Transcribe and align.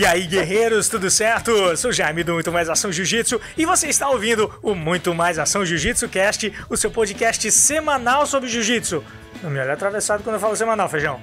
E 0.00 0.06
aí, 0.06 0.26
guerreiros, 0.26 0.88
tudo 0.88 1.10
certo? 1.10 1.76
Sou 1.76 1.92
Jaime 1.92 2.24
do 2.24 2.32
Muito 2.32 2.50
Mais 2.50 2.70
Ação 2.70 2.90
Jiu-Jitsu 2.90 3.38
e 3.54 3.66
você 3.66 3.88
está 3.88 4.08
ouvindo 4.08 4.50
o 4.62 4.74
Muito 4.74 5.14
Mais 5.14 5.38
Ação 5.38 5.62
Jiu-Jitsu 5.62 6.08
Cast, 6.08 6.50
o 6.70 6.76
seu 6.78 6.90
podcast 6.90 7.52
semanal 7.52 8.26
sobre 8.26 8.48
Jiu-Jitsu. 8.48 9.04
Não 9.42 9.50
me 9.50 9.60
olha 9.60 9.74
atravessado 9.74 10.22
quando 10.22 10.36
eu 10.36 10.40
falo 10.40 10.56
semanal, 10.56 10.88
feijão. 10.88 11.20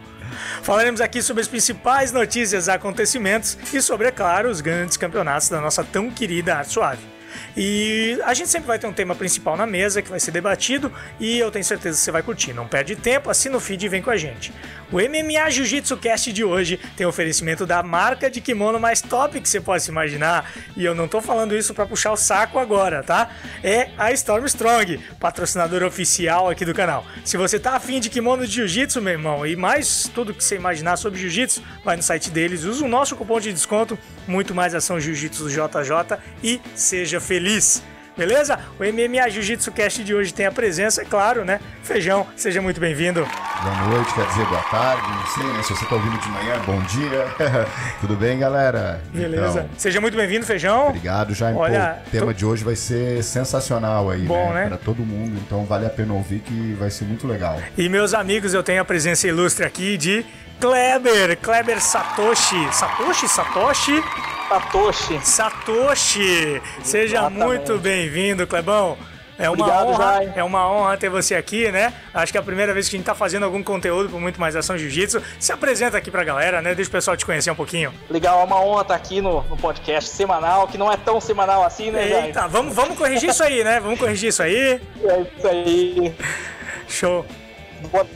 Falaremos 0.61 1.01
aqui 1.01 1.23
sobre 1.23 1.41
as 1.41 1.47
principais 1.47 2.11
notícias, 2.11 2.69
acontecimentos 2.69 3.57
e 3.73 3.81
sobre, 3.81 4.09
é 4.09 4.11
claro, 4.11 4.47
os 4.47 4.61
grandes 4.61 4.95
campeonatos 4.95 5.49
da 5.49 5.59
nossa 5.59 5.83
tão 5.83 6.11
querida 6.11 6.57
Arte 6.57 6.73
Suave. 6.73 7.16
E 7.55 8.19
a 8.23 8.33
gente 8.33 8.49
sempre 8.49 8.67
vai 8.67 8.79
ter 8.79 8.87
um 8.87 8.93
tema 8.93 9.15
principal 9.15 9.57
na 9.57 9.65
mesa 9.65 10.01
que 10.01 10.09
vai 10.09 10.19
ser 10.19 10.31
debatido 10.31 10.91
e 11.19 11.37
eu 11.37 11.51
tenho 11.51 11.65
certeza 11.65 11.97
que 11.97 12.03
você 12.03 12.11
vai 12.11 12.23
curtir. 12.23 12.53
Não 12.53 12.67
perde 12.67 12.95
tempo, 12.95 13.29
assina 13.29 13.57
o 13.57 13.59
feed 13.59 13.85
e 13.85 13.89
vem 13.89 14.01
com 14.01 14.09
a 14.09 14.17
gente. 14.17 14.53
O 14.91 14.97
MMA 14.97 15.49
Jiu-Jitsu 15.49 15.97
Cast 15.97 16.31
de 16.31 16.43
hoje 16.43 16.79
tem 16.95 17.05
oferecimento 17.05 17.65
da 17.65 17.83
marca 17.83 18.29
de 18.29 18.39
kimono 18.39 18.79
mais 18.79 19.01
top 19.01 19.41
que 19.41 19.49
você 19.49 19.59
possa 19.59 19.91
imaginar. 19.91 20.49
E 20.75 20.85
eu 20.85 20.95
não 20.95 21.07
tô 21.07 21.21
falando 21.21 21.55
isso 21.55 21.73
para 21.73 21.85
puxar 21.85 22.11
o 22.11 22.17
saco 22.17 22.57
agora, 22.57 23.03
tá? 23.03 23.29
É 23.63 23.89
a 23.97 24.11
Storm 24.13 24.45
Strong, 24.45 24.99
patrocinadora 25.19 25.85
oficial 25.85 26.49
aqui 26.49 26.63
do 26.63 26.73
canal. 26.73 27.05
Se 27.25 27.35
você 27.35 27.59
tá 27.59 27.75
afim 27.75 27.99
de 27.99 28.09
kimono 28.09 28.47
de 28.47 28.53
jiu-jitsu, 28.53 29.01
meu 29.01 29.13
irmão, 29.13 29.45
e 29.45 29.55
mais 29.55 30.09
tudo 30.13 30.33
que 30.33 30.43
você 30.43 30.55
imaginar 30.55 30.95
sobre 30.97 31.19
jiu-jitsu, 31.19 31.61
vai 31.83 31.97
no 31.97 32.03
site 32.03 32.29
deles, 32.29 32.63
usa 32.63 32.85
o 32.85 32.87
nosso 32.87 33.15
cupom 33.15 33.39
de 33.39 33.51
desconto, 33.51 33.99
muito 34.27 34.55
mais 34.55 34.73
ação 34.73 34.99
jiu-jitsu 34.99 35.49
JJ 35.49 36.17
e 36.43 36.61
seja 36.75 37.16
feliz. 37.19 37.83
Beleza? 38.17 38.57
O 38.79 38.83
MMA 38.83 39.29
Jiu-Jitsu 39.29 39.71
Cast 39.71 40.03
de 40.03 40.15
hoje 40.15 40.33
tem 40.33 40.47
a 40.47 40.51
presença, 40.51 41.03
é 41.03 41.05
claro, 41.05 41.45
né? 41.45 41.59
Feijão, 41.83 42.25
seja 42.35 42.59
muito 42.59 42.81
bem-vindo. 42.81 43.23
Boa 43.61 43.75
noite, 43.89 44.11
quer 44.15 44.25
dizer 44.25 44.45
boa 44.47 44.61
tarde, 44.63 45.07
não 45.07 45.25
sei, 45.27 45.43
né? 45.53 45.61
Se 45.61 45.75
você 45.75 45.85
tá 45.85 45.95
ouvindo 45.95 46.17
de 46.19 46.29
manhã, 46.29 46.59
bom 46.65 46.79
dia. 46.81 47.27
Tudo 48.01 48.15
bem, 48.15 48.39
galera? 48.39 48.99
Beleza. 49.13 49.59
Então, 49.59 49.69
seja 49.77 50.01
muito 50.01 50.17
bem-vindo, 50.17 50.47
Feijão. 50.47 50.87
Obrigado, 50.87 51.35
Jaime. 51.35 51.59
Olha, 51.59 51.99
Pô, 52.03 52.07
o 52.07 52.11
tema 52.11 52.25
tô... 52.27 52.33
de 52.33 52.45
hoje 52.45 52.63
vai 52.63 52.75
ser 52.75 53.23
sensacional 53.23 54.09
aí, 54.09 54.23
bom, 54.23 54.51
né? 54.51 54.63
né? 54.63 54.67
Para 54.69 54.77
todo 54.77 55.05
mundo, 55.05 55.39
então 55.45 55.63
vale 55.65 55.85
a 55.85 55.89
pena 55.89 56.13
ouvir 56.13 56.39
que 56.39 56.73
vai 56.73 56.89
ser 56.89 57.05
muito 57.05 57.27
legal. 57.27 57.61
E 57.77 57.87
meus 57.87 58.15
amigos, 58.15 58.51
eu 58.51 58.63
tenho 58.63 58.81
a 58.81 58.85
presença 58.85 59.27
ilustre 59.27 59.63
aqui 59.63 59.95
de 59.95 60.25
Kleber, 60.59 61.37
Kleber 61.37 61.79
Satoshi. 61.79 62.73
Satoshi? 62.73 63.27
Satoshi? 63.27 64.03
Satoshi. 64.49 65.19
Satoshi! 65.21 66.61
Seja 66.83 67.17
Exatamente. 67.17 67.45
muito 67.45 67.77
bem-vindo, 67.77 68.47
Clebão. 68.47 68.97
É 69.37 69.47
uma, 69.51 69.65
Obrigado, 69.67 69.89
honra, 69.89 70.33
é 70.35 70.43
uma 70.43 70.67
honra 70.67 70.97
ter 70.97 71.09
você 71.09 71.35
aqui, 71.35 71.71
né? 71.71 71.93
Acho 72.11 72.31
que 72.31 72.39
é 72.39 72.41
a 72.41 72.43
primeira 72.43 72.73
vez 72.73 72.89
que 72.89 72.95
a 72.95 72.97
gente 72.97 73.05
tá 73.05 73.13
fazendo 73.13 73.43
algum 73.43 73.61
conteúdo 73.61 74.09
por 74.09 74.19
muito 74.19 74.41
mais 74.41 74.55
ação 74.55 74.75
jiu-jitsu. 74.75 75.21
Se 75.39 75.51
apresenta 75.51 75.95
aqui 75.95 76.09
pra 76.09 76.23
galera, 76.23 76.59
né? 76.59 76.73
Deixa 76.73 76.89
o 76.89 76.91
pessoal 76.91 77.15
te 77.15 77.23
conhecer 77.23 77.51
um 77.51 77.55
pouquinho. 77.55 77.93
Legal, 78.09 78.41
é 78.41 78.43
uma 78.43 78.59
honra 78.59 78.81
estar 78.81 78.95
aqui 78.95 79.21
no, 79.21 79.43
no 79.43 79.57
podcast 79.57 80.09
semanal, 80.09 80.67
que 80.67 80.75
não 80.79 80.91
é 80.91 80.97
tão 80.97 81.21
semanal 81.21 81.63
assim, 81.63 81.91
né? 81.91 82.25
Eita, 82.25 82.47
vamos, 82.47 82.73
vamos 82.73 82.97
corrigir 82.97 83.29
isso 83.29 83.43
aí, 83.43 83.63
né? 83.63 83.79
Vamos 83.79 83.99
corrigir 83.99 84.29
isso 84.29 84.41
aí. 84.41 84.81
É 85.03 85.21
isso 85.37 85.47
aí. 85.47 86.15
Show. 86.87 87.23
Boa 87.91 88.07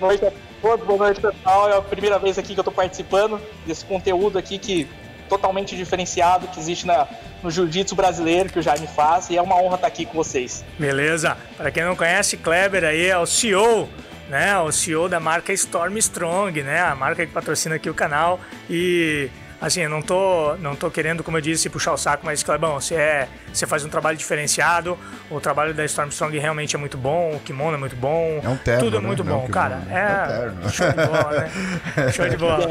noite 0.00 0.47
Boa 0.60 0.76
noite, 0.76 1.20
pessoal. 1.20 1.70
É 1.70 1.76
a 1.76 1.82
primeira 1.82 2.18
vez 2.18 2.36
aqui 2.36 2.52
que 2.52 2.60
eu 2.60 2.64
tô 2.64 2.72
participando 2.72 3.40
desse 3.64 3.84
conteúdo 3.84 4.38
aqui 4.38 4.58
que 4.58 4.88
totalmente 5.28 5.76
diferenciado 5.76 6.48
que 6.48 6.58
existe 6.58 6.86
na, 6.86 7.06
no 7.42 7.50
jiu-jitsu 7.50 7.94
brasileiro 7.94 8.48
que 8.48 8.58
o 8.58 8.62
Jaime 8.62 8.86
faz 8.86 9.30
e 9.30 9.36
é 9.36 9.42
uma 9.42 9.56
honra 9.56 9.76
estar 9.76 9.86
aqui 9.86 10.04
com 10.04 10.14
vocês. 10.14 10.64
Beleza. 10.78 11.36
Para 11.56 11.70
quem 11.70 11.84
não 11.84 11.94
conhece, 11.94 12.36
Kleber 12.36 12.82
aí 12.82 13.06
é 13.06 13.16
o 13.16 13.26
CEO, 13.26 13.88
né? 14.28 14.58
O 14.58 14.72
CEO 14.72 15.08
da 15.08 15.20
marca 15.20 15.52
Storm 15.52 15.96
Strong, 15.98 16.62
né? 16.62 16.80
A 16.80 16.94
marca 16.94 17.24
que 17.24 17.32
patrocina 17.32 17.76
aqui 17.76 17.88
o 17.88 17.94
canal 17.94 18.40
e 18.68 19.30
assim, 19.60 19.82
eu 19.82 19.90
não 19.90 20.00
tô, 20.00 20.56
não 20.56 20.74
tô 20.74 20.90
querendo, 20.90 21.22
como 21.24 21.36
eu 21.36 21.40
disse, 21.40 21.68
puxar 21.68 21.92
o 21.92 21.96
saco, 21.96 22.24
mas, 22.24 22.42
Clebão, 22.42 22.80
você, 22.80 22.94
é, 22.94 23.28
você 23.52 23.66
faz 23.66 23.84
um 23.84 23.88
trabalho 23.88 24.16
diferenciado, 24.16 24.98
o 25.30 25.40
trabalho 25.40 25.74
da 25.74 25.84
Stormstrong 25.84 26.36
realmente 26.38 26.76
é 26.76 26.78
muito 26.78 26.96
bom, 26.96 27.34
o 27.34 27.40
kimono 27.40 27.74
é 27.74 27.78
muito 27.78 27.96
bom, 27.96 28.40
é 28.42 28.48
um 28.48 28.56
terno, 28.56 28.84
tudo 28.84 28.96
é 28.98 29.00
né? 29.00 29.06
muito 29.06 29.24
não, 29.24 29.40
bom, 29.40 29.48
cara. 29.48 29.82
É, 29.90 30.66
é 30.66 30.68
show 30.68 30.88
de 30.88 30.96
bola, 30.96 31.40
né? 31.40 31.50
show 32.12 32.28
de 32.28 32.36
bola. 32.36 32.66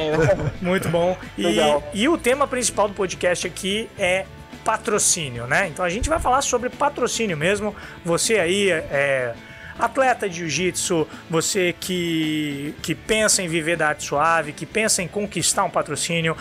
muito 0.62 0.90
bom. 0.90 1.18
E, 1.38 1.58
e 1.94 2.10
o 2.10 2.18
tema 2.18 2.48
principal 2.48 2.88
do 2.88 2.94
podcast 2.94 3.46
aqui 3.46 3.90
é 3.98 4.26
patrocínio, 4.64 5.48
né? 5.48 5.68
Então 5.68 5.84
a 5.84 5.90
gente 5.90 6.10
vai 6.10 6.20
falar 6.20 6.42
sobre 6.42 6.70
patrocínio 6.70 7.38
mesmo. 7.38 7.76
Você 8.04 8.36
aí 8.36 8.70
é 8.70 9.34
atleta 9.80 10.28
de 10.28 10.38
jiu-jitsu, 10.38 11.08
você 11.30 11.74
que, 11.80 12.74
que 12.82 12.96
pensa 12.96 13.42
em 13.42 13.48
viver 13.48 13.78
da 13.78 13.90
arte 13.90 14.04
suave, 14.04 14.52
que 14.52 14.66
pensa 14.66 15.02
em 15.02 15.08
conquistar 15.08 15.64
um 15.64 15.70
patrocínio, 15.70 16.36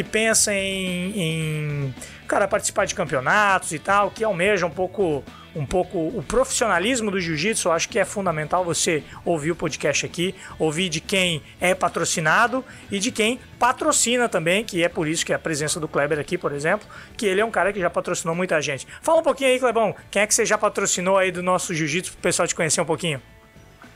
que 0.00 0.04
pensa 0.04 0.54
em, 0.54 1.12
em 1.14 1.94
cara, 2.26 2.48
participar 2.48 2.86
de 2.86 2.94
campeonatos 2.94 3.72
e 3.72 3.78
tal, 3.78 4.10
que 4.10 4.24
almeja 4.24 4.64
um 4.64 4.70
pouco 4.70 5.22
um 5.52 5.66
pouco 5.66 5.98
o 5.98 6.22
profissionalismo 6.22 7.10
do 7.10 7.20
jiu-jitsu, 7.20 7.72
acho 7.72 7.88
que 7.88 7.98
é 7.98 8.04
fundamental 8.04 8.64
você 8.64 9.02
ouvir 9.24 9.50
o 9.50 9.56
podcast 9.56 10.06
aqui, 10.06 10.32
ouvir 10.60 10.88
de 10.88 11.00
quem 11.00 11.42
é 11.60 11.74
patrocinado 11.74 12.64
e 12.88 13.00
de 13.00 13.10
quem 13.10 13.40
patrocina 13.58 14.28
também, 14.28 14.64
que 14.64 14.84
é 14.84 14.88
por 14.88 15.08
isso 15.08 15.26
que 15.26 15.32
é 15.32 15.34
a 15.34 15.40
presença 15.40 15.80
do 15.80 15.88
Kleber 15.88 16.20
aqui, 16.20 16.38
por 16.38 16.52
exemplo, 16.52 16.86
que 17.16 17.26
ele 17.26 17.40
é 17.40 17.44
um 17.44 17.50
cara 17.50 17.72
que 17.72 17.80
já 17.80 17.90
patrocinou 17.90 18.32
muita 18.32 18.62
gente. 18.62 18.86
Fala 19.02 19.18
um 19.18 19.24
pouquinho 19.24 19.50
aí, 19.50 19.58
Clebão, 19.58 19.92
quem 20.08 20.22
é 20.22 20.26
que 20.26 20.32
você 20.32 20.46
já 20.46 20.56
patrocinou 20.56 21.18
aí 21.18 21.32
do 21.32 21.42
nosso 21.42 21.74
jiu-jitsu, 21.74 22.12
pro 22.12 22.22
pessoal 22.22 22.46
te 22.46 22.54
conhecer 22.54 22.80
um 22.80 22.86
pouquinho? 22.86 23.20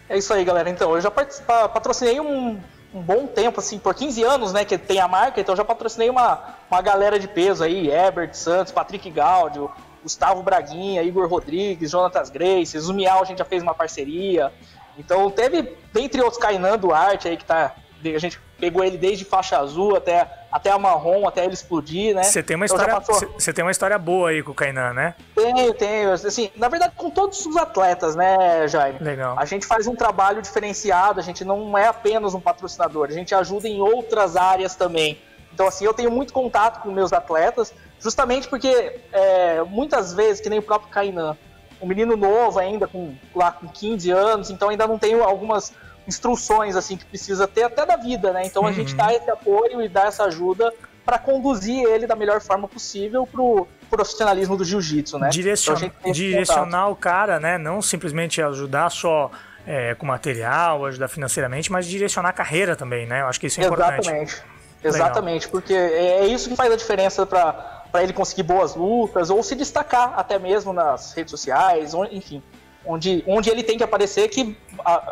É 0.09 0.19
isso 0.19 0.35
aí, 0.35 0.45
galera. 0.45 0.69
Então, 0.69 0.93
eu 0.93 1.01
já 1.01 1.11
patrocinei 1.11 2.19
um, 2.19 2.61
um 2.95 3.03
bom 3.03 3.27
tempo, 3.27 3.59
assim, 3.59 3.77
por 3.77 3.93
15 3.93 4.23
anos, 4.23 4.53
né, 4.53 4.65
que 4.65 4.79
tem 4.79 5.01
a 5.01 5.09
marca, 5.09 5.41
então 5.41 5.57
já 5.57 5.65
patrocinei 5.65 6.09
uma, 6.09 6.55
uma 6.71 6.81
galera 6.81 7.19
de 7.19 7.27
peso 7.27 7.65
aí, 7.65 7.91
Herbert 7.91 8.35
Santos, 8.35 8.73
Patrick 8.73 9.11
Gaudio, 9.11 9.69
Gustavo 10.01 10.43
Braguinha, 10.43 11.03
Igor 11.03 11.27
Rodrigues, 11.27 11.91
Jonatas 11.91 12.31
Grace, 12.31 12.79
Zumial 12.79 13.23
a 13.23 13.25
gente 13.25 13.39
já 13.39 13.45
fez 13.45 13.63
uma 13.63 13.75
parceria. 13.75 14.53
Então 14.97 15.29
teve, 15.31 15.77
dentre 15.93 16.21
outros, 16.21 16.41
Kainan 16.41 16.79
Duarte 16.79 17.27
aí, 17.27 17.37
que 17.37 17.45
tá. 17.45 17.75
A 18.05 18.19
gente 18.19 18.39
pegou 18.59 18.85
ele 18.85 18.97
desde 18.97 19.25
faixa 19.25 19.59
azul 19.59 19.97
até, 19.97 20.29
até 20.51 20.71
a 20.71 20.79
marrom, 20.79 21.27
até 21.27 21.45
ele 21.45 21.55
explodir, 21.55 22.15
né? 22.15 22.23
Você 22.23 22.43
tem 22.43 22.57
uma 22.57 22.67
então, 22.67 22.77
história. 22.77 23.29
Você 23.39 23.53
tem 23.53 23.65
uma 23.65 23.71
história 23.71 23.99
boa 23.99 24.31
aí 24.31 24.43
com 24.43 24.53
o 24.53 24.55
Kainan, 24.55 24.93
né? 24.93 25.15
Tenho, 25.35 25.75
tenho. 25.75 26.13
Assim, 26.13 26.51
na 26.57 26.69
verdade, 26.69 26.95
com 26.97 27.11
todos 27.11 27.45
os 27.45 27.57
atletas, 27.57 28.15
né, 28.15 28.67
Jaime? 28.69 28.99
Legal. 29.01 29.37
A 29.39 29.45
gente 29.45 29.67
faz 29.67 29.87
um 29.87 29.95
trabalho 29.95 30.41
diferenciado, 30.41 31.21
a 31.21 31.23
gente 31.23 31.45
não 31.45 31.77
é 31.77 31.87
apenas 31.87 32.35
um 32.35 32.41
patrocinador, 32.41 33.09
a 33.09 33.13
gente 33.13 33.35
ajuda 33.35 33.69
em 33.69 33.81
outras 33.81 34.37
áreas 34.37 34.75
também. 34.75 35.19
Então, 35.53 35.69
assim, 35.69 35.85
eu 35.85 35.95
tenho 35.95 36.11
muito 36.11 36.33
contato 36.33 36.83
com 36.83 36.91
meus 36.91 37.13
atletas, 37.13 37.73
justamente 38.01 38.49
porque 38.49 39.01
é, 39.13 39.63
muitas 39.63 40.13
vezes, 40.13 40.41
que 40.41 40.49
nem 40.49 40.59
o 40.59 40.63
próprio 40.63 40.91
Kainan, 40.91 41.37
um 41.81 41.87
menino 41.87 42.17
novo 42.17 42.59
ainda, 42.59 42.89
com, 42.89 43.15
lá 43.35 43.53
com 43.53 43.69
15 43.69 44.11
anos, 44.11 44.51
então 44.51 44.69
ainda 44.69 44.87
não 44.87 44.99
tenho 44.99 45.23
algumas 45.23 45.73
instruções 46.07 46.77
assim 46.77 46.97
que 46.97 47.05
precisa 47.05 47.47
ter 47.47 47.65
até 47.65 47.85
da 47.87 47.97
vida, 47.97 48.33
né? 48.33 48.43
Então 48.45 48.67
a 48.67 48.73
gente 48.73 48.93
uhum. 48.93 48.99
dá 48.99 49.13
esse 49.13 49.31
apoio 49.31 49.83
e 49.83 49.89
dá 49.89 50.05
essa 50.05 50.25
ajuda 50.25 50.73
para 51.05 51.19
conduzir 51.19 51.85
ele 51.85 52.07
da 52.07 52.17
melhor 52.17 52.41
forma 52.41 52.67
possível 52.67 53.27
pro 53.27 53.67
profissionalismo 53.91 54.57
do 54.57 54.65
jiu-jitsu, 54.65 55.19
né? 55.19 55.29
Direcion... 55.29 55.75
Então, 55.77 56.13
direcionar 56.13 56.89
o 56.89 56.97
cara, 56.97 57.39
né? 57.39 57.59
Não 57.59 57.83
simplesmente 57.83 58.41
ajudar 58.41 58.91
só 58.91 59.31
é, 59.67 59.95
com 59.95 60.07
material, 60.07 60.85
ajudar 60.87 61.09
financeiramente, 61.09 61.71
mas 61.71 61.87
direcionar 61.87 62.31
a 62.31 62.33
carreira 62.33 62.75
também, 62.75 63.07
né? 63.07 63.21
Eu 63.21 63.27
acho 63.27 63.39
que 63.39 63.47
isso 63.47 63.61
é 63.61 63.65
Exatamente. 63.65 64.09
importante. 64.09 64.33
Exatamente. 64.33 64.55
Exatamente, 64.85 65.49
porque 65.49 65.73
é, 65.73 66.21
é 66.21 66.27
isso 66.27 66.49
que 66.49 66.57
faz 66.57 66.71
a 66.71 66.77
diferença 66.77 67.25
para 67.25 68.03
ele 68.03 68.13
conseguir 68.13 68.43
boas 68.43 68.75
lutas 68.75 69.31
ou 69.31 69.43
se 69.43 69.55
destacar 69.55 70.13
até 70.17 70.39
mesmo 70.39 70.73
nas 70.73 71.15
redes 71.15 71.31
sociais, 71.31 71.93
enfim 72.11 72.43
onde, 72.87 73.23
onde 73.27 73.51
ele 73.51 73.63
tem 73.63 73.77
que 73.77 73.85
aparecer 73.85 74.29
que 74.29 74.57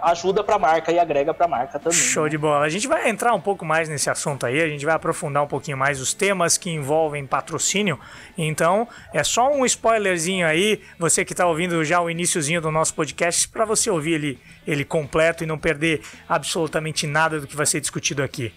ajuda 0.02 0.44
para 0.44 0.56
a 0.56 0.58
marca 0.58 0.92
e 0.92 0.98
agrega 0.98 1.32
para 1.32 1.46
a 1.46 1.48
marca 1.48 1.78
também. 1.78 1.98
Show 1.98 2.24
né? 2.24 2.30
de 2.30 2.38
bola. 2.38 2.64
A 2.64 2.69
gente 2.69 2.86
vai 2.86 3.08
entrar 3.08 3.34
um 3.34 3.40
pouco 3.40 3.64
mais 3.64 3.88
nesse 3.88 4.10
assunto 4.10 4.44
aí, 4.44 4.60
a 4.60 4.69
gente 4.69 4.84
vai 4.84 4.94
aprofundar 4.94 5.42
um 5.42 5.46
pouquinho 5.46 5.76
mais 5.76 6.00
os 6.00 6.12
temas 6.12 6.58
que 6.58 6.70
envolvem 6.70 7.26
patrocínio. 7.26 7.98
Então, 8.36 8.86
é 9.12 9.24
só 9.24 9.50
um 9.50 9.64
spoilerzinho 9.64 10.46
aí, 10.46 10.80
você 10.98 11.24
que 11.24 11.32
está 11.32 11.46
ouvindo 11.46 11.84
já 11.84 12.00
o 12.00 12.10
iníciozinho 12.10 12.60
do 12.60 12.70
nosso 12.70 12.94
podcast, 12.94 13.48
para 13.48 13.64
você 13.64 13.90
ouvir 13.90 14.14
ele, 14.14 14.38
ele 14.66 14.84
completo 14.84 15.44
e 15.44 15.46
não 15.46 15.58
perder 15.58 16.02
absolutamente 16.28 17.06
nada 17.06 17.40
do 17.40 17.46
que 17.46 17.56
vai 17.56 17.66
ser 17.66 17.80
discutido 17.80 18.22
aqui. 18.22 18.52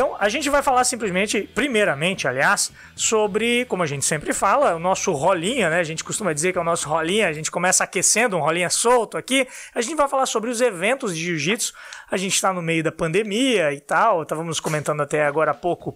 Então, 0.00 0.16
a 0.18 0.30
gente 0.30 0.48
vai 0.48 0.62
falar 0.62 0.82
simplesmente, 0.84 1.42
primeiramente, 1.54 2.26
aliás, 2.26 2.72
sobre, 2.96 3.66
como 3.66 3.82
a 3.82 3.86
gente 3.86 4.02
sempre 4.02 4.32
fala, 4.32 4.74
o 4.74 4.78
nosso 4.78 5.12
rolinha, 5.12 5.68
né? 5.68 5.78
A 5.78 5.82
gente 5.82 6.02
costuma 6.02 6.32
dizer 6.32 6.52
que 6.52 6.58
é 6.58 6.60
o 6.62 6.64
nosso 6.64 6.88
rolinha, 6.88 7.28
a 7.28 7.34
gente 7.34 7.50
começa 7.50 7.84
aquecendo 7.84 8.34
um 8.34 8.40
rolinha 8.40 8.70
solto 8.70 9.18
aqui. 9.18 9.46
A 9.74 9.82
gente 9.82 9.94
vai 9.94 10.08
falar 10.08 10.24
sobre 10.24 10.48
os 10.48 10.62
eventos 10.62 11.14
de 11.14 11.22
jiu-jitsu. 11.22 11.74
A 12.10 12.16
gente 12.16 12.34
está 12.34 12.50
no 12.50 12.62
meio 12.62 12.82
da 12.82 12.90
pandemia 12.90 13.74
e 13.74 13.80
tal. 13.80 14.22
Estávamos 14.22 14.58
comentando 14.58 15.02
até 15.02 15.26
agora 15.26 15.50
há 15.50 15.54
pouco 15.54 15.94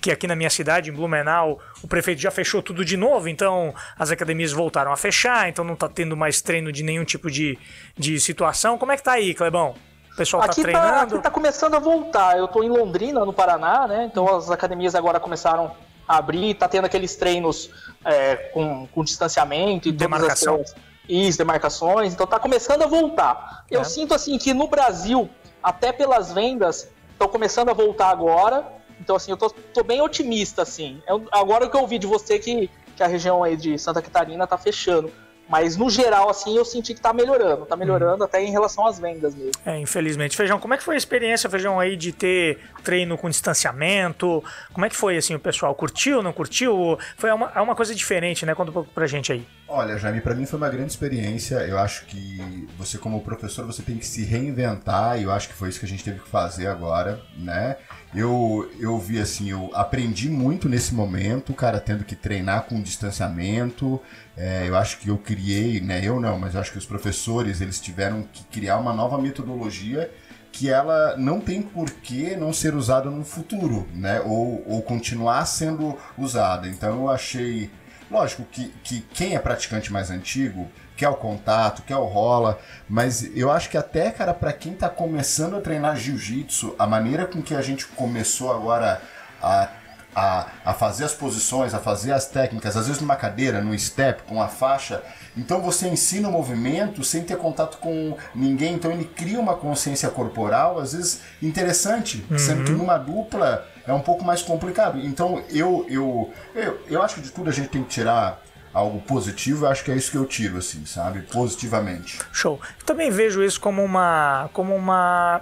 que 0.00 0.12
aqui 0.12 0.28
na 0.28 0.36
minha 0.36 0.48
cidade, 0.48 0.88
em 0.88 0.92
Blumenau, 0.92 1.58
o 1.82 1.88
prefeito 1.88 2.20
já 2.20 2.30
fechou 2.30 2.62
tudo 2.62 2.84
de 2.84 2.96
novo, 2.96 3.28
então 3.28 3.74
as 3.98 4.12
academias 4.12 4.52
voltaram 4.52 4.92
a 4.92 4.96
fechar, 4.96 5.48
então 5.48 5.64
não 5.64 5.74
está 5.74 5.88
tendo 5.88 6.16
mais 6.16 6.40
treino 6.40 6.70
de 6.70 6.84
nenhum 6.84 7.04
tipo 7.04 7.28
de, 7.28 7.58
de 7.98 8.20
situação. 8.20 8.78
Como 8.78 8.92
é 8.92 8.96
que 8.96 9.02
tá 9.02 9.14
aí, 9.14 9.34
Clebão? 9.34 9.74
O 10.12 10.16
pessoal 10.16 10.42
tá 10.42 10.50
aqui 10.50 10.62
tá 10.62 10.62
treinando? 10.62 10.92
Tá, 10.92 11.02
aqui 11.02 11.22
tá 11.22 11.30
começando 11.30 11.74
a 11.74 11.78
voltar. 11.78 12.38
Eu 12.38 12.48
tô 12.48 12.62
em 12.62 12.68
Londrina, 12.68 13.24
no 13.24 13.32
Paraná, 13.32 13.86
né? 13.86 14.04
Então 14.10 14.36
as 14.36 14.50
academias 14.50 14.94
agora 14.94 15.18
começaram 15.20 15.72
a 16.06 16.16
abrir, 16.16 16.54
tá 16.54 16.68
tendo 16.68 16.84
aqueles 16.84 17.16
treinos 17.16 17.70
é, 18.04 18.36
com, 18.52 18.86
com 18.88 19.04
distanciamento 19.04 19.88
e 19.88 19.92
Demarcação. 19.92 20.56
todas 20.56 20.72
as 20.72 20.90
isso, 21.10 21.38
demarcações. 21.38 22.12
Então 22.12 22.26
tá 22.26 22.38
começando 22.38 22.82
a 22.82 22.86
voltar. 22.86 23.64
Eu 23.70 23.80
é. 23.80 23.84
sinto 23.84 24.14
assim 24.14 24.38
que 24.38 24.54
no 24.54 24.68
Brasil, 24.68 25.28
até 25.62 25.92
pelas 25.92 26.32
vendas, 26.32 26.88
estão 27.12 27.28
começando 27.28 27.68
a 27.70 27.72
voltar 27.72 28.10
agora. 28.10 28.64
Então, 29.00 29.16
assim, 29.16 29.30
eu 29.30 29.36
tô, 29.36 29.50
tô 29.50 29.82
bem 29.82 30.00
otimista, 30.00 30.62
assim. 30.62 31.02
Eu, 31.06 31.26
agora 31.32 31.68
que 31.68 31.76
eu 31.76 31.80
ouvi 31.80 31.98
de 31.98 32.06
você 32.06 32.38
que, 32.38 32.70
que 32.96 33.02
a 33.02 33.06
região 33.06 33.42
aí 33.42 33.56
de 33.56 33.78
Santa 33.78 34.00
Catarina 34.00 34.46
tá 34.46 34.56
fechando. 34.56 35.10
Mas 35.50 35.76
no 35.76 35.90
geral, 35.90 36.30
assim, 36.30 36.56
eu 36.56 36.64
senti 36.64 36.94
que 36.94 37.00
tá 37.00 37.12
melhorando. 37.12 37.66
Tá 37.66 37.76
melhorando 37.76 38.22
hum. 38.22 38.24
até 38.24 38.40
em 38.40 38.52
relação 38.52 38.86
às 38.86 39.00
vendas 39.00 39.34
mesmo. 39.34 39.50
É, 39.66 39.76
infelizmente. 39.78 40.36
Feijão, 40.36 40.60
como 40.60 40.74
é 40.74 40.76
que 40.76 40.84
foi 40.84 40.94
a 40.94 40.98
experiência, 40.98 41.50
Feijão, 41.50 41.80
aí 41.80 41.96
de 41.96 42.12
ter 42.12 42.60
treino 42.84 43.18
com 43.18 43.28
distanciamento? 43.28 44.44
Como 44.72 44.86
é 44.86 44.88
que 44.88 44.94
foi, 44.94 45.16
assim, 45.16 45.34
o 45.34 45.40
pessoal? 45.40 45.74
Curtiu, 45.74 46.22
não 46.22 46.32
curtiu? 46.32 46.96
Foi 47.16 47.32
uma, 47.32 47.50
é 47.52 47.60
uma 47.60 47.74
coisa 47.74 47.92
diferente, 47.92 48.46
né? 48.46 48.54
Conta 48.54 48.70
um 48.70 48.74
pouco 48.74 48.90
pra 48.94 49.08
gente 49.08 49.32
aí. 49.32 49.44
Olha, 49.72 49.96
Jaime, 49.96 50.20
para 50.20 50.34
mim 50.34 50.46
foi 50.46 50.58
uma 50.58 50.68
grande 50.68 50.90
experiência. 50.90 51.54
Eu 51.58 51.78
acho 51.78 52.04
que 52.06 52.66
você, 52.76 52.98
como 52.98 53.20
professor, 53.20 53.64
você 53.64 53.84
tem 53.84 53.96
que 53.98 54.04
se 54.04 54.24
reinventar. 54.24 55.16
E 55.16 55.22
eu 55.22 55.30
acho 55.30 55.46
que 55.46 55.54
foi 55.54 55.68
isso 55.68 55.78
que 55.78 55.86
a 55.86 55.88
gente 55.88 56.02
teve 56.02 56.18
que 56.18 56.28
fazer 56.28 56.66
agora, 56.66 57.22
né? 57.38 57.76
Eu, 58.12 58.68
eu 58.80 58.98
vi 58.98 59.20
assim, 59.20 59.48
eu 59.48 59.70
aprendi 59.72 60.28
muito 60.28 60.68
nesse 60.68 60.92
momento, 60.92 61.54
cara, 61.54 61.78
tendo 61.78 62.02
que 62.02 62.16
treinar 62.16 62.64
com 62.64 62.82
distanciamento. 62.82 64.00
É, 64.36 64.66
eu 64.66 64.76
acho 64.76 64.98
que 64.98 65.06
eu 65.06 65.16
criei, 65.16 65.80
né? 65.80 66.00
Eu 66.02 66.18
não, 66.18 66.36
mas 66.36 66.56
eu 66.56 66.60
acho 66.60 66.72
que 66.72 66.78
os 66.78 66.86
professores 66.86 67.60
eles 67.60 67.80
tiveram 67.80 68.24
que 68.24 68.42
criar 68.46 68.76
uma 68.76 68.92
nova 68.92 69.18
metodologia 69.18 70.10
que 70.52 70.68
ela 70.68 71.16
não 71.16 71.40
tem 71.40 71.62
por 71.62 71.90
que 71.90 72.36
não 72.36 72.52
ser 72.52 72.74
usada 72.74 73.08
no 73.08 73.24
futuro, 73.24 73.86
né? 73.94 74.20
Ou, 74.20 74.64
ou 74.66 74.82
continuar 74.82 75.44
sendo 75.46 75.96
usada. 76.18 76.68
Então 76.68 77.02
eu 77.02 77.10
achei. 77.10 77.70
Lógico 78.10 78.44
que, 78.50 78.68
que 78.82 79.00
quem 79.14 79.36
é 79.36 79.38
praticante 79.38 79.92
mais 79.92 80.10
antigo 80.10 80.68
quer 80.96 81.08
o 81.08 81.14
contato, 81.14 81.82
quer 81.82 81.96
o 81.96 82.04
rola, 82.04 82.58
mas 82.86 83.34
eu 83.34 83.50
acho 83.50 83.70
que 83.70 83.78
até, 83.78 84.10
cara, 84.10 84.34
para 84.34 84.52
quem 84.52 84.74
tá 84.74 84.86
começando 84.86 85.56
a 85.56 85.60
treinar 85.60 85.96
jiu-jitsu, 85.96 86.74
a 86.78 86.86
maneira 86.86 87.24
com 87.24 87.40
que 87.40 87.54
a 87.54 87.62
gente 87.62 87.86
começou 87.86 88.52
agora 88.52 89.00
a, 89.40 89.68
a, 90.14 90.46
a 90.62 90.74
fazer 90.74 91.04
as 91.04 91.14
posições, 91.14 91.72
a 91.72 91.78
fazer 91.78 92.12
as 92.12 92.26
técnicas, 92.26 92.76
às 92.76 92.86
vezes 92.86 93.00
numa 93.00 93.16
cadeira, 93.16 93.62
num 93.62 93.76
step, 93.78 94.24
com 94.24 94.42
a 94.42 94.48
faixa, 94.48 95.02
então 95.36 95.62
você 95.62 95.88
ensina 95.88 96.28
o 96.28 96.32
movimento 96.32 97.02
sem 97.02 97.22
ter 97.22 97.38
contato 97.38 97.78
com 97.78 98.16
ninguém, 98.34 98.74
então 98.74 98.90
ele 98.90 99.04
cria 99.04 99.40
uma 99.40 99.56
consciência 99.56 100.10
corporal, 100.10 100.78
às 100.78 100.92
vezes 100.92 101.20
interessante, 101.40 102.26
uhum. 102.30 102.38
sendo 102.38 102.64
que 102.64 102.72
numa 102.72 102.98
dupla 102.98 103.66
é 103.86 103.92
um 103.92 104.00
pouco 104.00 104.24
mais 104.24 104.42
complicado. 104.42 104.98
Então 104.98 105.42
eu, 105.50 105.86
eu, 105.88 106.32
eu, 106.54 106.80
eu 106.88 107.02
acho 107.02 107.16
que 107.16 107.20
de 107.22 107.30
tudo 107.30 107.50
a 107.50 107.52
gente 107.52 107.68
tem 107.68 107.82
que 107.82 107.90
tirar 107.90 108.42
algo 108.72 109.00
positivo, 109.00 109.64
eu 109.64 109.70
acho 109.70 109.84
que 109.84 109.90
é 109.90 109.96
isso 109.96 110.10
que 110.10 110.16
eu 110.16 110.24
tiro, 110.24 110.58
assim, 110.58 110.84
sabe? 110.86 111.20
Positivamente. 111.22 112.18
Show. 112.32 112.60
Eu 112.78 112.86
também 112.86 113.10
vejo 113.10 113.42
isso 113.42 113.60
como 113.60 113.82
uma. 113.82 114.48
como 114.52 114.74
uma. 114.74 115.40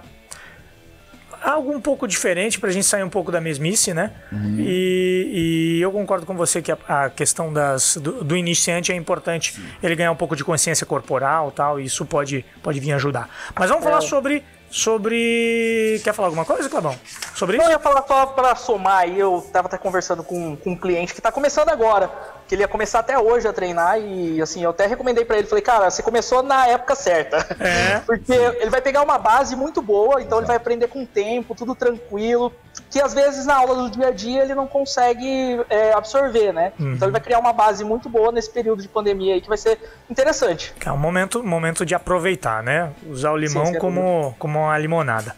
Algo 1.41 1.71
um 1.71 1.79
pouco 1.79 2.05
diferente 2.05 2.59
para 2.59 2.67
a 2.67 2.71
gente 2.71 2.85
sair 2.85 3.01
um 3.01 3.09
pouco 3.09 3.31
da 3.31 3.39
mesmice, 3.39 3.93
né? 3.93 4.11
Uhum. 4.29 4.57
E, 4.59 5.77
e, 5.77 5.81
eu 5.81 5.89
concordo 5.89 6.25
com 6.25 6.35
você 6.35 6.61
que 6.61 6.69
a, 6.69 6.77
a 6.89 7.09
questão 7.09 7.53
das, 7.53 7.95
do, 7.95 8.25
do, 8.25 8.35
iniciante 8.35 8.91
é 8.91 8.95
importante 8.95 9.53
Sim. 9.53 9.63
ele 9.81 9.95
ganhar 9.95 10.11
um 10.11 10.17
pouco 10.17 10.35
de 10.35 10.43
consciência 10.43 10.85
corporal 10.85 11.49
tal, 11.51 11.79
e 11.79 11.85
isso 11.85 12.05
pode, 12.05 12.43
pode 12.61 12.81
vir 12.81 12.91
ajudar. 12.91 13.29
Mas 13.57 13.69
vamos 13.69 13.85
é. 13.85 13.87
falar 13.87 14.01
sobre 14.01 14.43
sobre. 14.69 15.99
Quer 16.03 16.13
falar 16.13 16.27
alguma 16.27 16.45
coisa, 16.45 16.69
Clebão? 16.69 16.95
Sobre 17.35 17.57
isso? 17.57 17.65
Não, 17.65 17.71
eu 17.71 17.77
ia 17.77 17.83
falar 17.83 18.05
só 18.07 18.25
para 18.27 18.55
somar 18.55 18.99
aí. 18.99 19.19
Eu 19.19 19.39
estava 19.39 19.67
até 19.67 19.77
conversando 19.77 20.23
com, 20.23 20.55
com 20.55 20.71
um 20.71 20.75
cliente 20.75 21.13
que 21.13 21.19
está 21.19 21.31
começando 21.31 21.69
agora 21.69 22.38
que 22.49 22.55
ele 22.55 22.63
ia 22.63 22.67
começar 22.67 22.99
até 22.99 23.17
hoje 23.17 23.47
a 23.47 23.53
treinar 23.53 23.99
e 23.99 24.41
assim, 24.41 24.63
eu 24.63 24.71
até 24.71 24.87
recomendei 24.87 25.23
para 25.23 25.37
ele, 25.37 25.45
falei, 25.45 25.61
cara, 25.61 25.87
você 25.87 26.01
começou 26.01 26.41
na 26.41 26.65
época 26.65 26.95
certa. 26.95 27.37
É. 27.59 27.99
Porque 28.03 28.33
ele 28.33 28.71
vai 28.71 28.81
pegar 28.81 29.03
uma 29.03 29.19
base 29.19 29.55
muito 29.55 29.83
boa, 29.83 30.19
então 30.19 30.39
ele 30.39 30.47
vai 30.47 30.55
aprender 30.55 30.87
com 30.87 31.03
o 31.03 31.05
tempo, 31.05 31.53
tudo 31.53 31.75
tranquilo, 31.75 32.51
que 32.89 32.99
às 32.99 33.13
vezes 33.13 33.45
na 33.45 33.55
aula 33.55 33.75
do 33.75 33.91
dia 33.91 34.07
a 34.07 34.11
dia 34.11 34.41
ele 34.41 34.55
não 34.55 34.65
consegue 34.65 35.63
é, 35.69 35.93
absorver, 35.93 36.51
né? 36.51 36.73
Uhum. 36.79 36.93
Então 36.93 37.07
ele 37.07 37.11
vai 37.11 37.21
criar 37.21 37.37
uma 37.37 37.53
base 37.53 37.85
muito 37.85 38.09
boa 38.09 38.31
nesse 38.31 38.49
período 38.49 38.81
de 38.81 38.87
pandemia 38.87 39.35
aí 39.35 39.41
que 39.41 39.47
vai 39.47 39.57
ser 39.57 39.77
interessante. 40.09 40.73
É 40.83 40.91
um 40.91 40.97
momento, 40.97 41.43
momento 41.43 41.85
de 41.85 41.93
aproveitar, 41.93 42.63
né? 42.63 42.91
Usar 43.07 43.31
o 43.31 43.37
limão 43.37 43.67
Sim, 43.67 43.77
como, 43.77 44.35
como 44.39 44.57
uma 44.57 44.77
limonada. 44.79 45.35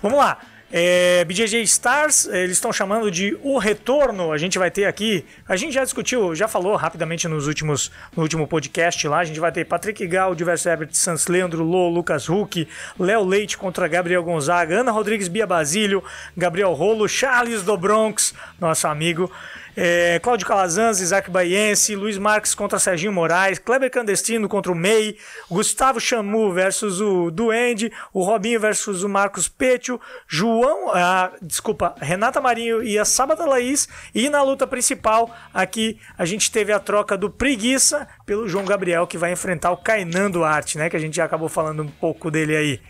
Vamos 0.00 0.18
lá. 0.18 0.38
É, 0.76 1.24
BJJ 1.24 1.62
Stars, 1.62 2.26
eles 2.26 2.56
estão 2.56 2.72
chamando 2.72 3.08
de 3.08 3.38
o 3.44 3.58
retorno. 3.58 4.32
A 4.32 4.38
gente 4.38 4.58
vai 4.58 4.72
ter 4.72 4.86
aqui. 4.86 5.24
A 5.48 5.54
gente 5.54 5.72
já 5.72 5.84
discutiu, 5.84 6.34
já 6.34 6.48
falou 6.48 6.74
rapidamente 6.74 7.28
nos 7.28 7.46
últimos, 7.46 7.92
no 8.16 8.24
último 8.24 8.44
podcast 8.48 9.06
lá. 9.06 9.20
A 9.20 9.24
gente 9.24 9.38
vai 9.38 9.52
ter 9.52 9.64
Patrick 9.66 10.04
Gal, 10.04 10.34
Diverso 10.34 10.68
Herbert, 10.68 10.88
Sans 10.90 11.28
Leandro, 11.28 11.62
Lô, 11.62 11.88
Lucas 11.88 12.28
Huck, 12.28 12.66
Léo 12.98 13.24
Leite 13.24 13.56
contra 13.56 13.86
Gabriel 13.86 14.24
Gonzaga, 14.24 14.80
Ana 14.80 14.90
Rodrigues 14.90 15.28
Bia 15.28 15.46
Basílio, 15.46 16.02
Gabriel 16.36 16.72
Rolo, 16.72 17.08
Charles 17.08 17.62
do 17.62 17.76
Bronx, 17.76 18.34
nosso 18.58 18.88
amigo. 18.88 19.30
É, 19.76 20.18
Cláudio 20.20 20.46
Calazans, 20.46 21.00
Isaac 21.00 21.30
Baiense, 21.30 21.96
Luiz 21.96 22.16
Marques 22.16 22.54
contra 22.54 22.78
Serginho 22.78 23.12
Moraes, 23.12 23.58
Kleber 23.58 23.90
Clandestino 23.90 24.48
contra 24.48 24.70
o 24.70 24.74
Mei, 24.74 25.16
Gustavo 25.50 26.00
Chamu 26.00 26.52
versus 26.52 27.00
o 27.00 27.30
Duende, 27.30 27.90
o 28.12 28.22
Robinho 28.22 28.60
versus 28.60 29.02
o 29.02 29.08
Marcos 29.08 29.48
Petio, 29.48 30.00
João, 30.28 30.90
ah, 30.94 31.32
desculpa, 31.42 31.94
Renata 32.00 32.40
Marinho 32.40 32.82
e 32.82 32.98
a 32.98 33.04
Sábata 33.04 33.44
Laís, 33.44 33.88
e 34.14 34.28
na 34.28 34.42
luta 34.42 34.66
principal 34.66 35.34
aqui 35.52 35.98
a 36.16 36.24
gente 36.24 36.50
teve 36.50 36.72
a 36.72 36.78
troca 36.78 37.16
do 37.16 37.28
Preguiça 37.28 38.06
pelo 38.24 38.48
João 38.48 38.64
Gabriel, 38.64 39.06
que 39.06 39.18
vai 39.18 39.32
enfrentar 39.32 39.72
o 39.72 39.76
Kainan 39.76 40.30
Duarte, 40.30 40.78
né, 40.78 40.88
que 40.88 40.96
a 40.96 41.00
gente 41.00 41.16
já 41.16 41.24
acabou 41.24 41.48
falando 41.48 41.82
um 41.82 41.88
pouco 41.88 42.30
dele 42.30 42.56
aí. 42.56 42.80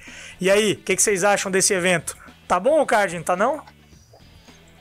E 0.41 0.51
aí, 0.51 0.73
o 0.73 0.77
que, 0.77 0.97
que 0.97 1.03
vocês 1.03 1.25
acham 1.25 1.51
desse 1.51 1.73
evento? 1.73 2.17
Tá 2.47 2.61
bom 2.61 2.81
o 2.81 2.87
card, 2.87 3.19
tá 3.23 3.35
não? 3.35 3.63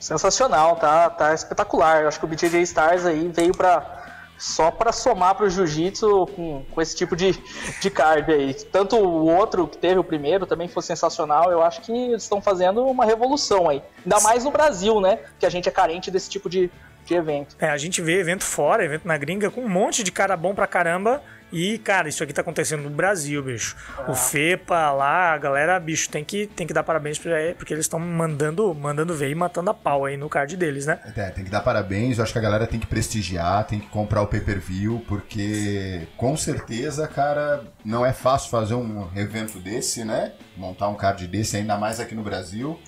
Sensacional, 0.04 0.76
tá, 0.76 1.10
tá 1.10 1.34
espetacular. 1.34 2.02
Eu 2.02 2.08
acho 2.10 2.20
que 2.20 2.26
o 2.26 2.28
BJJ 2.28 2.62
Stars 2.62 3.06
aí 3.06 3.30
veio 3.30 3.56
para 3.56 4.02
só 4.38 4.70
para 4.70 4.92
somar 4.92 5.36
para 5.36 5.46
o 5.46 5.50
jiu-jitsu 5.50 6.28
com, 6.36 6.66
com 6.70 6.82
esse 6.82 6.94
tipo 6.96 7.16
de, 7.16 7.32
de 7.80 7.90
card 7.90 8.30
aí. 8.30 8.54
Tanto 8.54 8.98
o 8.98 9.26
outro 9.26 9.66
que 9.68 9.78
teve 9.78 10.00
o 10.00 10.04
primeiro 10.04 10.46
também 10.46 10.68
foi 10.68 10.84
sensacional. 10.84 11.50
Eu 11.50 11.64
acho 11.64 11.82
que 11.82 11.92
eles 11.92 12.24
estão 12.24 12.42
fazendo 12.42 12.86
uma 12.86 13.06
revolução 13.06 13.70
aí. 13.70 13.82
Ainda 14.04 14.20
mais 14.20 14.44
no 14.44 14.52
Brasil, 14.52 15.00
né? 15.00 15.20
Que 15.40 15.46
a 15.46 15.50
gente 15.50 15.70
é 15.70 15.72
carente 15.72 16.12
desse 16.12 16.30
tipo 16.30 16.50
de, 16.50 16.70
de 17.06 17.14
evento. 17.14 17.56
É, 17.58 17.70
a 17.70 17.78
gente 17.78 18.02
vê 18.02 18.20
evento 18.20 18.44
fora, 18.44 18.84
evento 18.84 19.08
na 19.08 19.18
gringa, 19.18 19.50
com 19.50 19.62
um 19.62 19.70
monte 19.70 20.04
de 20.04 20.12
cara 20.12 20.36
bom 20.36 20.54
pra 20.54 20.68
caramba 20.68 21.22
e, 21.54 21.78
cara, 21.78 22.10
isso 22.10 22.24
aqui 22.24 22.34
tá 22.34 22.42
acontecendo 22.42 22.82
no 22.82 22.90
Brasil, 22.90 23.44
bicho. 23.44 23.76
Ah. 23.96 24.10
O 24.10 24.16
FEPA 24.16 24.92
lá, 24.92 25.34
a 25.34 25.38
galera, 25.38 25.80
bicho, 25.80 26.10
tem 26.10 26.24
que, 26.24 26.48
tem 26.48 26.66
que 26.66 26.74
dar 26.74 26.84
parabéns 26.84 27.20
pra 27.20 27.54
porque 27.56 27.74
eles 27.74 27.86
estão 27.86 28.00
mandando, 28.00 28.74
mandando 28.74 29.14
ver 29.14 29.30
e 29.30 29.36
matando 29.36 29.70
a 29.70 29.74
pau 29.74 30.06
aí 30.06 30.18
no 30.18 30.28
card 30.28 30.58
deles, 30.58 30.88
né? 30.88 31.00
É, 31.16 31.30
tem 31.30 31.44
que 31.44 31.52
dar 31.52 31.62
parabéns. 31.62 32.18
Eu 32.18 32.24
acho 32.24 32.34
que 32.34 32.40
a 32.40 32.42
galera 32.42 32.66
tem 32.66 32.80
que 32.80 32.88
prestigiar, 32.88 33.66
tem 33.66 33.80
que 33.80 33.88
comprar 33.88 34.24
o 34.24 34.28
pay-per-view, 34.28 35.06
porque 35.08 36.08
com 36.18 36.36
certeza, 36.36 37.08
cara, 37.08 37.64
não 37.86 38.04
é 38.04 38.14
fácil 38.14 38.50
fazer 38.50 38.74
um 38.74 39.08
evento 39.16 39.60
desse, 39.60 40.04
né? 40.04 40.34
Montar 40.58 40.88
um 40.90 40.96
card 40.96 41.28
desse, 41.28 41.58
ainda 41.58 41.78
mais 41.78 42.00
aqui 42.00 42.16
no 42.16 42.24
Brasil. 42.24 42.80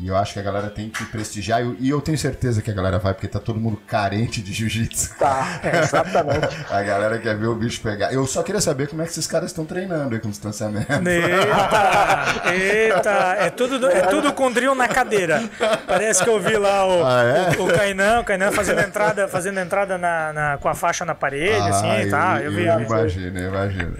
E 0.00 0.08
eu 0.08 0.16
acho 0.16 0.32
que 0.32 0.38
a 0.38 0.42
galera 0.42 0.70
tem 0.70 0.88
que 0.88 1.04
prestigiar. 1.04 1.60
E 1.78 1.90
eu 1.90 2.00
tenho 2.00 2.16
certeza 2.16 2.62
que 2.62 2.70
a 2.70 2.74
galera 2.74 2.98
vai, 2.98 3.12
porque 3.12 3.28
tá 3.28 3.38
todo 3.38 3.60
mundo 3.60 3.76
carente 3.86 4.40
de 4.40 4.50
jiu-jitsu. 4.52 5.14
Tá, 5.18 5.60
é, 5.62 5.80
exatamente. 5.80 6.48
a 6.70 6.82
galera 6.82 7.18
quer 7.18 7.36
ver 7.36 7.46
o 7.46 7.54
bicho 7.54 7.82
pegar. 7.82 8.10
Eu 8.12 8.26
só 8.26 8.42
queria 8.42 8.62
saber 8.62 8.88
como 8.88 9.02
é 9.02 9.04
que 9.04 9.10
esses 9.10 9.26
caras 9.26 9.50
estão 9.50 9.66
treinando 9.66 10.14
aí 10.14 10.20
com 10.20 10.30
distanciamento. 10.30 10.90
Eita! 10.90 12.48
Eita! 12.50 13.10
É 13.40 13.50
tudo, 13.50 13.86
é 13.90 14.00
tudo 14.06 14.32
com 14.32 14.50
drill 14.50 14.74
na 14.74 14.88
cadeira. 14.88 15.42
Parece 15.86 16.24
que 16.24 16.30
eu 16.30 16.40
vi 16.40 16.56
lá 16.56 16.86
o, 16.86 17.04
ah, 17.04 17.22
é? 17.22 17.60
o, 17.60 17.66
o 17.66 17.68
Kainan, 17.68 18.20
o 18.20 18.24
Kainan 18.24 18.52
fazendo 18.52 18.80
entrada, 18.80 19.28
fazendo 19.28 19.60
entrada 19.60 19.98
na, 19.98 20.32
na, 20.32 20.58
com 20.58 20.68
a 20.68 20.74
faixa 20.74 21.04
na 21.04 21.14
parede, 21.14 21.60
ah, 21.60 21.68
assim, 21.68 22.02
eu, 22.04 22.10
tá? 22.10 22.40
Eu, 22.42 22.52
vi. 22.52 22.64
Eu 22.64 22.80
imagino, 22.80 23.38
imagino. 23.38 23.96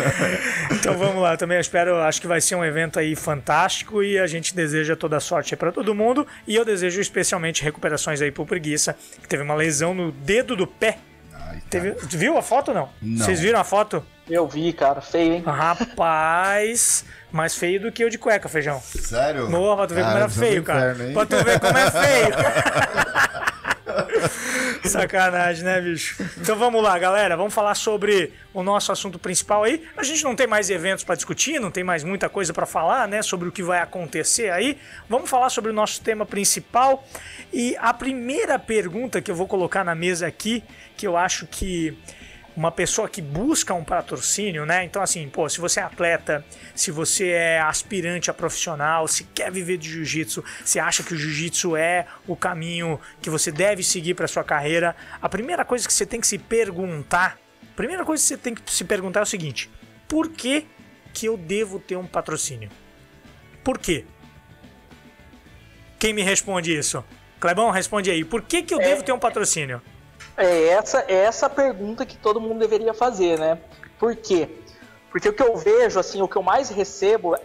então 0.72 0.96
vamos 0.96 1.22
lá, 1.22 1.36
também 1.36 1.60
espero, 1.60 2.00
acho 2.02 2.20
que 2.22 2.26
vai 2.26 2.40
ser 2.40 2.54
um 2.54 2.64
evento 2.64 2.98
aí 2.98 3.14
fantástico 3.14 4.02
e 4.02 4.18
a 4.18 4.26
gente 4.26 4.54
deseja 4.54 4.96
toda 4.96 5.18
a 5.18 5.20
sorte 5.26 5.56
para 5.56 5.72
todo 5.72 5.94
mundo. 5.94 6.26
E 6.46 6.54
eu 6.54 6.64
desejo 6.64 7.00
especialmente 7.00 7.62
recuperações 7.62 8.22
aí 8.22 8.30
pro 8.30 8.46
Preguiça, 8.46 8.96
que 9.20 9.28
teve 9.28 9.42
uma 9.42 9.54
lesão 9.54 9.92
no 9.92 10.12
dedo 10.12 10.56
do 10.56 10.66
pé. 10.66 10.98
Ai, 11.34 11.60
teve, 11.68 11.94
viu 12.08 12.38
a 12.38 12.42
foto 12.42 12.72
não? 12.72 12.88
não? 13.02 13.24
Vocês 13.24 13.40
viram 13.40 13.60
a 13.60 13.64
foto? 13.64 14.04
Eu 14.28 14.46
vi, 14.48 14.72
cara. 14.72 15.00
Feio, 15.00 15.34
hein? 15.34 15.42
Rapaz, 15.44 17.04
mais 17.30 17.54
feio 17.54 17.80
do 17.80 17.92
que 17.92 18.02
eu 18.02 18.08
de 18.08 18.18
cueca, 18.18 18.48
feijão. 18.48 18.80
Sério? 18.80 19.48
Boa, 19.48 19.76
pra 19.76 19.86
tu 19.86 19.94
ver 19.94 20.00
cara, 20.00 20.12
como 20.12 20.24
era 20.24 20.28
feio, 20.28 20.62
cara. 20.62 20.92
Inferno, 20.92 21.14
pra 21.14 21.26
tu 21.26 21.44
ver 21.44 21.60
como 21.60 21.78
é 21.78 21.90
feio. 21.90 22.34
Sacanagem, 24.90 25.64
né, 25.64 25.80
bicho? 25.80 26.22
Então 26.38 26.56
vamos 26.56 26.82
lá, 26.82 26.98
galera. 26.98 27.36
Vamos 27.36 27.52
falar 27.52 27.74
sobre 27.74 28.32
o 28.52 28.62
nosso 28.62 28.92
assunto 28.92 29.18
principal 29.18 29.64
aí. 29.64 29.82
A 29.96 30.02
gente 30.02 30.24
não 30.24 30.34
tem 30.34 30.46
mais 30.46 30.70
eventos 30.70 31.04
para 31.04 31.14
discutir, 31.14 31.60
não 31.60 31.70
tem 31.70 31.84
mais 31.84 32.04
muita 32.04 32.28
coisa 32.28 32.52
para 32.52 32.66
falar, 32.66 33.06
né, 33.08 33.22
sobre 33.22 33.48
o 33.48 33.52
que 33.52 33.62
vai 33.62 33.80
acontecer 33.80 34.50
aí. 34.50 34.78
Vamos 35.08 35.28
falar 35.28 35.50
sobre 35.50 35.70
o 35.70 35.74
nosso 35.74 36.00
tema 36.00 36.24
principal. 36.24 37.06
E 37.52 37.76
a 37.78 37.92
primeira 37.92 38.58
pergunta 38.58 39.20
que 39.20 39.30
eu 39.30 39.34
vou 39.34 39.46
colocar 39.46 39.84
na 39.84 39.94
mesa 39.94 40.26
aqui, 40.26 40.62
que 40.96 41.06
eu 41.06 41.16
acho 41.16 41.46
que 41.46 41.96
uma 42.56 42.72
pessoa 42.72 43.08
que 43.08 43.20
busca 43.20 43.74
um 43.74 43.84
patrocínio, 43.84 44.64
né? 44.64 44.84
Então, 44.84 45.02
assim, 45.02 45.28
pô, 45.28 45.46
se 45.48 45.60
você 45.60 45.80
é 45.80 45.82
atleta, 45.82 46.44
se 46.74 46.90
você 46.90 47.28
é 47.28 47.60
aspirante 47.60 48.30
a 48.30 48.34
profissional, 48.34 49.06
se 49.06 49.24
quer 49.24 49.52
viver 49.52 49.76
de 49.76 49.90
jiu-jitsu, 49.90 50.42
se 50.64 50.80
acha 50.80 51.02
que 51.02 51.12
o 51.12 51.16
jiu-jitsu 51.16 51.76
é 51.76 52.06
o 52.26 52.34
caminho 52.34 52.98
que 53.20 53.28
você 53.28 53.52
deve 53.52 53.82
seguir 53.82 54.14
para 54.14 54.26
sua 54.26 54.42
carreira, 54.42 54.96
a 55.20 55.28
primeira 55.28 55.64
coisa 55.64 55.86
que 55.86 55.92
você 55.92 56.06
tem 56.06 56.18
que 56.20 56.26
se 56.26 56.38
perguntar, 56.38 57.38
a 57.62 57.76
primeira 57.76 58.04
coisa 58.04 58.22
que 58.22 58.28
você 58.28 58.38
tem 58.38 58.54
que 58.54 58.72
se 58.72 58.84
perguntar 58.84 59.20
é 59.20 59.24
o 59.24 59.26
seguinte: 59.26 59.70
por 60.08 60.30
que 60.30 60.66
que 61.12 61.26
eu 61.26 61.36
devo 61.36 61.78
ter 61.78 61.96
um 61.96 62.06
patrocínio? 62.06 62.70
Por 63.62 63.78
quê? 63.78 64.06
Quem 65.98 66.14
me 66.14 66.22
responde 66.22 66.74
isso? 66.74 67.04
Clebão, 67.38 67.70
responde 67.70 68.10
aí. 68.10 68.24
Por 68.24 68.42
que 68.42 68.62
que 68.62 68.72
eu 68.72 68.80
é... 68.80 68.84
devo 68.84 69.02
ter 69.02 69.12
um 69.12 69.18
patrocínio? 69.18 69.82
É 70.36 70.68
essa, 70.68 71.04
é 71.08 71.14
essa 71.14 71.48
pergunta 71.48 72.04
que 72.04 72.16
todo 72.16 72.40
mundo 72.40 72.58
deveria 72.58 72.92
fazer, 72.92 73.38
né? 73.38 73.58
Por 73.98 74.14
quê? 74.14 74.48
Porque 75.10 75.28
o 75.28 75.32
que 75.32 75.42
eu 75.42 75.56
vejo, 75.56 75.98
assim, 75.98 76.20
o 76.20 76.28
que 76.28 76.36
eu 76.36 76.42
mais 76.42 76.68
recebo 76.68 77.36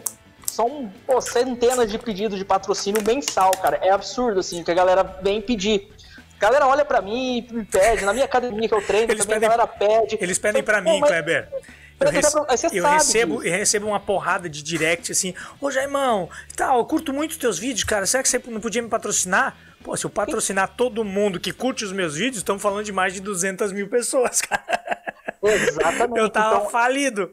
são 0.46 0.92
pô, 1.08 1.22
centenas 1.22 1.90
de 1.90 1.98
pedidos 1.98 2.38
de 2.38 2.44
patrocínio 2.44 3.02
mensal, 3.02 3.52
cara. 3.52 3.80
É 3.82 3.92
absurdo, 3.92 4.42
assim, 4.42 4.64
que 4.64 4.72
a 4.72 4.74
galera 4.74 5.04
vem 5.22 5.42
pedir. 5.42 5.90
A 6.38 6.42
galera 6.42 6.68
olha 6.68 6.84
para 6.84 7.02
mim 7.02 7.38
e 7.50 7.54
me 7.54 7.64
pede. 7.64 8.04
Na 8.04 8.12
minha 8.12 8.26
academia 8.26 8.68
que 8.68 8.74
eu 8.74 8.86
treino, 8.86 9.12
eles 9.12 9.26
também 9.26 9.40
pedem, 9.40 9.48
a 9.48 9.58
galera 9.58 9.68
pede. 9.68 10.18
Eles 10.20 10.38
pedem 10.38 10.64
para 10.64 10.82
mim, 10.82 11.00
mas... 11.00 11.10
Kleber. 11.10 11.48
Eu, 12.02 12.10
rece 12.10 12.76
eu 12.76 12.84
recebo, 12.84 13.44
eu 13.44 13.52
recebo 13.52 13.88
uma 13.88 14.00
porrada 14.00 14.50
de 14.50 14.64
direct 14.64 15.12
assim, 15.12 15.36
ô 15.60 15.70
Jaimão, 15.70 16.30
tal, 16.56 16.80
eu 16.80 16.86
curto 16.86 17.14
muito 17.14 17.32
os 17.32 17.38
teus 17.38 17.60
vídeos, 17.60 17.84
cara. 17.84 18.08
Será 18.08 18.24
que 18.24 18.30
você 18.30 18.42
não 18.48 18.60
podia 18.60 18.82
me 18.82 18.90
patrocinar? 18.90 19.56
Pô, 19.84 19.98
se 19.98 20.06
eu 20.06 20.10
patrocinar 20.10 20.76
todo 20.76 21.04
mundo 21.04 21.40
que 21.40 21.52
curte 21.52 21.84
os 21.84 21.92
meus 21.92 22.16
vídeos, 22.16 22.38
estamos 22.38 22.62
falando 22.62 22.84
de 22.84 22.92
mais 22.92 23.14
de 23.14 23.20
200 23.20 23.72
mil 23.72 23.90
pessoas, 23.90 24.42
cara. 24.42 25.02
Exatamente. 25.42 26.20
Eu 26.20 26.30
tava 26.30 26.58
então, 26.58 26.70
falido. 26.70 27.32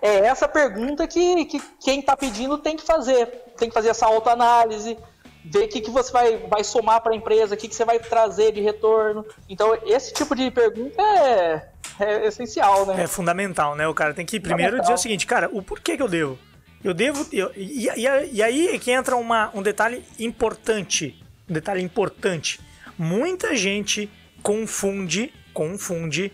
É 0.00 0.18
essa 0.26 0.46
pergunta 0.46 1.06
que, 1.06 1.44
que 1.46 1.60
quem 1.82 2.00
está 2.00 2.16
pedindo 2.16 2.58
tem 2.58 2.76
que 2.76 2.84
fazer. 2.84 3.26
Tem 3.56 3.68
que 3.68 3.74
fazer 3.74 3.88
essa 3.88 4.06
autoanálise, 4.06 4.96
ver 5.44 5.64
o 5.64 5.68
que, 5.68 5.80
que 5.80 5.90
você 5.90 6.12
vai, 6.12 6.36
vai 6.36 6.62
somar 6.62 7.00
para 7.00 7.12
a 7.12 7.16
empresa, 7.16 7.54
o 7.54 7.58
que, 7.58 7.68
que 7.68 7.74
você 7.74 7.84
vai 7.84 7.98
trazer 7.98 8.52
de 8.52 8.60
retorno. 8.60 9.24
Então, 9.48 9.76
esse 9.86 10.12
tipo 10.12 10.34
de 10.36 10.50
pergunta 10.50 11.02
é, 11.02 11.68
é 12.00 12.26
essencial, 12.26 12.86
né? 12.86 13.02
É 13.02 13.06
fundamental, 13.06 13.74
né? 13.74 13.88
O 13.88 13.94
cara 13.94 14.14
tem 14.14 14.26
que 14.26 14.38
primeiro 14.38 14.80
dizer 14.80 14.94
o 14.94 14.98
seguinte, 14.98 15.26
cara, 15.26 15.48
o 15.52 15.62
porquê 15.62 15.96
que 15.96 16.02
eu 16.02 16.08
devo? 16.08 16.38
Eu 16.82 16.92
devo. 16.92 17.26
Eu, 17.32 17.50
e, 17.56 17.88
e, 17.88 18.32
e 18.32 18.42
aí 18.42 18.68
é 18.68 18.78
que 18.78 18.90
entra 18.90 19.16
uma, 19.16 19.50
um 19.54 19.62
detalhe 19.62 20.04
importante 20.18 21.23
detalhe 21.48 21.82
importante. 21.82 22.60
Muita 22.98 23.56
gente 23.56 24.10
confunde, 24.42 25.32
confunde 25.52 26.32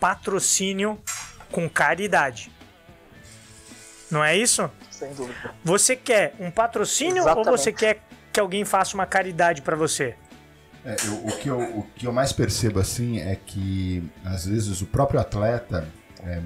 patrocínio 0.00 0.98
com 1.50 1.68
caridade. 1.68 2.50
Não 4.10 4.24
é 4.24 4.36
isso? 4.36 4.70
Sem 4.90 5.12
dúvida. 5.12 5.54
Você 5.64 5.94
quer 5.94 6.34
um 6.40 6.50
patrocínio 6.50 7.18
Exatamente. 7.18 7.48
ou 7.48 7.56
você 7.56 7.72
quer 7.72 8.02
que 8.32 8.40
alguém 8.40 8.64
faça 8.64 8.94
uma 8.94 9.06
caridade 9.06 9.62
para 9.62 9.76
você? 9.76 10.14
É, 10.84 10.96
eu, 11.06 11.26
o, 11.26 11.36
que 11.36 11.48
eu, 11.48 11.60
o 11.60 11.82
que 11.94 12.06
eu 12.06 12.12
mais 12.12 12.32
percebo 12.32 12.80
assim 12.80 13.20
é 13.20 13.36
que 13.36 14.02
às 14.24 14.46
vezes 14.46 14.80
o 14.80 14.86
próprio 14.86 15.20
atleta, 15.20 15.86
é, 16.24 16.40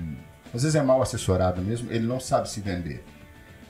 às 0.52 0.62
vezes 0.62 0.74
é 0.74 0.82
mal 0.82 1.00
assessorado 1.00 1.62
mesmo, 1.62 1.90
ele 1.92 2.06
não 2.06 2.18
sabe 2.18 2.50
se 2.50 2.60
vender. 2.60 3.04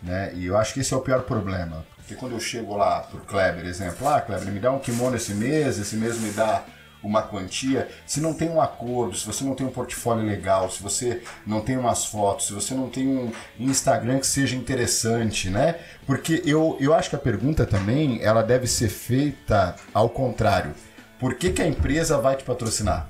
Né? 0.03 0.33
E 0.35 0.47
eu 0.47 0.57
acho 0.57 0.75
que 0.75 0.81
esse 0.81 0.93
é 0.95 0.97
o 0.97 1.01
pior 1.01 1.23
problema. 1.23 1.85
Porque 2.13 2.15
quando 2.15 2.33
eu 2.33 2.41
chego 2.41 2.77
lá 2.77 3.01
pro 3.01 3.21
Kleber, 3.21 3.65
exemplo, 3.65 4.07
ah, 4.09 4.21
Kleber, 4.21 4.53
me 4.53 4.61
dá 4.61 4.71
um 4.71 4.79
kimono 4.79 5.17
esse 5.17 5.33
mês, 5.35 5.79
esse 5.79 5.97
mês 5.97 6.19
me 6.19 6.31
dá 6.31 6.63
uma 7.03 7.23
quantia, 7.23 7.89
se 8.07 8.21
não 8.21 8.33
tem 8.33 8.49
um 8.49 8.61
acordo, 8.61 9.17
se 9.17 9.27
você 9.27 9.43
não 9.43 9.55
tem 9.55 9.67
um 9.67 9.71
portfólio 9.71 10.25
legal, 10.25 10.71
se 10.71 10.83
você 10.83 11.23
não 11.47 11.61
tem 11.61 11.77
umas 11.77 12.05
fotos, 12.05 12.47
se 12.47 12.53
você 12.53 12.75
não 12.75 12.89
tem 12.89 13.09
um 13.09 13.33
Instagram 13.59 14.21
que 14.21 14.27
seja 14.27 14.55
interessante, 14.55 15.51
né? 15.51 15.77
Porque 16.07 16.43
eu, 16.45 16.77
eu 16.79 16.95
acho 16.95 17.11
que 17.11 17.17
a 17.17 17.19
pergunta 17.19 17.67
também, 17.67 18.23
ela 18.23 18.43
deve 18.43 18.67
ser 18.67 18.89
feita 18.89 19.75
ao 19.93 20.09
contrário. 20.09 20.75
Por 21.19 21.35
que, 21.35 21.51
que 21.51 21.63
a 21.63 21.67
empresa 21.67 22.19
vai 22.19 22.37
te 22.37 22.45
patrocinar? 22.45 23.09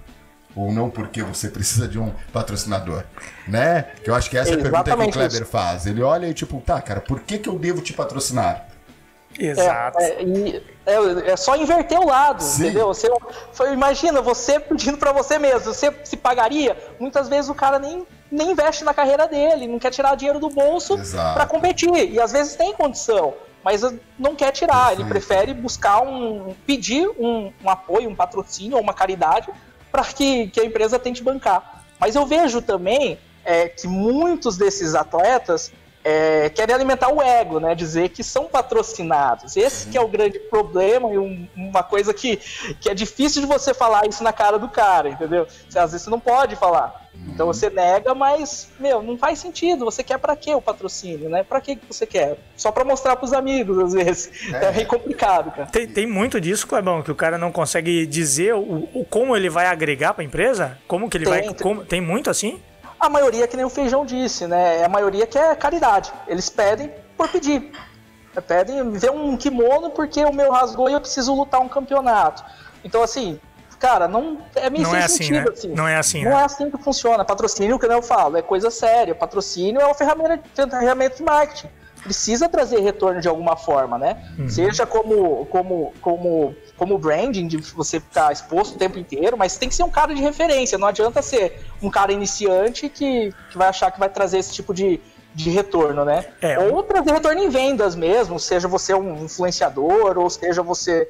ou 0.54 0.70
não 0.70 0.90
porque 0.90 1.22
você 1.22 1.48
precisa 1.48 1.88
de 1.88 1.98
um 1.98 2.12
patrocinador, 2.30 3.04
né? 3.48 3.86
Que 4.04 4.10
eu 4.10 4.14
acho 4.14 4.28
que 4.28 4.36
essa 4.36 4.50
é 4.50 4.54
a 4.54 4.58
pergunta 4.58 4.94
que 4.94 5.02
o 5.02 5.10
Kleber 5.10 5.46
faz. 5.46 5.86
Ele 5.86 6.02
olha 6.02 6.26
e 6.26 6.34
tipo, 6.34 6.60
tá, 6.60 6.78
cara, 6.82 7.00
por 7.00 7.20
que, 7.20 7.38
que 7.38 7.48
eu 7.48 7.58
devo 7.58 7.80
te 7.80 7.94
patrocinar? 7.94 8.66
Exato. 9.38 9.98
É, 9.98 10.62
é, 10.84 11.30
é, 11.32 11.36
só 11.36 11.56
inverter 11.56 11.98
o 11.98 12.06
lado, 12.06 12.42
Sim. 12.42 12.64
entendeu? 12.64 12.88
Você, 12.88 13.08
imagina 13.72 14.20
você 14.20 14.58
pedindo 14.60 14.98
para 14.98 15.12
você 15.12 15.38
mesmo, 15.38 15.72
você 15.72 15.92
se 16.04 16.16
pagaria? 16.16 16.76
Muitas 16.98 17.28
vezes 17.28 17.48
o 17.48 17.54
cara 17.54 17.78
nem, 17.78 18.06
nem 18.30 18.50
investe 18.50 18.84
na 18.84 18.92
carreira 18.92 19.26
dele, 19.26 19.66
não 19.66 19.78
quer 19.78 19.90
tirar 19.90 20.16
dinheiro 20.16 20.38
do 20.38 20.50
bolso 20.50 20.98
para 21.34 21.46
competir. 21.46 22.12
E 22.12 22.20
às 22.20 22.32
vezes 22.32 22.56
tem 22.56 22.74
condição, 22.74 23.34
mas 23.64 23.82
não 24.18 24.34
quer 24.34 24.50
tirar. 24.52 24.88
Perfeito. 24.88 25.00
Ele 25.00 25.08
prefere 25.08 25.54
buscar 25.54 26.02
um. 26.02 26.54
pedir 26.66 27.08
um, 27.18 27.52
um 27.64 27.70
apoio, 27.70 28.08
um 28.08 28.14
patrocínio 28.14 28.76
ou 28.76 28.82
uma 28.82 28.94
caridade 28.94 29.48
para 29.90 30.04
que, 30.04 30.48
que 30.48 30.60
a 30.60 30.64
empresa 30.64 30.98
tente 30.98 31.22
bancar. 31.22 31.84
Mas 32.00 32.16
eu 32.16 32.26
vejo 32.26 32.60
também 32.60 33.18
é, 33.44 33.68
que 33.68 33.86
muitos 33.86 34.56
desses 34.56 34.94
atletas 34.94 35.72
é, 36.04 36.50
querem 36.50 36.74
alimentar 36.74 37.12
o 37.12 37.22
ego, 37.22 37.60
né? 37.60 37.74
Dizer 37.74 38.08
que 38.08 38.24
são 38.24 38.46
patrocinados. 38.46 39.56
Esse 39.56 39.88
que 39.88 39.96
é 39.96 40.00
o 40.00 40.08
grande 40.08 40.38
problema 40.38 41.12
e 41.12 41.18
um, 41.18 41.48
uma 41.56 41.82
coisa 41.82 42.12
que, 42.12 42.36
que 42.80 42.88
é 42.88 42.94
difícil 42.94 43.42
de 43.42 43.48
você 43.48 43.72
falar 43.72 44.06
isso 44.06 44.22
na 44.22 44.32
cara 44.32 44.58
do 44.58 44.68
cara, 44.68 45.10
entendeu? 45.10 45.46
Você, 45.68 45.78
às 45.78 45.92
vezes 45.92 46.04
você 46.04 46.10
não 46.10 46.20
pode 46.20 46.56
falar. 46.56 47.02
Então 47.28 47.46
você 47.46 47.70
nega, 47.70 48.14
mas, 48.14 48.70
meu, 48.80 49.02
não 49.02 49.16
faz 49.16 49.38
sentido. 49.38 49.84
Você 49.84 50.02
quer 50.02 50.18
para 50.18 50.34
quê 50.34 50.54
o 50.54 50.62
patrocínio, 50.62 51.28
né? 51.28 51.42
Para 51.42 51.60
que 51.60 51.78
você 51.88 52.06
quer? 52.06 52.38
Só 52.56 52.72
para 52.72 52.84
mostrar 52.84 53.16
pros 53.16 53.32
amigos, 53.32 53.78
às 53.78 53.92
vezes. 53.92 54.52
É, 54.52 54.66
é 54.66 54.72
bem 54.72 54.86
complicado, 54.86 55.50
cara. 55.52 55.66
Tem, 55.66 55.86
tem 55.86 56.06
muito 56.06 56.40
disso, 56.40 56.66
Clebão, 56.66 57.02
que 57.02 57.10
o 57.10 57.14
cara 57.14 57.38
não 57.38 57.52
consegue 57.52 58.06
dizer 58.06 58.54
o, 58.54 58.88
o 58.92 59.06
como 59.08 59.36
ele 59.36 59.48
vai 59.48 59.66
agregar 59.66 60.14
para 60.14 60.22
a 60.22 60.26
empresa? 60.26 60.78
Como 60.88 61.08
que 61.08 61.16
ele 61.18 61.24
tem, 61.24 61.32
vai. 61.32 61.42
Tem. 61.42 61.54
Como, 61.54 61.84
tem 61.84 62.00
muito 62.00 62.28
assim? 62.28 62.60
A 63.02 63.08
maioria, 63.08 63.48
que 63.48 63.56
nem 63.56 63.66
o 63.66 63.68
Feijão 63.68 64.06
disse, 64.06 64.46
né? 64.46 64.84
A 64.84 64.88
maioria 64.88 65.26
que 65.26 65.36
é 65.36 65.56
caridade. 65.56 66.12
Eles 66.28 66.48
pedem 66.48 66.88
por 67.16 67.28
pedir. 67.28 67.72
Pedem 68.46 68.92
ver 68.92 69.10
um 69.10 69.36
kimono 69.36 69.90
porque 69.90 70.24
o 70.24 70.32
meu 70.32 70.52
rasgou 70.52 70.88
e 70.88 70.92
eu 70.92 71.00
preciso 71.00 71.34
lutar 71.34 71.60
um 71.60 71.68
campeonato. 71.68 72.44
Então, 72.84 73.02
assim, 73.02 73.40
cara, 73.80 74.06
não 74.06 74.38
é 74.54 74.70
meio 74.70 74.84
não 74.84 74.90
sem 74.92 75.00
é 75.00 75.04
assim, 75.04 75.16
sentido, 75.16 75.44
né? 75.44 75.50
assim. 75.52 75.68
Não 75.74 75.88
é 75.88 75.96
assim, 75.96 76.22
Não 76.22 76.30
né? 76.30 76.42
é 76.42 76.44
assim 76.44 76.70
que 76.70 76.78
funciona. 76.78 77.24
Patrocínio, 77.24 77.76
que 77.76 77.86
eu 77.86 78.02
falo, 78.02 78.36
é 78.36 78.42
coisa 78.42 78.70
séria. 78.70 79.16
Patrocínio 79.16 79.80
é 79.80 79.84
uma 79.84 79.94
ferramenta, 79.94 80.40
ferramenta 80.54 81.16
de 81.16 81.22
marketing. 81.24 81.68
Precisa 82.02 82.48
trazer 82.48 82.80
retorno 82.80 83.20
de 83.20 83.28
alguma 83.28 83.56
forma, 83.56 83.96
né? 83.96 84.22
Uhum. 84.38 84.48
Seja 84.48 84.84
como, 84.84 85.46
como, 85.46 85.92
como 86.00 86.54
como 86.82 86.98
branding, 86.98 87.46
de 87.46 87.58
você 87.58 88.00
ficar 88.00 88.32
exposto 88.32 88.74
o 88.74 88.78
tempo 88.78 88.98
inteiro, 88.98 89.36
mas 89.36 89.56
tem 89.56 89.68
que 89.68 89.74
ser 89.74 89.84
um 89.84 89.90
cara 89.90 90.12
de 90.12 90.20
referência, 90.20 90.76
não 90.76 90.88
adianta 90.88 91.22
ser 91.22 91.64
um 91.80 91.88
cara 91.88 92.12
iniciante 92.12 92.88
que, 92.88 93.32
que 93.50 93.56
vai 93.56 93.68
achar 93.68 93.92
que 93.92 94.00
vai 94.00 94.08
trazer 94.08 94.38
esse 94.38 94.52
tipo 94.52 94.74
de, 94.74 95.00
de 95.32 95.48
retorno, 95.48 96.04
né? 96.04 96.26
É. 96.40 96.58
Ou 96.58 96.82
trazer 96.82 97.12
retorno 97.12 97.40
em 97.40 97.48
vendas 97.48 97.94
mesmo, 97.94 98.36
seja 98.40 98.66
você 98.66 98.92
um 98.94 99.24
influenciador, 99.24 100.18
ou 100.18 100.28
seja 100.28 100.60
você 100.60 101.06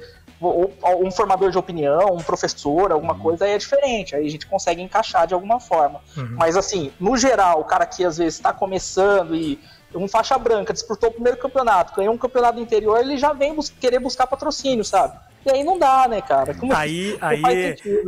um 1.01 1.09
formador 1.09 1.49
de 1.49 1.57
opinião, 1.57 2.13
um 2.13 2.21
professor, 2.21 2.91
alguma 2.91 3.13
uhum. 3.13 3.19
coisa, 3.19 3.45
aí 3.45 3.51
é 3.51 3.57
diferente, 3.57 4.15
aí 4.15 4.27
a 4.27 4.29
gente 4.29 4.45
consegue 4.45 4.81
encaixar 4.81 5.25
de 5.25 5.33
alguma 5.33 5.59
forma. 5.59 6.01
Uhum. 6.15 6.35
Mas 6.37 6.57
assim, 6.57 6.91
no 6.99 7.17
geral, 7.17 7.61
o 7.61 7.63
cara 7.63 7.85
que 7.85 8.03
às 8.05 8.17
vezes 8.17 8.35
está 8.35 8.53
começando 8.53 9.35
e 9.35 9.59
um 9.95 10.07
faixa 10.07 10.37
branca 10.37 10.73
disputou 10.73 11.09
o 11.09 11.13
primeiro 11.13 11.37
campeonato, 11.37 11.95
ganhou 11.95 12.13
um 12.13 12.17
campeonato 12.17 12.59
interior, 12.59 12.99
ele 12.99 13.17
já 13.17 13.33
vem 13.33 13.53
bus 13.53 13.69
querer 13.69 13.99
buscar 13.99 14.27
patrocínio, 14.27 14.83
sabe? 14.83 15.17
E 15.45 15.51
aí 15.51 15.63
não 15.63 15.77
dá, 15.77 16.07
né, 16.07 16.21
cara? 16.21 16.53
Como 16.53 16.73
aí, 16.73 17.17
aí, 17.19 17.41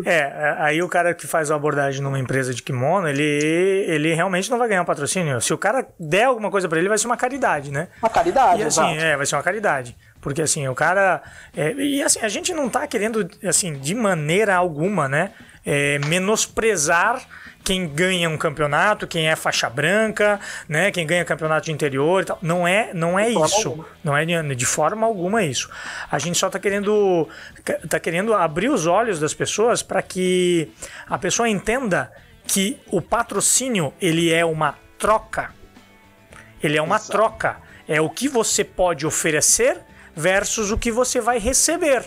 é, 0.05 0.09
é, 0.09 0.55
aí 0.57 0.81
o 0.81 0.87
cara 0.87 1.13
que 1.13 1.27
faz 1.27 1.51
a 1.51 1.55
abordagem 1.55 2.01
numa 2.01 2.17
empresa 2.17 2.53
de 2.53 2.63
kimono, 2.63 3.09
ele, 3.09 3.23
ele 3.87 4.13
realmente 4.13 4.49
não 4.49 4.57
vai 4.57 4.69
ganhar 4.69 4.81
um 4.81 4.85
patrocínio. 4.85 5.41
Se 5.41 5.53
o 5.53 5.57
cara 5.57 5.85
der 5.99 6.25
alguma 6.25 6.49
coisa 6.49 6.69
para 6.69 6.79
ele, 6.79 6.87
vai 6.87 6.97
ser 6.97 7.07
uma 7.07 7.17
caridade, 7.17 7.71
né? 7.71 7.89
Uma 8.01 8.09
caridade, 8.09 8.61
e 8.61 8.63
assim, 8.63 8.89
exato. 8.89 9.05
é, 9.05 9.17
vai 9.17 9.25
ser 9.25 9.35
uma 9.35 9.43
caridade. 9.43 9.97
Porque 10.21 10.41
assim, 10.41 10.65
o 10.69 10.73
cara. 10.73 11.21
É, 11.55 11.73
e 11.73 12.01
assim, 12.01 12.19
a 12.21 12.29
gente 12.29 12.53
não 12.53 12.69
tá 12.69 12.87
querendo, 12.87 13.29
assim, 13.43 13.73
de 13.73 13.93
maneira 13.93 14.55
alguma, 14.55 15.09
né? 15.09 15.31
é, 15.65 15.99
menosprezar 16.07 17.21
quem 17.65 17.87
ganha 17.87 18.29
um 18.29 18.37
campeonato, 18.37 19.07
quem 19.07 19.27
é 19.27 19.35
faixa 19.35 19.67
branca, 19.67 20.39
né, 20.69 20.91
quem 20.91 21.05
ganha 21.05 21.25
campeonato 21.25 21.65
de 21.65 21.71
interior 21.71 22.21
e 22.21 22.25
tal. 22.25 22.37
Não 22.41 22.67
é, 22.67 22.93
não 22.93 23.17
é 23.17 23.27
isso. 23.27 23.83
Não 24.03 24.15
é 24.15 24.23
de, 24.23 24.55
de 24.55 24.65
forma 24.65 25.05
alguma 25.07 25.43
isso. 25.43 25.69
A 26.09 26.19
gente 26.19 26.37
só 26.37 26.45
está 26.47 26.59
querendo 26.59 27.27
tá 27.89 27.99
querendo 27.99 28.35
abrir 28.35 28.69
os 28.69 28.85
olhos 28.85 29.19
das 29.19 29.33
pessoas 29.33 29.81
para 29.81 30.01
que 30.03 30.71
a 31.09 31.17
pessoa 31.17 31.49
entenda 31.49 32.11
que 32.45 32.79
o 32.91 33.01
patrocínio 33.01 33.91
ele 33.99 34.31
é 34.31 34.45
uma 34.45 34.75
troca. 34.99 35.49
Ele 36.61 36.77
é 36.77 36.81
uma 36.81 36.97
Exato. 36.97 37.11
troca. 37.11 37.57
É 37.87 37.99
o 37.99 38.09
que 38.09 38.29
você 38.29 38.63
pode 38.63 39.05
oferecer 39.07 39.79
versus 40.15 40.71
o 40.71 40.77
que 40.77 40.91
você 40.91 41.19
vai 41.19 41.39
receber. 41.39 42.05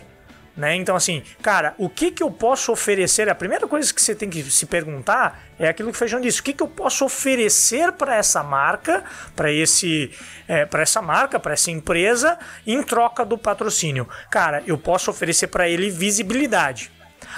Né? 0.59 0.75
Então, 0.75 0.97
assim, 0.97 1.23
cara, 1.41 1.73
o 1.79 1.88
que, 1.88 2.11
que 2.11 2.21
eu 2.21 2.33
posso 2.33 2.73
oferecer? 2.73 3.29
A 3.29 3.35
primeira 3.35 3.69
coisa 3.69 3.95
que 3.95 4.03
você 4.03 4.12
tem 4.12 4.29
que 4.29 4.43
se 4.43 4.67
perguntar 4.67 5.45
é 5.57 5.69
aquilo 5.69 5.93
que 5.93 5.95
o 5.95 5.99
Feijão 5.99 6.21
disse: 6.21 6.41
o 6.41 6.43
que, 6.43 6.53
que 6.53 6.62
eu 6.65 6.67
posso 6.67 7.05
oferecer 7.05 7.93
para 7.93 8.17
essa 8.17 8.43
marca, 8.43 9.05
para 9.37 9.53
esse, 9.53 10.11
é, 10.49 10.67
para 10.67 10.83
essa 10.83 11.00
marca, 11.00 11.38
para 11.38 11.53
essa 11.53 11.71
empresa, 11.71 12.37
em 12.67 12.83
troca 12.83 13.25
do 13.25 13.38
patrocínio? 13.38 14.09
Cara, 14.33 14.61
eu 14.67 14.77
posso 14.77 15.12
oferecer 15.12 15.47
para 15.47 15.69
ele 15.69 15.91
visibilidade. 15.91 16.91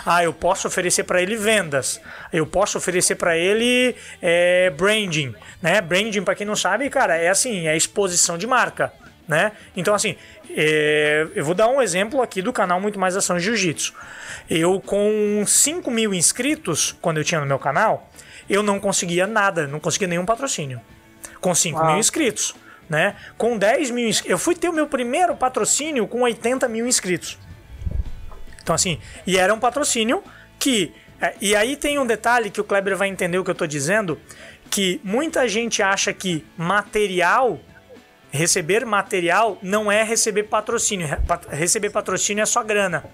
Ah, 0.06 0.24
eu 0.24 0.32
posso 0.32 0.66
oferecer 0.66 1.04
para 1.04 1.20
ele 1.20 1.36
vendas. 1.36 2.00
Eu 2.32 2.46
posso 2.46 2.78
oferecer 2.78 3.16
para 3.16 3.36
ele 3.36 3.94
é, 4.22 4.70
branding, 4.70 5.34
né? 5.60 5.82
Branding, 5.82 6.22
para 6.22 6.34
quem 6.34 6.46
não 6.46 6.56
sabe, 6.56 6.88
cara, 6.88 7.18
é 7.18 7.28
assim, 7.28 7.68
é 7.68 7.76
exposição 7.76 8.38
de 8.38 8.46
marca, 8.46 8.90
né? 9.26 9.52
Então, 9.76 9.94
assim, 9.94 10.16
é, 10.50 11.26
eu 11.34 11.44
vou 11.44 11.54
dar 11.54 11.68
um 11.68 11.80
exemplo 11.80 12.20
aqui 12.20 12.42
do 12.42 12.52
canal 12.52 12.80
Muito 12.80 12.98
Mais 12.98 13.16
Ação 13.16 13.38
Jiu-Jitsu. 13.38 13.94
Eu, 14.48 14.80
com 14.80 15.44
5 15.46 15.90
mil 15.90 16.12
inscritos, 16.12 16.96
quando 17.00 17.18
eu 17.18 17.24
tinha 17.24 17.40
no 17.40 17.46
meu 17.46 17.58
canal, 17.58 18.10
eu 18.48 18.62
não 18.62 18.80
conseguia 18.80 19.26
nada, 19.26 19.66
não 19.66 19.78
conseguia 19.78 20.08
nenhum 20.08 20.26
patrocínio. 20.26 20.80
Com 21.40 21.54
5 21.54 21.78
ah. 21.78 21.86
mil 21.86 21.98
inscritos. 21.98 22.54
Né? 22.88 23.14
Com 23.38 23.56
10 23.56 23.90
mil 23.90 24.08
inscritos. 24.08 24.30
Eu 24.30 24.38
fui 24.38 24.54
ter 24.54 24.68
o 24.68 24.72
meu 24.72 24.88
primeiro 24.88 25.36
patrocínio 25.36 26.08
com 26.08 26.22
80 26.22 26.66
mil 26.68 26.86
inscritos. 26.86 27.38
Então, 28.62 28.74
assim, 28.74 28.98
e 29.26 29.38
era 29.38 29.54
um 29.54 29.60
patrocínio 29.60 30.22
que. 30.58 30.92
É, 31.20 31.34
e 31.40 31.54
aí 31.54 31.76
tem 31.76 31.98
um 31.98 32.06
detalhe 32.06 32.50
que 32.50 32.60
o 32.60 32.64
Kleber 32.64 32.96
vai 32.96 33.08
entender 33.08 33.38
o 33.38 33.44
que 33.44 33.50
eu 33.50 33.52
estou 33.52 33.66
dizendo: 33.66 34.18
que 34.70 35.00
muita 35.04 35.48
gente 35.48 35.82
acha 35.82 36.12
que 36.12 36.44
material 36.56 37.60
receber 38.30 38.84
material 38.84 39.58
não 39.62 39.90
é 39.90 40.02
receber 40.02 40.44
patrocínio. 40.44 41.08
Receber 41.48 41.90
patrocínio 41.90 42.42
é 42.42 42.46
só 42.46 42.62
grana. 42.62 43.04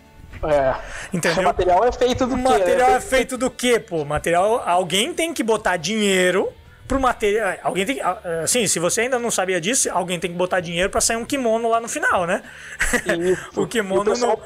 É. 0.43 0.75
Entendeu? 1.13 1.43
O 1.43 1.47
material 1.47 1.85
é 1.85 1.93
feito 1.93 2.27
do 2.27 2.35
o 2.35 2.37
quê? 2.37 2.43
material 2.43 2.91
é 2.91 3.01
feito 3.01 3.39
do 3.39 3.51
quê, 3.51 3.81
pô? 3.81 4.05
Material, 4.05 4.63
alguém 4.67 5.15
tem 5.15 5.33
que 5.33 5.43
botar 5.43 5.77
dinheiro 5.77 6.53
pro 6.87 7.01
material. 7.01 7.55
Alguém 7.63 7.87
tem 7.87 8.01
assim, 8.43 8.67
se 8.67 8.79
você 8.79 9.03
ainda 9.03 9.19
não 9.19 9.31
sabia 9.31 9.61
disso, 9.61 9.89
alguém 9.91 10.19
tem 10.21 10.31
que 10.31 10.37
botar 10.37 10.61
dinheiro 10.61 10.91
para 10.91 11.01
sair 11.01 11.17
um 11.17 11.25
kimono 11.25 11.69
lá 11.69 11.81
no 11.81 11.89
final, 11.89 12.27
né? 12.27 12.43
Isso. 13.19 13.61
o 13.61 13.67
kimono 13.67 14.13
o 14.13 14.39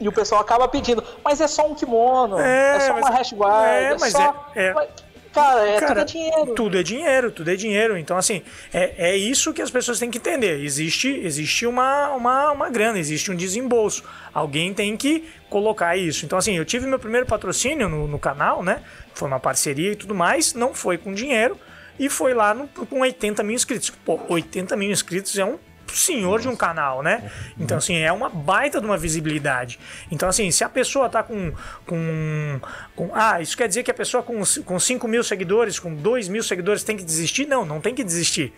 E 0.00 0.08
o 0.08 0.12
pessoal 0.12 0.40
acaba 0.40 0.68
pedindo, 0.68 1.02
mas 1.24 1.40
é 1.40 1.48
só 1.48 1.66
um 1.66 1.74
kimono, 1.74 2.38
é, 2.38 2.76
é 2.76 2.80
só 2.80 2.96
uma 2.96 3.10
hash 3.10 3.32
guard, 3.32 3.66
é, 3.66 3.84
é 3.84 3.98
mas 3.98 4.12
só... 4.12 4.50
é, 4.54 4.66
é. 4.66 4.88
Cara, 5.38 5.68
é, 5.68 5.80
Cara, 5.80 5.86
tudo 5.88 6.00
é 6.00 6.04
dinheiro. 6.04 6.54
Tudo 6.54 6.78
é 6.78 6.82
dinheiro, 6.82 7.30
tudo 7.30 7.50
é 7.50 7.56
dinheiro. 7.56 7.96
Então, 7.98 8.16
assim, 8.16 8.42
é, 8.72 9.10
é 9.10 9.16
isso 9.16 9.52
que 9.52 9.62
as 9.62 9.70
pessoas 9.70 9.98
têm 9.98 10.10
que 10.10 10.18
entender. 10.18 10.60
Existe, 10.60 11.08
existe 11.08 11.66
uma, 11.66 12.10
uma, 12.10 12.50
uma 12.52 12.70
grana, 12.70 12.98
existe 12.98 13.30
um 13.30 13.36
desembolso. 13.36 14.02
Alguém 14.34 14.74
tem 14.74 14.96
que 14.96 15.24
colocar 15.48 15.96
isso. 15.96 16.24
Então, 16.24 16.38
assim, 16.38 16.56
eu 16.56 16.64
tive 16.64 16.86
meu 16.86 16.98
primeiro 16.98 17.26
patrocínio 17.26 17.88
no, 17.88 18.06
no 18.08 18.18
canal, 18.18 18.62
né? 18.62 18.82
Foi 19.14 19.28
uma 19.28 19.40
parceria 19.40 19.92
e 19.92 19.96
tudo 19.96 20.14
mais. 20.14 20.54
Não 20.54 20.74
foi 20.74 20.98
com 20.98 21.12
dinheiro. 21.12 21.58
E 21.98 22.08
foi 22.08 22.32
lá 22.32 22.54
no, 22.54 22.68
com 22.68 23.00
80 23.00 23.42
mil 23.42 23.54
inscritos. 23.54 23.90
Pô, 23.90 24.20
80 24.28 24.76
mil 24.76 24.90
inscritos 24.90 25.36
é 25.38 25.44
um 25.44 25.58
senhor 25.92 26.40
de 26.40 26.48
um 26.48 26.56
canal, 26.56 27.02
né? 27.02 27.30
Então, 27.58 27.78
assim, 27.78 27.96
é 27.96 28.12
uma 28.12 28.28
baita 28.28 28.80
de 28.80 28.86
uma 28.86 28.96
visibilidade. 28.96 29.78
Então, 30.10 30.28
assim, 30.28 30.50
se 30.50 30.64
a 30.64 30.68
pessoa 30.68 31.08
tá 31.08 31.22
com. 31.22 31.52
com, 31.86 32.60
com 32.94 33.10
ah, 33.14 33.40
isso 33.40 33.56
quer 33.56 33.68
dizer 33.68 33.82
que 33.82 33.90
a 33.90 33.94
pessoa 33.94 34.22
com, 34.22 34.42
com 34.64 34.78
5 34.78 35.08
mil 35.08 35.22
seguidores, 35.22 35.78
com 35.78 35.94
2 35.94 36.28
mil 36.28 36.42
seguidores 36.42 36.82
tem 36.82 36.96
que 36.96 37.04
desistir? 37.04 37.46
Não, 37.46 37.64
não 37.64 37.80
tem 37.80 37.94
que 37.94 38.04
desistir. 38.04 38.52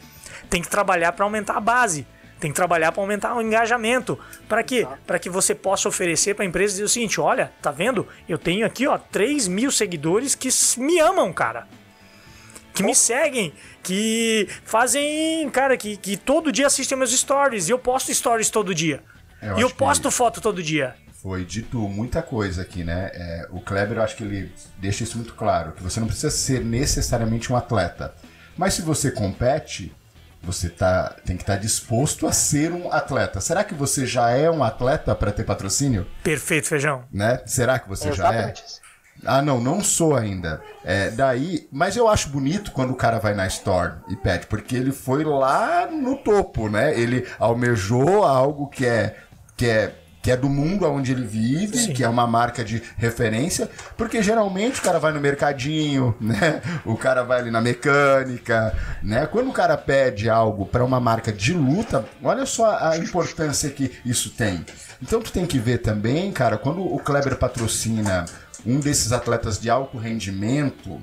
Tem 0.49 0.61
que 0.61 0.69
trabalhar 0.69 1.13
para 1.13 1.25
aumentar 1.25 1.57
a 1.57 1.61
base. 1.61 2.07
Tem 2.39 2.51
que 2.51 2.57
trabalhar 2.57 2.91
para 2.91 3.03
aumentar 3.03 3.37
o 3.37 3.43
engajamento. 3.43 4.19
Para 4.49 4.63
quê? 4.63 4.87
Para 5.07 5.19
que 5.19 5.29
você 5.29 5.55
possa 5.55 5.89
oferecer 5.89 6.35
para 6.35 6.45
a 6.45 6.49
empresa 6.49 6.73
dizer 6.73 6.85
o 6.85 6.89
seguinte: 6.89 7.21
olha, 7.21 7.53
tá 7.61 7.71
vendo? 7.71 8.09
Eu 8.29 8.39
tenho 8.39 8.67
aqui, 8.67 8.87
ó, 8.87 8.97
3 8.97 9.47
mil 9.47 9.71
seguidores 9.71 10.35
que 10.35 10.49
me 10.79 10.99
amam, 10.99 11.33
cara 11.33 11.67
que 12.73 12.83
me 12.83 12.95
seguem, 12.95 13.53
que 13.83 14.49
fazem, 14.65 15.49
cara, 15.51 15.77
que, 15.77 15.97
que 15.97 16.17
todo 16.17 16.53
dia 16.53 16.67
assistem 16.67 16.97
meus 16.97 17.13
stories. 17.13 17.69
E 17.69 17.73
eu 17.73 17.79
posto 17.79 18.15
stories 18.15 18.51
todo 18.51 18.75
dia. 18.75 19.03
Eu 19.43 19.59
e 19.59 19.61
eu 19.63 19.71
posto 19.71 20.11
foto 20.11 20.41
todo 20.41 20.63
dia. 20.63 20.95
Foi 21.23 21.45
dito 21.45 21.79
muita 21.79 22.23
coisa 22.23 22.63
aqui, 22.63 22.83
né? 22.83 23.11
É, 23.13 23.47
o 23.51 23.61
Kleber, 23.61 23.99
eu 23.99 24.03
acho 24.03 24.17
que 24.17 24.25
ele 24.25 24.53
deixa 24.79 25.05
isso 25.05 25.19
muito 25.19 25.35
claro, 25.35 25.73
que 25.73 25.83
você 25.83 26.01
não 26.01 26.07
precisa 26.07 26.31
ser 26.31 26.65
necessariamente 26.65 27.53
um 27.53 27.57
atleta. 27.57 28.15
Mas 28.57 28.75
se 28.75 28.83
você 28.83 29.11
compete, 29.11 29.95
você 30.43 30.69
tá, 30.71 31.15
tem 31.25 31.37
que 31.37 31.43
estar 31.43 31.57
tá 31.57 31.61
disposto 31.61 32.27
a 32.27 32.33
ser 32.33 32.73
um 32.73 32.91
atleta. 32.91 33.41
Será 33.41 33.63
que 33.63 33.75
você 33.75 34.07
já 34.07 34.31
é 34.31 34.51
um 34.51 34.65
atleta 34.65 35.15
para 35.15 35.31
ter 35.31 35.45
patrocínio? 35.45 36.07
Perfeito, 36.23 36.69
feijão. 36.69 37.05
Né? 37.13 37.41
Será 37.47 37.79
que 37.79 37.89
você 37.89 38.09
é 38.09 38.13
já 38.13 38.35
é? 38.35 38.55
Ah, 39.25 39.43
não, 39.43 39.61
não 39.61 39.83
sou 39.83 40.17
ainda. 40.17 40.63
É, 40.85 41.11
daí, 41.11 41.69
mas 41.71 41.97
eu 41.97 42.09
acho 42.09 42.31
bonito 42.31 42.73
quando 42.73 42.91
o 42.91 42.97
cara 42.97 43.19
vai 43.19 43.35
na 43.35 43.47
store 43.47 43.95
e 44.09 44.17
pede, 44.17 44.47
porque 44.47 44.77
ele 44.77 44.93
foi 44.93 45.25
lá 45.25 45.87
no 45.87 46.17
topo, 46.17 46.69
né? 46.69 46.99
Ele 46.99 47.27
almejou 47.39 48.25
algo 48.25 48.69
que 48.69 48.87
é 48.87 49.17
que 49.57 49.67
é 49.67 49.95
que 50.23 50.31
é 50.31 50.37
do 50.37 50.49
mundo 50.49 50.87
onde 50.87 51.13
ele 51.13 51.25
vive, 51.25 51.79
Sim. 51.79 51.93
que 51.93 52.05
é 52.05 52.09
uma 52.09 52.27
marca 52.27 52.63
de 52.63 52.83
referência, 52.97 53.71
porque 53.97 54.23
geralmente 54.23 54.79
o 54.79 54.83
cara 54.83 54.99
vai 54.99 55.13
no 55.13 55.21
mercadinho, 55.21 56.15
né? 56.21 56.61
O 56.85 56.95
cara 56.97 57.23
vai 57.23 57.41
ali 57.41 57.51
na 57.51 57.61
mecânica, 57.61 58.77
né? 59.03 59.27
Quando 59.27 59.49
o 59.49 59.53
cara 59.53 59.77
pede 59.77 60.29
algo 60.29 60.67
para 60.67 60.85
uma 60.85 61.01
marca 61.01 61.33
de 61.33 61.55
luta, 61.55 62.05
olha 62.23 62.45
só 62.45 62.77
a 62.79 62.99
importância 62.99 63.71
que 63.71 63.99
isso 64.05 64.31
tem. 64.31 64.65
Então 65.03 65.23
tu 65.23 65.33
tem 65.33 65.47
que 65.47 65.59
ver 65.59 65.79
também, 65.79 66.31
cara, 66.31 66.59
quando 66.59 66.83
o 66.83 66.99
Kleber 66.99 67.37
patrocina 67.37 68.27
um 68.67 68.81
desses 68.81 69.13
atletas 69.13 69.59
de 69.59 69.71
alto 69.71 69.99
rendimento, 69.99 71.01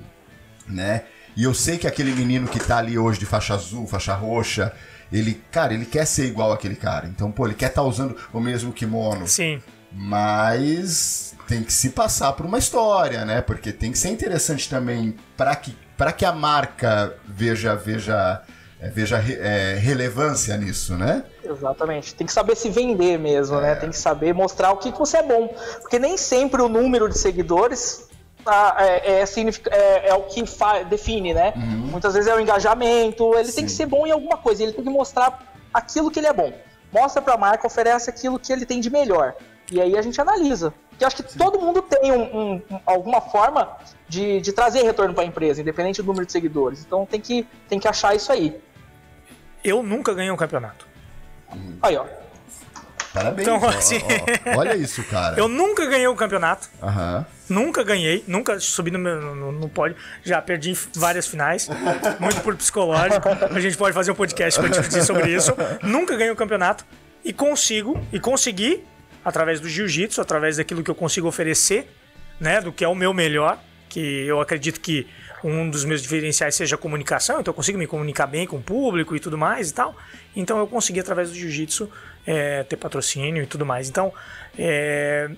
né? 0.66 1.04
E 1.36 1.44
eu 1.44 1.54
sei 1.54 1.78
que 1.78 1.86
aquele 1.86 2.12
menino 2.12 2.48
que 2.48 2.58
tá 2.58 2.78
ali 2.78 2.98
hoje 2.98 3.18
de 3.18 3.26
faixa 3.26 3.54
azul, 3.54 3.86
faixa 3.86 4.14
roxa, 4.14 4.72
ele, 5.12 5.40
cara, 5.50 5.72
ele 5.72 5.86
quer 5.86 6.04
ser 6.04 6.26
igual 6.26 6.52
aquele 6.52 6.76
cara. 6.76 7.06
Então, 7.06 7.30
pô, 7.30 7.46
ele 7.46 7.54
quer 7.54 7.68
estar 7.68 7.82
tá 7.82 7.86
usando 7.86 8.16
o 8.32 8.40
mesmo 8.40 8.72
kimono. 8.72 9.26
Sim. 9.26 9.62
Mas 9.92 11.34
tem 11.46 11.62
que 11.62 11.72
se 11.72 11.90
passar 11.90 12.32
por 12.32 12.44
uma 12.44 12.58
história, 12.58 13.24
né? 13.24 13.40
Porque 13.40 13.72
tem 13.72 13.92
que 13.92 13.98
ser 13.98 14.10
interessante 14.10 14.68
também 14.68 15.16
para 15.36 15.54
que, 15.56 15.74
pra 15.96 16.12
que 16.12 16.24
a 16.24 16.32
marca 16.32 17.14
veja, 17.26 17.74
veja 17.74 18.42
é, 18.80 18.88
veja 18.88 19.18
é, 19.18 19.74
relevância 19.74 20.56
nisso, 20.56 20.96
né? 20.96 21.24
Exatamente. 21.42 22.14
Tem 22.14 22.26
que 22.26 22.32
saber 22.32 22.56
se 22.56 22.70
vender 22.70 23.18
mesmo, 23.18 23.60
né? 23.60 23.72
é. 23.72 23.74
né? 23.74 23.80
Tem 23.80 23.90
que 23.90 23.98
saber 23.98 24.32
mostrar 24.32 24.70
o 24.70 24.76
que, 24.76 24.92
que 24.92 24.98
você 24.98 25.16
é 25.16 25.22
bom. 25.22 25.48
Porque 25.80 25.98
nem 25.98 26.16
sempre 26.16 26.62
o 26.62 26.68
número 26.68 27.08
de 27.08 27.18
seguidores 27.18 28.08
tá, 28.44 28.76
é, 28.78 29.20
é, 29.20 29.24
é, 29.24 30.08
é, 30.10 30.14
o 30.14 30.22
que 30.22 30.44
define, 30.88 31.34
né? 31.34 31.52
Uhum. 31.56 31.88
Muitas 31.90 32.14
vezes 32.14 32.30
é 32.30 32.34
o 32.36 32.40
engajamento. 32.40 33.34
Ele 33.34 33.48
Sim. 33.48 33.56
tem 33.56 33.64
que 33.64 33.72
ser 33.72 33.86
bom 33.86 34.06
em 34.06 34.12
alguma 34.12 34.36
coisa. 34.36 34.62
Ele 34.62 34.72
tem 34.72 34.84
que 34.84 34.90
mostrar 34.90 35.52
aquilo 35.74 36.10
que 36.10 36.20
ele 36.20 36.28
é 36.28 36.32
bom. 36.32 36.52
Mostra 36.92 37.20
para 37.20 37.34
a 37.34 37.38
marca, 37.38 37.66
oferece 37.66 38.08
aquilo 38.08 38.38
que 38.38 38.52
ele 38.52 38.64
tem 38.64 38.80
de 38.80 38.90
melhor. 38.90 39.34
E 39.72 39.80
aí 39.80 39.98
a 39.98 40.02
gente 40.02 40.20
analisa. 40.20 40.72
Porque 40.88 41.04
eu 41.04 41.06
acho 41.06 41.16
que 41.16 41.32
Sim. 41.32 41.38
todo 41.38 41.60
mundo 41.60 41.82
tem 41.82 42.12
um, 42.12 42.22
um, 42.40 42.62
alguma 42.86 43.20
forma 43.20 43.76
de, 44.08 44.40
de 44.40 44.52
trazer 44.52 44.82
retorno 44.82 45.12
para 45.12 45.24
a 45.24 45.26
empresa, 45.26 45.60
independente 45.60 46.00
do 46.00 46.06
número 46.06 46.24
de 46.24 46.32
seguidores. 46.32 46.84
Então 46.86 47.04
tem 47.04 47.20
que, 47.20 47.46
tem 47.68 47.78
que 47.78 47.88
achar 47.88 48.14
isso 48.14 48.32
aí 48.32 48.60
eu 49.64 49.82
nunca 49.82 50.14
ganhei 50.14 50.30
um 50.30 50.36
campeonato. 50.36 50.86
Aí, 51.82 51.96
ó. 51.96 52.04
Parabéns. 53.12 53.48
Então, 53.48 53.68
assim, 53.68 53.96
ó, 53.96 54.50
ó, 54.54 54.58
olha 54.58 54.76
isso, 54.76 55.02
cara. 55.04 55.36
Eu 55.40 55.48
nunca 55.48 55.86
ganhei 55.86 56.06
um 56.06 56.14
campeonato. 56.14 56.68
Uhum. 56.82 57.24
Nunca 57.48 57.82
ganhei, 57.82 58.22
nunca 58.28 58.60
subi 58.60 58.90
no, 58.90 58.98
no, 58.98 59.52
no 59.52 59.68
pódio. 59.68 59.96
Já 60.22 60.42
perdi 60.42 60.76
várias 60.94 61.26
finais, 61.26 61.68
muito 62.20 62.40
por 62.42 62.54
psicológico. 62.54 63.26
A 63.50 63.60
gente 63.60 63.76
pode 63.76 63.94
fazer 63.94 64.10
um 64.10 64.14
podcast 64.14 64.60
para 64.60 64.68
discutir 64.68 65.02
sobre 65.02 65.34
isso. 65.34 65.52
Nunca 65.82 66.14
ganhei 66.16 66.30
um 66.30 66.36
campeonato 66.36 66.84
e 67.24 67.32
consigo, 67.32 67.98
e 68.12 68.20
consegui, 68.20 68.84
através 69.24 69.58
do 69.60 69.68
jiu-jitsu, 69.68 70.20
através 70.20 70.58
daquilo 70.58 70.82
que 70.82 70.90
eu 70.90 70.94
consigo 70.94 71.26
oferecer, 71.26 71.90
né, 72.38 72.60
do 72.60 72.70
que 72.70 72.84
é 72.84 72.88
o 72.88 72.94
meu 72.94 73.14
melhor, 73.14 73.58
que 73.88 74.26
eu 74.26 74.40
acredito 74.40 74.80
que 74.80 75.06
um 75.44 75.68
dos 75.70 75.84
meus 75.84 76.02
diferenciais 76.02 76.54
seja 76.54 76.76
comunicação, 76.76 77.40
então 77.40 77.52
eu 77.52 77.54
consigo 77.54 77.78
me 77.78 77.86
comunicar 77.86 78.26
bem 78.26 78.46
com 78.46 78.56
o 78.56 78.62
público 78.62 79.14
e 79.14 79.20
tudo 79.20 79.38
mais 79.38 79.70
e 79.70 79.74
tal. 79.74 79.96
Então 80.34 80.58
eu 80.58 80.66
consegui, 80.66 81.00
através 81.00 81.30
do 81.30 81.36
jiu-jitsu, 81.36 81.90
é, 82.26 82.62
ter 82.64 82.76
patrocínio 82.76 83.42
e 83.42 83.46
tudo 83.46 83.64
mais. 83.64 83.88
Então, 83.88 84.12
é, 84.58 85.30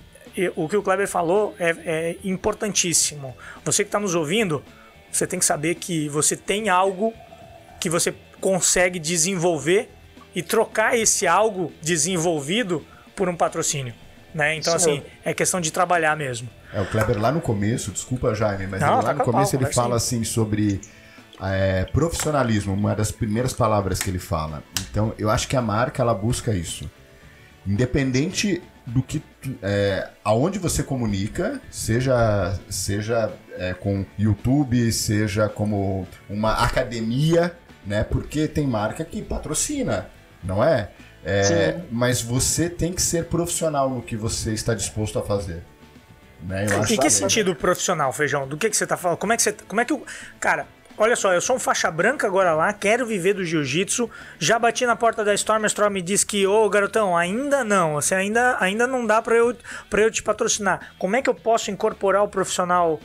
o 0.56 0.68
que 0.68 0.76
o 0.76 0.82
Kleber 0.82 1.08
falou 1.08 1.54
é, 1.58 1.70
é 1.84 2.16
importantíssimo. 2.24 3.36
Você 3.64 3.84
que 3.84 3.88
está 3.88 4.00
nos 4.00 4.14
ouvindo, 4.14 4.62
você 5.10 5.26
tem 5.26 5.38
que 5.38 5.44
saber 5.44 5.74
que 5.76 6.08
você 6.08 6.36
tem 6.36 6.68
algo 6.68 7.12
que 7.80 7.90
você 7.90 8.14
consegue 8.40 8.98
desenvolver 8.98 9.88
e 10.34 10.42
trocar 10.42 10.96
esse 10.96 11.26
algo 11.26 11.72
desenvolvido 11.82 12.86
por 13.16 13.28
um 13.28 13.36
patrocínio. 13.36 13.94
Né? 14.34 14.56
Então, 14.56 14.78
Sim. 14.78 14.98
assim, 14.98 15.02
é 15.24 15.34
questão 15.34 15.60
de 15.60 15.72
trabalhar 15.72 16.16
mesmo. 16.16 16.48
É, 16.72 16.80
o 16.80 16.86
Kleber 16.86 17.20
lá 17.20 17.32
no 17.32 17.40
começo, 17.40 17.90
desculpa, 17.90 18.34
Jaime, 18.34 18.66
mas 18.66 18.80
Não, 18.80 18.96
lá 18.96 19.02
tá 19.02 19.14
no 19.14 19.24
começo 19.24 19.56
ele 19.56 19.66
fala 19.66 19.98
sim. 19.98 20.16
assim 20.16 20.24
sobre 20.24 20.80
é, 21.42 21.84
profissionalismo, 21.86 22.72
uma 22.72 22.94
das 22.94 23.10
primeiras 23.10 23.52
palavras 23.52 23.98
que 23.98 24.08
ele 24.08 24.18
fala. 24.18 24.62
Então, 24.90 25.12
eu 25.18 25.30
acho 25.30 25.48
que 25.48 25.56
a 25.56 25.62
marca 25.62 26.02
ela 26.02 26.14
busca 26.14 26.54
isso. 26.54 26.88
Independente 27.66 28.62
do 28.86 29.02
que 29.02 29.22
é, 29.62 30.08
aonde 30.24 30.58
você 30.58 30.82
comunica, 30.82 31.60
seja 31.70 32.58
seja 32.68 33.32
é, 33.56 33.74
com 33.74 34.04
YouTube, 34.18 34.90
seja 34.92 35.48
como 35.48 36.06
uma 36.28 36.52
academia, 36.64 37.56
né? 37.86 38.04
Porque 38.04 38.48
tem 38.48 38.66
marca 38.66 39.04
que 39.04 39.22
patrocina, 39.22 40.08
não 40.42 40.62
é? 40.62 40.90
É 41.24 41.80
mas 41.90 42.22
você 42.22 42.68
tem 42.68 42.92
que 42.92 43.02
ser 43.02 43.26
profissional 43.26 43.90
no 43.90 44.02
que 44.02 44.16
você 44.16 44.52
está 44.52 44.74
disposto 44.74 45.18
a 45.18 45.22
fazer. 45.22 45.62
Né? 46.42 46.64
em 46.88 46.96
que 46.96 47.11
sentido 47.11 47.54
profissional, 47.54 48.12
feijão? 48.12 48.48
Do 48.48 48.56
que, 48.56 48.70
que 48.70 48.76
você 48.76 48.85
está 48.85 48.96
falando? 48.96 49.18
Como 49.18 49.33
é 49.33 49.37
que 49.37 49.42
você, 49.42 49.52
como 49.52 49.80
é 49.80 49.85
que 49.85 49.92
o 49.92 50.02
cara? 50.38 50.66
Olha 50.96 51.16
só, 51.16 51.33
eu 51.33 51.40
sou 51.40 51.56
um 51.56 51.59
faixa 51.59 51.90
branca 51.90 52.26
agora 52.26 52.52
lá, 52.52 52.72
quero 52.74 53.06
viver 53.06 53.33
do 53.33 53.42
jiu-jitsu. 53.42 54.11
Já 54.38 54.59
bati 54.59 54.85
na 54.85 54.94
porta 54.94 55.24
da 55.24 55.33
Storm, 55.33 55.64
a 55.64 55.66
Storm 55.66 55.94
me 55.94 56.02
disse 56.02 56.26
que, 56.26 56.46
ô 56.46 56.68
garotão, 56.68 57.16
ainda 57.16 57.64
não, 57.64 57.94
você 57.94 58.14
ainda, 58.14 58.59
ainda 58.61 58.87
não 58.87 59.06
dá 59.06 59.22
para 59.22 59.35
eu, 59.35 59.56
pra 59.88 60.02
eu 60.02 60.11
te 60.11 60.22
patrocinar. 60.22 60.92
Como 60.98 61.16
é 61.16 61.22
que 61.22 61.30
eu 61.30 61.35
posso 61.35 61.70
incorporar 61.70 62.22
o 62.22 62.28
profissional? 62.28 63.00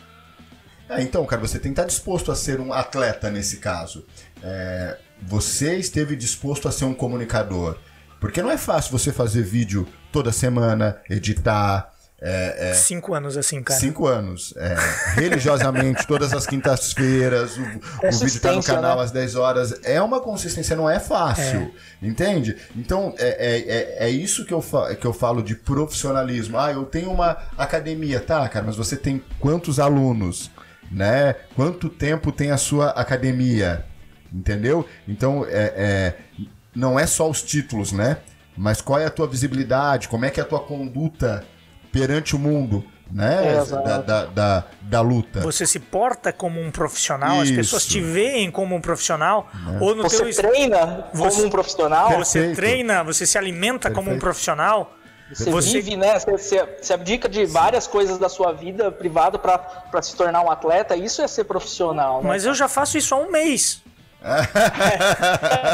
É, 0.89 1.01
então, 1.01 1.25
cara, 1.25 1.41
você 1.41 1.57
tem 1.57 1.73
que 1.73 1.79
estar 1.79 1.85
disposto 1.85 2.31
a 2.33 2.35
ser 2.35 2.59
um 2.59 2.73
atleta 2.73 3.31
nesse 3.31 3.57
caso. 3.57 4.05
É, 4.43 4.97
você 5.21 5.77
esteve 5.77 6.17
disposto 6.17 6.67
a 6.67 6.73
ser 6.73 6.83
um 6.83 6.93
comunicador. 6.93 7.77
Porque 8.25 8.41
não 8.41 8.49
é 8.49 8.57
fácil 8.57 8.91
você 8.91 9.11
fazer 9.11 9.43
vídeo 9.43 9.87
toda 10.11 10.31
semana, 10.31 10.97
editar, 11.07 11.93
é, 12.19 12.69
é, 12.71 12.73
cinco 12.73 13.13
anos 13.13 13.37
assim, 13.37 13.61
cara. 13.61 13.79
Cinco 13.79 14.07
anos. 14.07 14.51
É, 14.57 14.75
religiosamente, 15.13 16.05
todas 16.07 16.33
as 16.33 16.47
quintas-feiras, 16.47 17.55
o, 17.55 17.61
o 17.61 18.11
vídeo 18.11 18.41
tá 18.41 18.51
no 18.51 18.63
canal 18.63 18.97
né? 18.97 19.03
às 19.03 19.11
10 19.11 19.35
horas. 19.35 19.79
É 19.83 20.01
uma 20.01 20.19
consistência, 20.19 20.75
não 20.75 20.89
é 20.89 20.99
fácil. 20.99 21.71
É. 22.01 22.07
Entende? 22.07 22.57
Então, 22.75 23.13
é, 23.19 23.99
é, 23.99 24.07
é, 24.07 24.09
isso 24.09 24.43
que 24.43 24.55
eu, 24.55 24.65
que 24.99 25.05
eu 25.05 25.13
falo 25.13 25.43
de 25.43 25.53
profissionalismo. 25.53 26.57
Ah, 26.57 26.71
eu 26.71 26.83
tenho 26.83 27.11
uma 27.11 27.37
academia. 27.55 28.19
Tá, 28.19 28.49
cara, 28.49 28.65
mas 28.65 28.75
você 28.75 28.95
tem 28.95 29.21
quantos 29.39 29.79
alunos? 29.79 30.49
Né? 30.91 31.35
Quanto 31.55 31.89
tempo 31.89 32.31
tem 32.31 32.49
a 32.49 32.57
sua 32.57 32.89
academia? 32.89 33.85
Entendeu? 34.33 34.83
Então, 35.07 35.45
é, 35.47 36.15
não 36.75 36.99
é 36.99 37.07
só 37.07 37.29
os 37.29 37.41
títulos, 37.41 37.91
né? 37.91 38.17
Mas 38.57 38.81
qual 38.81 38.99
é 38.99 39.05
a 39.05 39.09
tua 39.09 39.27
visibilidade? 39.27 40.07
Como 40.07 40.25
é 40.25 40.29
que 40.29 40.39
é 40.39 40.43
a 40.43 40.45
tua 40.45 40.59
conduta 40.59 41.43
perante 41.95 42.35
o 42.35 42.39
mundo. 42.39 42.83
Né? 43.09 43.55
É, 43.55 43.65
da, 43.65 43.97
da, 43.99 44.25
da, 44.25 44.63
da, 44.81 45.01
luta. 45.01 45.39
Você 45.41 45.65
se 45.67 45.79
porta 45.79 46.33
como 46.33 46.59
um 46.59 46.71
profissional, 46.71 47.43
Isso. 47.43 47.51
as 47.51 47.57
pessoas 47.57 47.85
te 47.85 48.01
veem 48.01 48.49
como 48.49 48.75
um 48.75 48.81
profissional. 48.81 49.47
Né? 49.53 49.77
Ou 49.79 49.93
no 49.93 50.03
você 50.03 50.25
teu... 50.25 50.35
treina 50.35 51.05
você, 51.13 51.35
como 51.35 51.47
um 51.47 51.49
profissional. 51.51 52.09
Você 52.17 52.39
Perfeito. 52.39 52.55
treina, 52.55 53.03
você 53.03 53.27
se 53.27 53.37
alimenta 53.37 53.89
Perfeito. 53.89 53.95
como 53.95 54.11
um 54.11 54.19
profissional. 54.19 54.95
Você, 55.31 55.51
você, 55.51 55.81
vive, 55.81 55.95
né? 55.95 56.17
Você, 56.19 56.65
você 56.81 56.93
abdica 56.93 57.29
de 57.29 57.45
várias 57.45 57.85
coisas 57.85 58.17
da 58.17 58.27
sua 58.27 58.51
vida 58.51 58.91
privada 58.91 59.37
para 59.37 60.01
se 60.01 60.15
tornar 60.15 60.41
um 60.41 60.51
atleta. 60.51 60.95
Isso 60.95 61.21
é 61.21 61.27
ser 61.27 61.43
profissional. 61.43 62.23
Né? 62.23 62.27
Mas 62.27 62.43
eu 62.43 62.55
já 62.55 62.67
faço 62.67 62.97
isso 62.97 63.13
há 63.13 63.19
um 63.19 63.31
mês. 63.31 63.83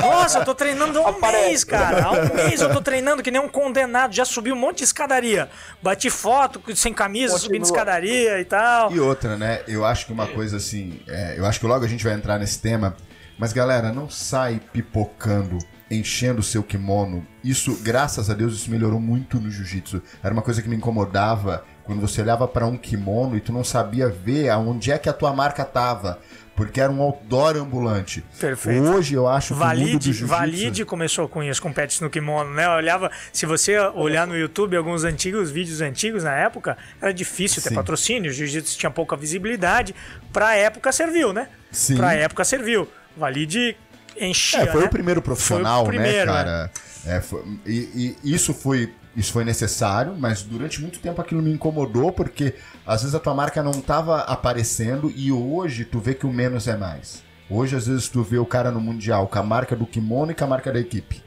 Nossa, 0.01 0.39
eu 0.39 0.45
tô 0.45 0.53
treinando 0.53 0.99
há 0.99 1.01
um 1.03 1.07
Aparece. 1.07 1.45
mês, 1.47 1.63
cara. 1.63 2.03
Há 2.05 2.11
um 2.11 2.33
mês 2.33 2.61
eu 2.61 2.71
tô 2.71 2.81
treinando 2.81 3.23
que 3.23 3.31
nem 3.31 3.39
um 3.41 3.47
condenado. 3.47 4.13
Já 4.13 4.25
subi 4.25 4.51
um 4.51 4.55
monte 4.55 4.79
de 4.79 4.83
escadaria. 4.83 5.49
Bati 5.81 6.09
foto 6.09 6.61
sem 6.75 6.93
camisa, 6.93 7.33
Continua. 7.33 7.39
subindo 7.39 7.63
escadaria 7.63 8.39
e 8.39 8.45
tal. 8.45 8.91
E 8.91 8.99
outra, 8.99 9.37
né? 9.37 9.61
Eu 9.67 9.85
acho 9.85 10.05
que 10.05 10.13
uma 10.13 10.27
coisa 10.27 10.57
assim. 10.57 10.99
É, 11.07 11.35
eu 11.37 11.45
acho 11.45 11.59
que 11.59 11.65
logo 11.65 11.85
a 11.85 11.87
gente 11.87 12.03
vai 12.03 12.13
entrar 12.13 12.37
nesse 12.37 12.59
tema. 12.59 12.95
Mas 13.37 13.53
galera, 13.53 13.91
não 13.91 14.09
sai 14.09 14.61
pipocando 14.71 15.57
enchendo 15.91 16.39
o 16.39 16.43
seu 16.43 16.63
kimono. 16.63 17.27
Isso, 17.43 17.77
graças 17.81 18.29
a 18.29 18.33
Deus, 18.33 18.53
isso 18.53 18.71
melhorou 18.71 18.99
muito 18.99 19.39
no 19.39 19.51
jiu-jitsu. 19.51 20.01
Era 20.23 20.33
uma 20.33 20.41
coisa 20.41 20.61
que 20.61 20.69
me 20.69 20.75
incomodava 20.77 21.65
quando 21.83 21.99
você 21.99 22.21
olhava 22.21 22.47
para 22.47 22.65
um 22.65 22.77
kimono 22.77 23.35
e 23.35 23.41
tu 23.41 23.51
não 23.51 23.63
sabia 23.63 24.07
ver 24.07 24.49
aonde 24.49 24.91
é 24.91 24.97
que 24.97 25.09
a 25.09 25.13
tua 25.13 25.33
marca 25.33 25.65
tava 25.65 26.19
porque 26.55 26.79
era 26.79 26.91
um 26.91 27.01
outdoor 27.01 27.57
ambulante. 27.57 28.23
Perfeito. 28.39 28.83
Hoje 28.83 29.15
eu 29.15 29.27
acho 29.27 29.53
que 29.53 29.59
Valide. 29.59 30.13
Valide 30.25 30.85
começou 30.85 31.27
com 31.27 31.43
isso, 31.43 31.61
com 31.61 31.71
pets 31.71 31.99
no 32.01 32.09
kimono, 32.09 32.53
né? 32.53 32.65
Eu 32.65 32.71
olhava, 32.71 33.11
se 33.31 33.45
você 33.45 33.79
olhar 33.79 34.27
no 34.27 34.37
YouTube 34.37 34.75
alguns 34.75 35.03
antigos 35.03 35.49
vídeos 35.49 35.81
antigos 35.81 36.23
na 36.23 36.33
época, 36.33 36.77
era 37.01 37.13
difícil 37.13 37.61
ter 37.61 37.69
Sim. 37.69 37.75
patrocínio, 37.75 38.31
o 38.31 38.33
jiu-jitsu 38.33 38.77
tinha 38.77 38.91
pouca 38.91 39.15
visibilidade, 39.15 39.95
pra 40.31 40.55
época 40.55 40.91
serviu, 40.91 41.33
né? 41.33 41.47
Sim. 41.71 41.97
Pra 41.97 42.13
época 42.13 42.43
serviu. 42.43 42.87
Valide 43.15 43.75
enchia, 44.19 44.61
é, 44.61 44.67
foi 44.67 44.81
né? 44.81 44.87
o 44.87 44.89
primeiro 44.89 45.21
profissional, 45.21 45.83
o 45.83 45.87
né, 45.87 45.89
primeiro, 45.89 46.31
né, 46.31 46.37
cara? 46.37 46.71
É. 46.75 46.91
É, 47.03 47.19
foi, 47.19 47.43
e, 47.65 48.15
e 48.23 48.33
isso 48.33 48.53
foi 48.53 48.93
isso 49.15 49.33
foi 49.33 49.43
necessário, 49.43 50.15
mas 50.17 50.41
durante 50.41 50.81
muito 50.81 50.99
tempo 50.99 51.21
aquilo 51.21 51.41
me 51.41 51.51
incomodou 51.51 52.11
porque 52.11 52.55
às 52.85 53.01
vezes 53.01 53.15
a 53.15 53.19
tua 53.19 53.33
marca 53.33 53.61
não 53.61 53.71
estava 53.71 54.21
aparecendo 54.21 55.11
e 55.15 55.31
hoje 55.31 55.83
tu 55.83 55.99
vê 55.99 56.13
que 56.13 56.25
o 56.25 56.31
menos 56.31 56.67
é 56.67 56.77
mais. 56.77 57.23
Hoje 57.49 57.75
às 57.75 57.87
vezes 57.87 58.07
tu 58.07 58.23
vê 58.23 58.37
o 58.37 58.45
cara 58.45 58.71
no 58.71 58.79
mundial 58.79 59.27
com 59.27 59.37
a 59.37 59.43
marca 59.43 59.75
do 59.75 59.85
kimono 59.85 60.31
e 60.31 60.35
com 60.35 60.45
a 60.45 60.47
marca 60.47 60.71
da 60.71 60.79
equipe. 60.79 61.21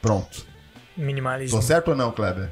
Pronto. 0.00 0.44
Minimalismo. 0.96 1.58
Tô 1.58 1.62
certo 1.62 1.88
ou 1.88 1.96
não, 1.96 2.10
Kleber? 2.10 2.50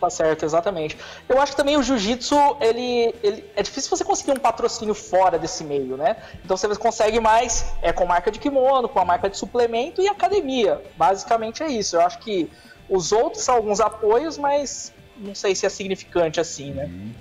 Tá 0.00 0.08
certo, 0.08 0.46
exatamente. 0.46 0.96
Eu 1.28 1.40
acho 1.40 1.52
que 1.52 1.58
também 1.58 1.76
o 1.76 1.82
jiu-jitsu, 1.82 2.34
ele, 2.60 3.14
ele, 3.22 3.44
é 3.54 3.62
difícil 3.62 3.94
você 3.94 4.02
conseguir 4.02 4.32
um 4.32 4.36
patrocínio 4.36 4.94
fora 4.94 5.38
desse 5.38 5.62
meio, 5.62 5.96
né? 5.96 6.16
Então 6.42 6.56
você 6.56 6.74
consegue 6.74 7.20
mais 7.20 7.66
é 7.82 7.92
com 7.92 8.06
marca 8.06 8.30
de 8.30 8.38
kimono, 8.38 8.88
com 8.88 8.98
a 8.98 9.04
marca 9.04 9.28
de 9.28 9.36
suplemento 9.36 10.00
e 10.00 10.08
academia. 10.08 10.82
Basicamente 10.96 11.62
é 11.62 11.68
isso. 11.68 11.96
Eu 11.96 12.00
acho 12.00 12.18
que 12.20 12.50
os 12.90 13.12
outros 13.12 13.44
são 13.44 13.54
alguns 13.54 13.80
apoios, 13.80 14.36
mas 14.36 14.92
não 15.16 15.34
sei 15.34 15.54
se 15.54 15.64
é 15.64 15.68
significante 15.68 16.40
assim, 16.40 16.72
né? 16.72 16.84
Uhum. 16.84 17.12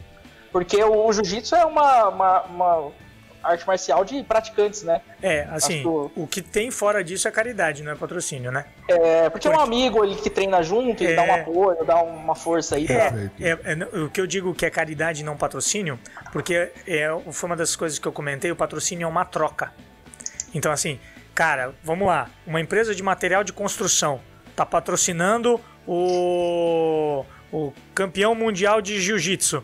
Porque 0.51 0.83
o, 0.83 1.05
o 1.05 1.13
jiu-jitsu 1.13 1.55
é 1.55 1.63
uma, 1.63 2.07
uma, 2.07 2.41
uma, 2.41 2.91
arte 3.43 3.67
marcial 3.67 4.03
de 4.03 4.23
praticantes, 4.23 4.81
né? 4.81 5.01
É, 5.21 5.47
assim, 5.51 5.83
o 5.85 6.25
que 6.25 6.41
tem 6.41 6.71
fora 6.71 7.03
disso 7.03 7.27
é 7.27 7.31
caridade, 7.31 7.83
não 7.83 7.91
é 7.91 7.95
patrocínio, 7.95 8.51
né? 8.51 8.65
É, 8.87 9.29
porque, 9.29 9.47
é 9.47 9.51
um 9.51 9.59
amigo 9.59 10.01
ali 10.01 10.15
que 10.15 10.29
treina 10.29 10.63
junto 10.63 11.03
é... 11.03 11.11
e 11.11 11.15
dá 11.15 11.23
um 11.23 11.33
apoio, 11.33 11.85
dá 11.85 12.01
uma 12.01 12.35
força 12.35 12.75
aí. 12.75 12.87
É, 12.89 13.29
é, 13.39 13.49
é, 13.51 13.97
o 13.99 14.09
que 14.09 14.19
eu 14.19 14.25
digo 14.25 14.55
que 14.55 14.65
é 14.65 14.71
caridade 14.71 15.21
e 15.21 15.23
não 15.23 15.37
patrocínio, 15.37 15.99
porque 16.33 16.71
é, 16.87 17.07
foi 17.31 17.49
uma 17.49 17.55
das 17.55 17.75
coisas 17.75 17.99
que 17.99 18.07
eu 18.07 18.11
comentei, 18.11 18.51
o 18.51 18.55
patrocínio 18.55 19.05
é 19.05 19.07
uma 19.07 19.23
troca. 19.23 19.71
Então, 20.53 20.71
assim, 20.71 20.99
cara, 21.35 21.75
vamos 21.83 22.07
lá, 22.07 22.27
uma 22.47 22.59
empresa 22.59 22.95
de 22.95 23.03
material 23.03 23.43
de 23.43 23.53
construção 23.53 24.19
tá 24.59 24.65
patrocinando 24.65 25.59
o, 25.87 27.25
o 27.51 27.73
campeão 27.95 28.35
mundial 28.35 28.81
de 28.81 28.99
jiu-jitsu. 28.99 29.63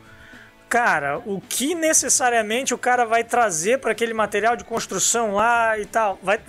Cara, 0.69 1.19
o 1.25 1.39
que 1.41 1.75
necessariamente 1.75 2.73
o 2.73 2.77
cara 2.77 3.05
vai 3.05 3.23
trazer 3.23 3.79
para 3.79 3.91
aquele 3.91 4.13
material 4.13 4.55
de 4.55 4.63
construção 4.63 5.35
lá 5.35 5.77
e 5.77 5.85
tal? 5.85 6.17
Vai, 6.23 6.39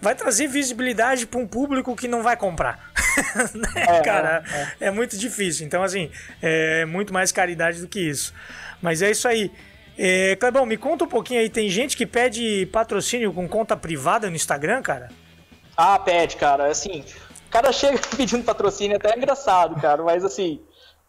vai 0.00 0.14
trazer 0.14 0.48
visibilidade 0.48 1.26
para 1.26 1.38
um 1.38 1.46
público 1.46 1.94
que 1.94 2.08
não 2.08 2.22
vai 2.22 2.36
comprar. 2.36 2.92
né, 3.54 3.98
é, 3.98 4.00
cara? 4.00 4.42
É, 4.52 4.60
é. 4.60 4.88
é, 4.88 4.90
muito 4.90 5.16
difícil. 5.16 5.64
Então, 5.64 5.82
assim, 5.82 6.10
é 6.42 6.84
muito 6.84 7.12
mais 7.12 7.32
caridade 7.32 7.80
do 7.80 7.88
que 7.88 8.00
isso. 8.00 8.34
Mas 8.82 9.00
é 9.00 9.10
isso 9.10 9.28
aí. 9.28 9.50
É, 9.96 10.34
Clebão, 10.36 10.66
me 10.66 10.76
conta 10.76 11.04
um 11.04 11.08
pouquinho 11.08 11.40
aí. 11.40 11.48
Tem 11.48 11.68
gente 11.70 11.96
que 11.96 12.06
pede 12.06 12.66
patrocínio 12.72 13.32
com 13.32 13.48
conta 13.48 13.76
privada 13.76 14.28
no 14.28 14.36
Instagram, 14.36 14.82
cara? 14.82 15.08
Ah, 15.76 15.98
pede, 15.98 16.36
cara. 16.36 16.66
Assim, 16.66 17.04
o 17.50 17.52
cara 17.52 17.72
chega 17.72 17.98
pedindo 18.16 18.44
patrocínio, 18.44 18.96
até 18.96 19.12
é 19.12 19.16
engraçado, 19.16 19.78
cara, 19.80 20.04
mas 20.04 20.24
assim, 20.24 20.60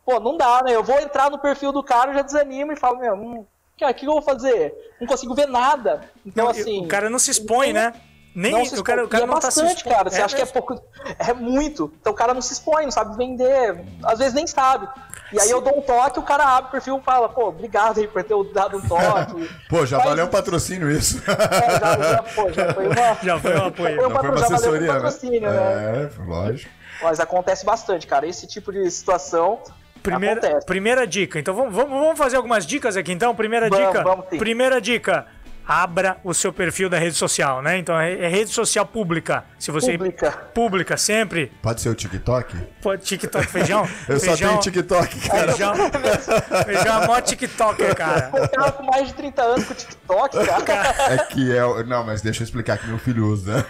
pô, 0.04 0.20
não 0.20 0.36
dá, 0.36 0.64
né? 0.64 0.76
Eu 0.76 0.84
vou 0.84 1.00
entrar 1.00 1.30
no 1.30 1.38
perfil 1.38 1.72
do 1.72 1.84
cara, 1.84 2.14
já 2.14 2.24
desanimo 2.24 2.72
e 2.72 2.76
falo, 2.76 2.98
meu, 2.98 3.14
hum, 3.14 3.46
cara, 3.80 3.92
o 3.92 3.96
que 3.96 4.08
eu 4.08 4.14
vou 4.14 4.24
fazer? 4.24 4.74
Não 5.00 5.08
consigo 5.08 5.36
ver 5.36 5.48
nada. 5.48 6.10
Então, 6.26 6.46
não, 6.46 6.52
assim. 6.52 6.84
O 6.84 6.88
cara 6.88 7.12
não 7.12 7.20
se 7.20 7.30
expõe, 7.30 7.72
né? 7.72 7.94
Nem 8.34 8.54
não 8.54 8.66
se 8.66 8.80
o 8.80 8.84
cara, 8.84 9.04
o 9.04 9.08
cara 9.08 9.26
é 9.26 9.28
não 9.28 9.36
tá 9.36 9.48
bastante, 9.48 9.84
tá 9.84 9.90
cara. 9.90 10.10
Você 10.10 10.22
é 10.22 10.24
acha 10.24 10.38
mesmo. 10.38 10.52
que 10.52 10.58
é 10.58 10.62
pouco. 10.62 10.84
É 11.20 11.34
muito. 11.34 11.94
Então 12.00 12.14
o 12.14 12.16
cara 12.16 12.34
não 12.34 12.42
se 12.42 12.54
expõe, 12.54 12.84
não 12.84 12.92
sabe 12.92 13.18
vender. 13.18 13.84
Às 14.04 14.20
vezes 14.20 14.34
nem 14.34 14.48
sabe. 14.48 14.88
E 15.34 15.40
aí 15.40 15.48
Sim. 15.48 15.54
eu 15.54 15.62
dou 15.62 15.78
um 15.78 15.82
toque, 15.82 16.20
o 16.20 16.24
cara 16.24 16.44
abre 16.44 16.70
o 16.70 16.72
perfil 16.72 16.98
e 16.98 17.04
fala, 17.04 17.30
pô, 17.30 17.48
obrigado 17.48 18.00
aí 18.00 18.08
por 18.08 18.24
ter 18.24 18.36
dado 18.54 18.78
um 18.78 18.82
toque. 18.82 19.50
pô, 19.70 19.86
já 19.86 19.98
valeu 19.98 20.26
um 20.26 20.30
patrocínio 20.30 20.90
isso. 20.90 21.22
É, 21.32 21.80
já, 21.80 22.14
já, 22.14 22.24
pô, 22.24 22.52
já 22.52 22.74
foi 22.74 22.88
uma. 22.88 22.96
Já 23.24 23.40
foi 23.40 23.56
um 23.56 23.66
apoio. 23.66 23.96
Já 23.96 24.02
foi, 24.02 24.08
um 24.08 24.12
patro... 24.12 24.32
uma 24.32 24.46
assessoria, 24.46 24.60
já 24.60 24.70
valeu 24.70 24.82
um 24.82 24.88
né? 24.88 24.94
patrocínio, 24.94 25.42
né? 25.42 25.50
É, 25.50 26.24
lógico. 26.26 26.72
Mas 27.02 27.20
acontece 27.20 27.66
bastante, 27.66 28.08
cara. 28.08 28.28
Esse 28.28 28.48
tipo 28.48 28.72
de 28.72 28.90
situação 28.90 29.62
Primeira, 30.02 30.40
Acontece. 30.40 30.66
primeira 30.66 31.06
dica. 31.06 31.40
Então 31.40 31.54
vamos, 31.54 31.74
vamos, 31.74 31.92
vamos 31.92 32.18
fazer 32.18 32.36
algumas 32.36 32.66
dicas 32.66 32.98
aqui 32.98 33.12
então. 33.12 33.36
Primeira 33.36 33.70
Vamos, 33.70 33.88
dica. 33.88 34.04
vamos 34.04 34.26
sim. 34.30 34.38
primeira 34.38 34.82
dica. 34.82 35.28
Abra 35.74 36.18
o 36.22 36.34
seu 36.34 36.52
perfil 36.52 36.90
da 36.90 37.00
rede 37.00 37.16
social, 37.16 37.62
né? 37.62 37.78
Então 37.78 37.98
é 37.98 38.12
é 38.26 38.28
rede 38.28 38.50
social 38.52 38.86
pública. 38.86 39.46
Se 39.58 39.72
você 39.72 39.94
Pública. 39.98 40.32
pública 40.54 40.98
sempre. 40.98 41.50
Pode 41.62 41.80
ser 41.80 41.88
o 41.88 41.96
TikTok? 41.96 42.58
Pode 42.82 43.04
TikTok 43.04 43.48
feijão. 43.48 43.88
Eu 44.10 44.20
só 44.20 44.26
feijão, 44.36 44.50
tenho 44.50 44.60
TikTok, 44.62 45.30
cara. 45.30 45.48
Feijão, 45.54 45.74
feijão 46.66 47.04
é 47.04 47.08
mó 47.08 47.22
TikToker, 47.22 47.96
cara. 47.96 48.30
O 48.34 48.50
cara 48.50 48.72
com 48.74 48.84
mais 48.84 49.08
de 49.08 49.14
30 49.14 49.42
anos 49.42 49.64
com 49.66 49.74
TikTok, 49.74 50.46
cara. 50.46 51.14
É 51.14 51.18
que 51.20 51.56
é. 51.56 51.64
o- 51.64 51.84
Não, 51.86 52.04
mas 52.06 52.22
deixa 52.22 52.42
eu 52.42 52.46
explicar 52.46 52.78
que 52.78 52.88
meu 52.88 52.98
filho 53.00 53.26
usa. 53.28 53.66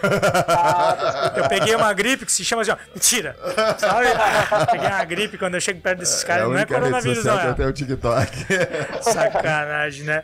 Eu 1.35 1.47
peguei 1.49 1.75
uma 1.75 1.93
gripe 1.93 2.25
que 2.25 2.31
se 2.31 2.43
chama 2.43 2.63
assim, 2.63 2.71
ó. 2.71 2.77
Mentira. 2.95 3.35
Sabe? 3.77 4.07
Peguei 4.71 4.87
uma 4.87 5.05
gripe 5.05 5.37
quando 5.37 5.53
eu 5.53 5.61
chego 5.61 5.79
perto 5.81 5.99
desses 5.99 6.23
É 6.23 6.27
caras. 6.27 6.45
a 6.45 6.47
não 6.49 6.57
é 6.57 6.65
coronavírus, 6.65 7.23
não. 7.23 7.39
eu 7.43 7.51
É. 7.51 7.53
tenho 7.53 7.69
o 7.69 7.73
TikTok. 7.73 8.45
Sacanagem, 9.01 10.03
né? 10.03 10.23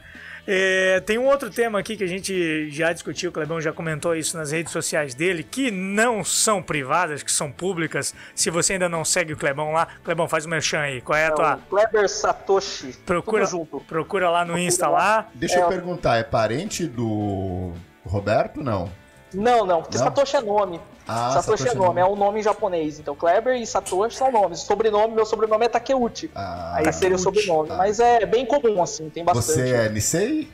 É, 0.49 1.01
tem 1.01 1.17
um 1.17 1.25
outro 1.25 1.49
tema 1.49 1.77
aqui 1.77 1.97
que 1.97 2.03
a 2.05 2.07
gente 2.07 2.69
já 2.71 2.93
discutiu, 2.93 3.29
o 3.29 3.33
Clebão 3.33 3.59
já 3.59 3.73
comentou 3.73 4.15
isso 4.15 4.37
nas 4.37 4.51
redes 4.51 4.71
sociais 4.71 5.13
dele, 5.13 5.43
que 5.43 5.69
não 5.69 6.23
são 6.23 6.63
privadas, 6.63 7.21
que 7.21 7.31
são 7.31 7.51
públicas. 7.51 8.15
Se 8.33 8.49
você 8.49 8.73
ainda 8.73 8.87
não 8.87 9.03
segue 9.03 9.33
o 9.33 9.37
Clebão 9.37 9.73
lá, 9.73 9.87
Clebão, 10.05 10.27
faz 10.27 10.45
o 10.45 10.49
merchan 10.49 10.79
aí. 10.79 11.01
Qual 11.01 11.17
é 11.17 11.25
a 11.25 11.27
É 11.27 11.31
tua. 11.31 11.55
o 11.55 11.61
Kleber 11.69 12.07
Satoshi. 12.09 12.93
Procura, 13.05 13.43
Tudo 13.45 13.51
junto. 13.51 13.79
procura 13.81 14.29
lá 14.29 14.45
no 14.45 14.57
Insta 14.57 14.87
lá. 14.87 15.27
Deixa 15.33 15.59
eu 15.59 15.65
É. 15.65 15.67
perguntar, 15.67 16.17
é 16.17 16.23
parente 16.23 16.85
do 16.87 17.73
Roberto? 18.05 18.63
Não. 18.63 18.89
Não, 19.33 19.65
não, 19.65 19.81
porque 19.81 19.97
Não? 19.97 20.05
Satoshi 20.05 20.37
é 20.37 20.41
nome. 20.41 20.79
Ah, 21.07 21.31
Satoshi, 21.31 21.63
Satoshi 21.63 21.67
é 21.67 21.71
é 21.71 21.75
nome, 21.75 22.01
é 22.01 22.05
um 22.05 22.15
nome 22.15 22.39
em 22.39 22.43
japonês. 22.43 22.99
Então, 22.99 23.15
Kleber 23.15 23.55
e 23.55 23.65
Satoshi 23.65 24.15
são 24.17 24.31
nomes. 24.31 24.59
Sobrenome, 24.59 25.13
meu 25.13 25.25
sobrenome 25.25 25.65
é 25.65 25.69
Takeuchi. 25.69 26.29
Ah, 26.35 26.75
Aí 26.75 26.91
seria 26.91 27.15
o 27.15 27.19
sobrenome. 27.19 27.69
Ah. 27.71 27.77
Mas 27.77 27.99
é 27.99 28.25
bem 28.25 28.45
comum, 28.45 28.81
assim, 28.81 29.09
tem 29.09 29.23
bastante. 29.23 29.45
Você 29.45 29.73
é 29.73 29.89
Nisei? 29.89 30.49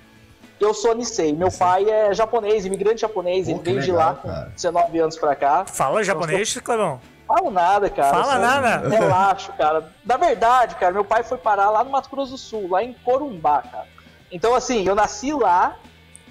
Eu 0.60 0.74
sou 0.74 0.96
Nisei. 0.96 1.34
Meu 1.34 1.52
pai 1.52 1.90
é 1.90 2.14
japonês, 2.14 2.66
imigrante 2.66 3.02
japonês. 3.02 3.48
Pô, 3.48 3.52
ele 3.54 3.60
veio 3.64 3.82
de 3.82 3.92
lá 3.92 4.14
com 4.16 4.28
cara. 4.30 4.52
19 4.56 5.00
anos 5.00 5.18
pra 5.18 5.36
cá. 5.36 5.66
Fala 5.66 6.04
japonês, 6.04 6.58
Clebão. 6.58 7.00
Falo 7.28 7.50
nada, 7.50 7.90
cara. 7.90 8.10
Fala 8.24 8.38
nada. 8.38 8.88
Relaxo, 8.96 9.52
cara. 9.54 9.90
Na 10.06 10.18
verdade, 10.18 10.76
cara, 10.76 10.94
meu 10.94 11.04
pai 11.06 11.24
foi 11.24 11.38
parar 11.38 11.70
lá 11.70 11.84
no 11.84 11.90
Mato 11.90 12.10
Grosso 12.10 12.32
do 12.34 12.38
Sul, 12.38 12.70
lá 12.70 12.84
em 12.84 12.94
Corumbá, 12.94 13.62
cara. 13.62 13.88
Então, 14.32 14.54
assim, 14.54 14.86
eu 14.88 14.94
nasci 14.94 15.34
lá 15.34 15.76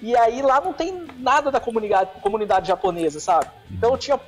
e 0.03 0.15
aí 0.17 0.41
lá 0.41 0.59
não 0.61 0.73
tem 0.73 1.05
nada 1.17 1.49
da 1.49 1.59
comunidade, 1.59 2.09
comunidade 2.21 2.67
japonesa, 2.67 3.19
sabe? 3.19 3.47
Então 3.71 3.91
eu 3.91 3.97
tinha 3.97 4.19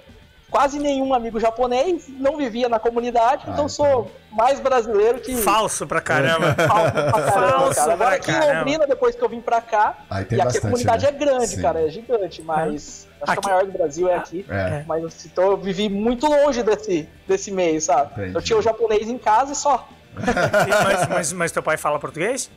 quase 0.49 0.79
nenhum 0.79 1.13
amigo 1.13 1.37
japonês, 1.39 2.05
não 2.07 2.37
vivia 2.37 2.69
na 2.69 2.79
comunidade, 2.79 3.43
Ah, 3.45 3.51
então 3.51 3.67
sou 3.67 4.09
mais 4.31 4.59
brasileiro 4.59 5.19
que 5.19 5.35
Falso 5.35 5.85
pra 5.85 5.99
caramba. 5.99 6.53
falso 6.67 6.91
pra 6.91 7.11
caramba, 7.23 7.59
Falso 7.59 7.75
cara. 7.75 7.93
Agora 7.93 8.09
pra 8.09 8.15
aqui 8.15 8.31
em. 8.31 8.57
Londrina, 8.57 8.87
depois 8.87 9.15
que 9.15 9.21
eu 9.23 9.27
vim 9.29 9.41
pra 9.41 9.59
cá, 9.59 9.97
Aí 10.09 10.23
tem 10.23 10.37
e 10.37 10.41
aqui 10.41 10.57
a 10.57 10.61
comunidade 10.61 11.03
né? 11.03 11.09
é 11.09 11.13
grande, 11.13 11.47
Sim. 11.47 11.61
cara, 11.61 11.81
é 11.85 11.89
gigante, 11.89 12.41
mas 12.41 13.07
acho 13.21 13.31
Aqui- 13.33 13.41
que 13.41 13.47
a 13.49 13.51
maior 13.51 13.65
do 13.65 13.71
Brasil 13.73 14.07
é 14.09 14.15
aqui. 14.15 14.45
É. 14.49 14.83
Mas 14.87 15.03
assim, 15.03 15.29
então 15.31 15.43
eu 15.51 15.57
vivi 15.57 15.89
muito 15.89 16.25
longe 16.27 16.63
desse, 16.63 17.09
desse 17.27 17.51
meio, 17.51 17.81
sabe? 17.81 18.11
Entendi. 18.13 18.35
Eu 18.35 18.41
tinha 18.41 18.57
o 18.57 18.61
japonês 18.61 19.09
em 19.09 19.17
casa 19.17 19.51
e 19.51 19.55
só. 19.55 19.85
mas, 20.15 21.07
mas, 21.09 21.33
mas 21.33 21.51
teu 21.51 21.61
pai 21.63 21.75
fala 21.75 21.99
português? 21.99 22.49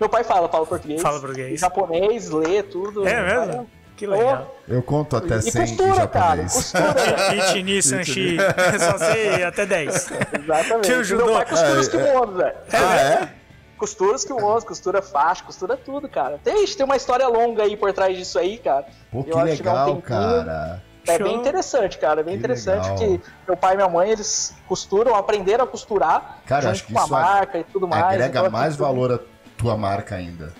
Meu 0.00 0.08
pai 0.08 0.24
fala, 0.24 0.48
fala 0.48 0.64
português. 0.66 1.02
Fala 1.02 1.20
português. 1.20 1.60
Japonês, 1.60 2.30
lê 2.30 2.62
tudo. 2.62 3.06
É 3.06 3.22
mesmo? 3.46 3.68
Que 3.96 4.06
legal. 4.06 4.56
Eu 4.66 4.82
conto 4.82 5.14
até 5.16 5.36
E 5.36 5.42
100 5.42 5.50
em 5.62 5.66
costura, 5.76 6.06
cara. 6.08 6.26
japonês. 6.48 6.52
Costura. 6.54 7.34
Ichini, 7.36 7.82
Sanchi, 7.82 8.36
só 8.80 8.98
sei 8.98 9.44
até 9.44 9.66
10. 9.66 10.10
Exatamente. 10.42 10.86
Que 10.88 11.04
judô- 11.04 11.26
Meu 11.26 11.34
pai 11.34 11.44
costura 11.46 11.80
os 11.80 11.88
É, 11.88 11.90
kimonos, 11.90 12.36
velho. 12.36 12.54
Ah, 12.72 12.96
é? 12.96 13.28
Costura 13.76 14.16
os 14.16 14.24
kimonos, 14.24 14.64
costura 14.64 15.02
faixa, 15.02 15.44
costura 15.44 15.76
tudo, 15.76 16.08
cara. 16.08 16.38
Tem, 16.42 16.64
tem 16.66 16.84
uma 16.86 16.96
história 16.96 17.26
longa 17.28 17.62
aí 17.62 17.76
por 17.76 17.92
trás 17.92 18.16
disso 18.16 18.38
aí, 18.38 18.56
cara. 18.58 18.86
Pô, 19.12 19.22
que 19.22 19.30
Eu 19.32 19.38
acho 19.38 19.56
que 19.58 19.62
dá 19.62 19.70
um 19.70 19.74
legal, 19.74 19.86
tempinho. 19.86 20.02
cara. 20.02 20.82
É 21.08 21.16
Show. 21.16 21.26
bem 21.26 21.36
interessante, 21.36 21.98
cara. 21.98 22.20
É 22.20 22.22
bem 22.22 22.34
Que 22.34 22.38
interessante 22.40 22.82
legal. 22.90 22.96
que 22.96 23.20
meu 23.48 23.56
pai 23.56 23.72
e 23.72 23.76
minha 23.76 23.88
mãe, 23.88 24.10
eles 24.10 24.54
costuram, 24.68 25.14
aprenderam 25.14 25.64
a 25.64 25.66
costurar 25.66 26.40
Cara, 26.46 26.60
junto 26.62 26.72
acho 26.72 26.86
que 26.86 26.92
com 26.92 27.00
a 27.00 27.04
isso 27.04 27.14
a- 27.16 27.20
marca 27.20 27.58
e 27.58 27.64
tudo 27.64 27.88
mais. 27.88 28.04
Agrega 28.04 28.26
Então, 28.28 28.42
assim, 28.44 28.52
mais 28.52 28.76
valor 28.76 29.12
à 29.12 29.18
tua 29.60 29.76
marca 29.76 30.14
ainda. 30.16 30.52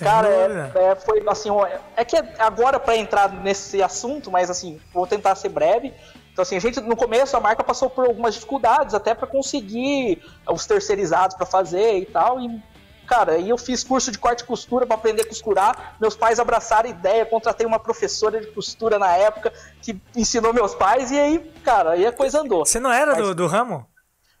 Cara, 0.00 0.28
é, 0.28 0.90
é, 0.90 0.96
foi 0.96 1.22
assim, 1.28 1.48
é 1.96 2.04
que 2.04 2.16
agora 2.38 2.78
pra 2.78 2.96
entrar 2.96 3.32
nesse 3.32 3.82
assunto, 3.82 4.30
mas 4.30 4.50
assim, 4.50 4.78
vou 4.92 5.06
tentar 5.06 5.34
ser 5.34 5.48
breve. 5.48 5.94
Então 6.32 6.42
assim, 6.42 6.56
a 6.56 6.60
gente 6.60 6.80
no 6.80 6.94
começo 6.94 7.36
a 7.36 7.40
marca 7.40 7.64
passou 7.64 7.88
por 7.88 8.04
algumas 8.06 8.34
dificuldades 8.34 8.94
até 8.94 9.14
pra 9.14 9.26
conseguir 9.26 10.22
os 10.46 10.66
terceirizados 10.66 11.36
pra 11.36 11.46
fazer 11.46 11.98
e 11.98 12.04
tal 12.04 12.38
e 12.38 12.62
cara, 13.06 13.32
aí 13.32 13.48
eu 13.48 13.56
fiz 13.56 13.82
curso 13.82 14.12
de 14.12 14.18
corte 14.18 14.42
e 14.42 14.44
costura 14.46 14.86
pra 14.86 14.96
aprender 14.96 15.22
a 15.22 15.26
costurar. 15.26 15.96
Meus 15.98 16.14
pais 16.14 16.38
abraçaram 16.38 16.88
a 16.88 16.92
ideia, 16.92 17.24
contratei 17.24 17.66
uma 17.66 17.78
professora 17.78 18.38
de 18.38 18.48
costura 18.48 18.98
na 18.98 19.16
época 19.16 19.50
que 19.80 19.98
ensinou 20.14 20.52
meus 20.52 20.74
pais 20.74 21.10
e 21.10 21.18
aí, 21.18 21.38
cara, 21.64 21.92
aí 21.92 22.04
a 22.04 22.12
coisa 22.12 22.40
andou. 22.42 22.66
Você 22.66 22.78
não 22.78 22.92
era 22.92 23.12
Mas- 23.12 23.26
do, 23.28 23.34
do 23.34 23.46
ramo? 23.46 23.86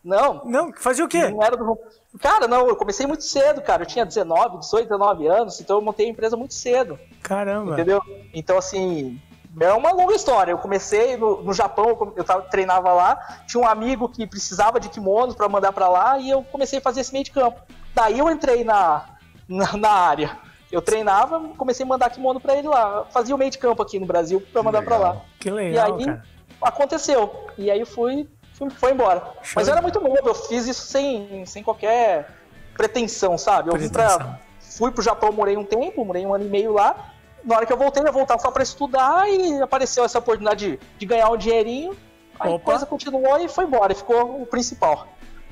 Não, 0.04 0.42
Não, 0.44 0.72
fazia 0.72 1.04
o 1.04 1.08
quê? 1.08 1.28
não 1.28 1.42
era 1.42 1.56
do. 1.56 1.78
Cara, 2.20 2.46
não, 2.48 2.66
eu 2.68 2.76
comecei 2.76 3.06
muito 3.06 3.24
cedo, 3.24 3.60
cara. 3.60 3.82
Eu 3.82 3.86
tinha 3.86 4.06
19, 4.06 4.58
18, 4.58 4.84
19 4.88 5.26
anos, 5.26 5.60
então 5.60 5.76
eu 5.76 5.82
montei 5.82 6.06
a 6.06 6.10
empresa 6.10 6.36
muito 6.36 6.54
cedo. 6.54 6.98
Caramba. 7.22 7.72
Entendeu? 7.72 8.00
Então, 8.32 8.56
assim, 8.56 9.20
é 9.60 9.72
uma 9.72 9.92
longa 9.92 10.14
história. 10.14 10.52
Eu 10.52 10.58
comecei 10.58 11.16
no, 11.16 11.42
no 11.42 11.52
Japão, 11.52 12.12
eu 12.16 12.24
tava, 12.24 12.42
treinava 12.42 12.92
lá, 12.92 13.42
tinha 13.46 13.62
um 13.62 13.66
amigo 13.66 14.08
que 14.08 14.26
precisava 14.26 14.80
de 14.80 14.88
kimonos 14.88 15.34
pra 15.34 15.48
mandar 15.48 15.72
pra 15.72 15.88
lá 15.88 16.18
e 16.18 16.30
eu 16.30 16.42
comecei 16.44 16.78
a 16.78 16.82
fazer 16.82 17.00
esse 17.00 17.12
meio 17.12 17.24
de 17.24 17.32
campo. 17.32 17.60
Daí 17.94 18.18
eu 18.20 18.30
entrei 18.30 18.64
na, 18.64 19.04
na, 19.48 19.76
na 19.76 19.90
área. 19.90 20.38
Eu 20.70 20.80
treinava, 20.80 21.40
comecei 21.56 21.84
a 21.84 21.88
mandar 21.88 22.10
kimono 22.10 22.40
pra 22.40 22.54
ele 22.56 22.68
lá. 22.68 23.04
Fazia 23.10 23.34
o 23.34 23.38
meio 23.38 23.50
de 23.50 23.58
campo 23.58 23.82
aqui 23.82 23.98
no 23.98 24.06
Brasil 24.06 24.40
pra 24.52 24.62
mandar 24.62 24.82
pra 24.82 24.96
legal. 24.96 25.14
lá. 25.14 25.20
Que 25.40 25.48
E 25.48 25.52
legal, 25.52 25.94
aí 25.96 26.04
cara. 26.04 26.22
aconteceu. 26.62 27.46
E 27.56 27.70
aí 27.70 27.84
fui 27.84 28.28
foi 28.76 28.92
embora. 28.92 29.20
Show 29.42 29.54
Mas 29.56 29.68
eu 29.68 29.72
era 29.72 29.82
muito 29.82 30.00
novo, 30.00 30.18
eu 30.24 30.34
fiz 30.34 30.66
isso 30.66 30.86
sem, 30.86 31.44
sem 31.46 31.62
qualquer 31.62 32.28
pretensão, 32.76 33.36
sabe? 33.36 33.68
Eu 33.70 33.76
vim 33.76 33.88
Pretensão. 33.88 34.18
pra, 34.18 34.38
fui 34.60 34.90
pro 34.90 35.02
Japão, 35.02 35.32
morei 35.32 35.56
um 35.56 35.64
tempo, 35.64 36.04
morei 36.04 36.24
um 36.24 36.34
ano 36.34 36.44
e 36.44 36.48
meio 36.48 36.72
lá. 36.72 37.12
Na 37.44 37.56
hora 37.56 37.66
que 37.66 37.72
eu 37.72 37.76
voltei, 37.76 38.02
eu 38.02 38.06
ia 38.06 38.12
voltar 38.12 38.38
só 38.38 38.50
pra 38.50 38.62
estudar 38.62 39.28
e 39.28 39.60
apareceu 39.62 40.04
essa 40.04 40.18
oportunidade 40.18 40.72
de, 40.72 40.80
de 40.98 41.06
ganhar 41.06 41.28
um 41.30 41.36
dinheirinho. 41.36 41.96
Aí 42.38 42.50
a 42.50 42.54
Opa. 42.54 42.64
coisa 42.64 42.86
continuou 42.86 43.38
e 43.38 43.48
foi 43.48 43.64
embora, 43.64 43.92
e 43.92 43.96
ficou 43.96 44.42
o 44.42 44.46
principal. 44.46 45.08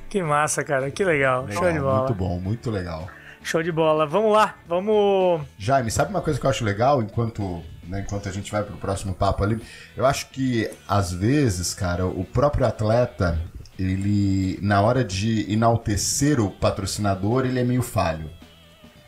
Que 0.09 0.23
massa, 0.23 0.63
cara. 0.63 0.91
Que 0.91 1.05
legal. 1.05 1.49
Show 1.49 1.63
de 1.63 1.67
Legal, 1.67 1.83
bola. 1.83 1.99
Muito 2.01 2.15
bom, 2.15 2.39
muito 2.39 2.71
legal. 2.71 3.09
Show 3.43 3.63
de 3.63 3.73
bola. 3.73 4.07
Vamos 4.07 4.33
lá. 4.33 4.55
Vamos. 4.67 5.43
Jaime, 5.59 5.91
sabe 5.91 6.11
uma 6.11 6.23
coisa 6.23 6.39
que 6.39 6.47
eu 6.47 6.51
acho 6.51 6.65
legal 6.65 7.03
enquanto, 7.03 7.61
né, 7.89 8.01
enquanto 8.01 8.29
a 8.29 8.33
gente 8.33 8.51
vai 8.51 8.63
pro 8.63 8.77
próximo 8.77 9.15
papo 9.15 9.45
ali? 9.45 9.63
Eu 9.97 10.05
acho 10.07 10.29
que, 10.31 10.71
às 10.89 11.13
vezes, 11.13 11.75
cara, 11.75 12.07
o 12.07 12.25
próprio 12.25 12.67
atleta, 12.67 13.39
ele, 13.79 14.59
na 14.63 14.81
hora 14.81 15.05
de 15.05 15.51
enaltecer 15.53 16.41
o 16.41 16.51
patrocinador, 16.51 17.45
ele 17.45 17.61
é 17.61 17.65
meio 17.65 17.83
falho. 17.83 18.31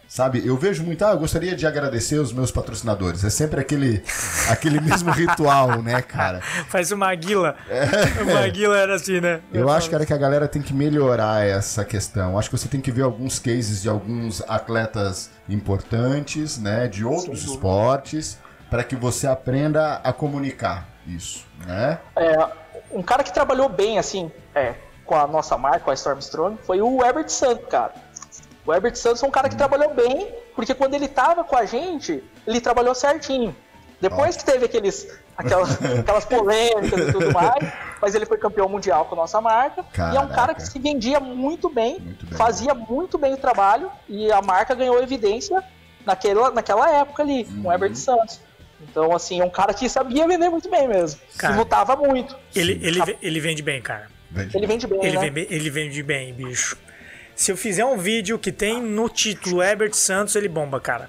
Sabe, 0.09 0.43
eu 0.43 0.57
vejo 0.57 0.83
muito, 0.83 1.05
ah, 1.05 1.11
eu 1.11 1.19
gostaria 1.19 1.55
de 1.55 1.67
agradecer 1.67 2.17
os 2.19 2.33
meus 2.33 2.51
patrocinadores. 2.51 3.23
É 3.25 3.29
sempre 3.29 3.61
aquele, 3.61 4.03
aquele 4.49 4.81
mesmo 4.81 5.11
ritual, 5.11 5.83
né, 5.83 6.01
cara? 6.01 6.41
Faz 6.71 6.91
uma 6.91 7.15
guila. 7.15 7.55
O 8.23 8.33
Maguila 8.33 8.79
era 8.79 8.95
assim, 8.95 9.21
né? 9.21 9.43
Eu 9.53 9.69
acho, 9.69 9.91
cara, 9.91 10.07
que 10.07 10.15
a 10.15 10.17
galera 10.17 10.49
tem 10.49 10.63
que 10.63 10.73
melhorar 10.73 11.47
essa 11.47 11.85
questão. 11.85 12.39
Acho 12.39 12.49
que 12.49 12.57
você 12.57 12.69
tem 12.69 12.81
que 12.81 12.91
ver 12.91 13.03
alguns 13.03 13.39
cases 13.39 13.83
de 13.83 13.89
alguns 13.91 14.43
atletas 14.49 15.31
importantes, 15.47 16.57
né, 16.57 16.89
de 16.89 17.05
outros 17.05 17.45
esportes, 17.45 18.39
para 18.71 18.85
que 18.85 18.95
você 18.97 19.27
aprenda 19.27 20.01
a 20.05 20.13
comunicar 20.13 20.87
isso, 21.07 21.47
né? 21.67 21.99
É, 22.17 22.49
um 22.91 23.03
cara 23.03 23.23
que 23.23 23.33
trabalhou 23.33 23.69
bem, 23.69 23.99
assim, 23.99 24.31
é, 24.55 24.75
com 25.07 25.15
a 25.17 25.27
nossa 25.27 25.57
marca, 25.57 25.81
com 25.81 25.91
a 25.91 25.95
Stormstrong, 25.95 26.59
foi 26.65 26.81
o 26.83 27.03
Herbert 27.05 27.29
Santos, 27.31 27.67
cara. 27.69 27.93
O 28.67 28.73
Herbert 28.75 28.97
Santos 28.97 29.23
é 29.23 29.27
um 29.27 29.31
cara 29.31 29.49
que 29.49 29.57
trabalhou 29.57 29.95
bem, 29.95 30.35
porque 30.55 30.75
quando 30.75 30.95
ele 30.95 31.09
tava 31.09 31.43
com 31.45 31.57
a 31.57 31.65
gente, 31.65 32.23
ele 32.47 32.61
trabalhou 32.61 32.95
certinho. 32.95 33.57
Depois 34.01 34.37
que 34.37 34.45
teve 34.45 34.67
aqueles, 34.67 35.09
aquelas, 35.37 35.71
aquelas 36.01 36.25
polêmicas 36.27 37.09
e 37.09 37.13
tudo 37.13 37.33
mais, 37.33 37.73
mas 38.01 38.15
ele 38.15 38.27
foi 38.27 38.37
campeão 38.37 38.69
mundial 38.69 39.07
com 39.07 39.15
a 39.15 39.19
nossa 39.19 39.41
marca. 39.41 39.85
E 40.13 40.17
é 40.17 40.21
um 40.21 40.29
cara 40.29 40.35
Caraca. 40.35 40.55
que 40.61 40.69
se 40.69 40.79
vendia 40.79 41.19
muito 41.19 41.69
bem, 41.71 41.99
Muito 41.99 42.27
bem. 42.27 42.37
fazia 42.39 42.75
muito 42.75 43.17
bem 43.17 43.33
o 43.33 43.39
trabalho, 43.39 43.91
e 44.07 44.31
a 44.31 44.43
marca 44.43 44.75
ganhou 44.75 45.03
evidência 45.03 45.65
naquela, 46.05 46.51
naquela 46.51 46.91
época 46.91 47.23
ali, 47.23 47.45
com 47.45 47.53
Uhum. 47.55 47.67
o 47.69 47.73
Herbert 47.73 47.95
Santos. 47.97 48.41
Então, 48.81 49.15
assim, 49.15 49.41
é 49.41 49.45
um 49.45 49.51
cara 49.51 49.75
que 49.75 49.89
sabia 49.89 50.27
vender 50.27 50.49
muito 50.49 50.71
bem 50.71 50.87
mesmo. 50.87 51.21
Cara. 51.37 51.55
E 51.55 51.59
lutava 51.59 51.97
muito. 51.97 52.37
Ele, 52.55 52.79
ele, 52.83 53.19
ele 53.21 53.41
vende 53.41 53.63
bem, 53.63 53.83
cara. 53.83 54.07
Vende 54.31 54.57
Ele 54.57 54.67
vende 54.67 54.87
bem, 54.87 54.99
Ele, 55.05 55.15
né? 55.17 55.21
vem 55.23 55.33
bem- 55.33 55.47
ele 55.51 55.71
vende 55.71 56.03
bem, 56.03 56.33
bicho. 56.33 56.77
Se 57.35 57.51
eu 57.51 57.57
fizer 57.57 57.85
um 57.85 57.97
vídeo 57.97 58.39
que 58.39 58.53
tem 58.53 58.81
no 58.83 59.09
título 59.09 59.63
Herbert 59.63 59.95
Santos, 59.95 60.37
ele 60.37 60.49
bomba, 60.49 60.81
cara. 60.81 61.09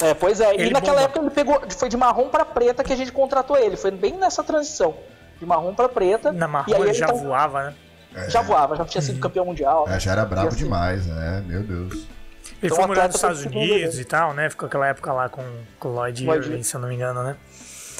É, 0.00 0.14
pois 0.14 0.40
é. 0.40 0.54
Ele 0.54 0.68
e 0.68 0.70
naquela 0.70 0.96
bomba. 0.96 1.04
época 1.04 1.20
ele 1.20 1.30
pegou, 1.30 1.62
foi 1.70 1.88
de 1.88 1.96
marrom 1.96 2.28
pra 2.28 2.44
preta 2.44 2.82
que 2.84 2.92
a 2.92 2.96
gente 2.96 3.12
contratou 3.12 3.56
ele. 3.56 3.76
Foi 3.76 3.90
bem 3.90 4.14
nessa 4.16 4.42
transição. 4.44 4.94
De 5.38 5.46
marrom 5.46 5.74
pra 5.74 5.88
preta. 5.88 6.32
Na 6.32 6.46
e 6.46 6.48
marrom 6.48 6.74
aí 6.74 6.80
ele 6.80 6.90
ele 6.90 6.98
já 6.98 7.06
tá- 7.06 7.12
voava, 7.12 7.62
né? 7.64 7.74
é. 8.14 8.30
já 8.30 8.40
voava, 8.42 8.76
já 8.76 8.84
tinha 8.84 9.02
sido 9.02 9.14
uhum. 9.16 9.20
campeão 9.20 9.44
mundial. 9.44 9.86
É, 9.88 9.98
já 10.00 10.12
era 10.12 10.24
brabo 10.24 10.48
assim, 10.48 10.58
demais, 10.58 11.06
né? 11.06 11.42
Meu 11.46 11.62
Deus. 11.62 12.06
Ele 12.60 12.72
então, 12.72 12.76
foi 12.76 12.86
morar 12.86 13.06
nos 13.06 13.14
Estados 13.16 13.44
Unidos 13.44 13.98
e 14.00 14.04
tal, 14.04 14.34
né? 14.34 14.50
Ficou 14.50 14.66
aquela 14.66 14.88
época 14.88 15.12
lá 15.12 15.28
com, 15.28 15.44
com 15.78 15.88
o 15.88 15.92
Lloyd 15.92 16.28
Irving, 16.28 16.62
se 16.62 16.74
eu 16.74 16.80
não 16.80 16.88
me 16.88 16.96
engano, 16.96 17.22
né? 17.22 17.36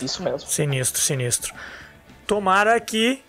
Isso 0.02 0.22
mesmo. 0.22 0.40
Sinistro, 0.40 1.00
sinistro. 1.00 1.54
Tomara 2.26 2.78
que 2.80 3.22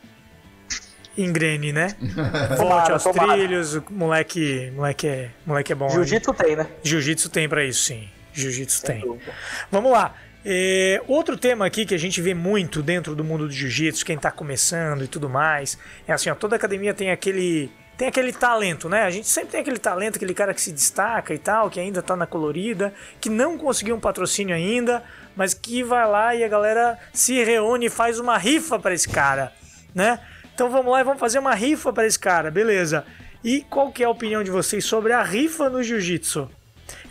engrene, 1.16 1.72
né? 1.72 1.96
Volte 2.58 2.92
aos 2.92 3.04
tomara. 3.04 3.34
trilhos, 3.34 3.76
o 3.76 3.84
moleque, 3.92 4.72
moleque 4.76 5.08
é, 5.08 5.30
moleque 5.46 5.72
é 5.72 5.76
bom. 5.76 5.90
Jiu-jitsu 5.90 6.34
tem, 6.34 6.56
né? 6.56 6.68
Jiu-jitsu 6.84 7.30
tem 7.30 7.48
para 7.48 7.64
isso, 7.64 7.84
sim. 7.84 8.10
Jiu-jitsu 8.34 8.84
tem. 8.84 9.02
Dúvida. 9.02 9.32
Vamos 9.72 9.92
lá. 9.92 10.16
É, 10.44 11.02
outro 11.08 11.38
tema 11.38 11.66
aqui 11.66 11.86
que 11.86 11.94
a 11.94 11.98
gente 11.98 12.22
vê 12.22 12.34
muito 12.34 12.82
dentro 12.82 13.16
do 13.16 13.24
mundo 13.24 13.46
do 13.46 13.52
jiu-jitsu, 13.52 14.06
quem 14.06 14.16
está 14.16 14.32
começando 14.32 15.04
e 15.04 15.08
tudo 15.08 15.30
mais, 15.30 15.78
é 16.08 16.14
assim, 16.14 16.30
ó, 16.30 16.36
toda 16.36 16.56
academia 16.56 16.94
tem 16.94 17.12
aquele 17.12 17.70
tem 18.00 18.08
aquele 18.08 18.32
talento, 18.32 18.88
né? 18.88 19.04
A 19.04 19.10
gente 19.10 19.28
sempre 19.28 19.50
tem 19.50 19.60
aquele 19.60 19.78
talento, 19.78 20.16
aquele 20.16 20.34
cara 20.34 20.54
que 20.54 20.62
se 20.62 20.72
destaca 20.72 21.34
e 21.34 21.38
tal, 21.38 21.70
que 21.70 21.82
ainda 21.82 22.00
está 22.00 22.16
na 22.16 22.26
colorida, 22.26 22.94
que 23.20 23.30
não 23.30 23.58
conseguiu 23.58 23.94
um 23.94 24.00
patrocínio 24.00 24.56
ainda, 24.56 25.04
mas 25.36 25.54
que 25.54 25.84
vai 25.84 26.08
lá 26.08 26.34
e 26.34 26.42
a 26.42 26.48
galera 26.48 26.98
se 27.14 27.44
reúne 27.44 27.88
e 27.88 27.90
faz 27.90 28.18
uma 28.18 28.38
rifa 28.38 28.80
para 28.80 28.94
esse 28.94 29.10
cara, 29.10 29.52
né? 29.94 30.18
Então 30.56 30.70
vamos 30.70 30.90
lá 30.90 31.02
e 31.02 31.04
vamos 31.04 31.20
fazer 31.20 31.40
uma 31.40 31.54
rifa 31.54 31.92
para 31.92 32.08
esse 32.08 32.18
cara, 32.18 32.50
beleza? 32.50 33.06
E 33.44 33.66
qual 33.70 33.92
que 33.92 34.02
é 34.02 34.06
a 34.06 34.10
opinião 34.10 34.46
de 34.46 34.50
vocês 34.50 34.86
sobre 34.86 35.12
a 35.12 35.22
rifa 35.22 35.70
no 35.70 35.84
jiu-jitsu? 35.84 36.50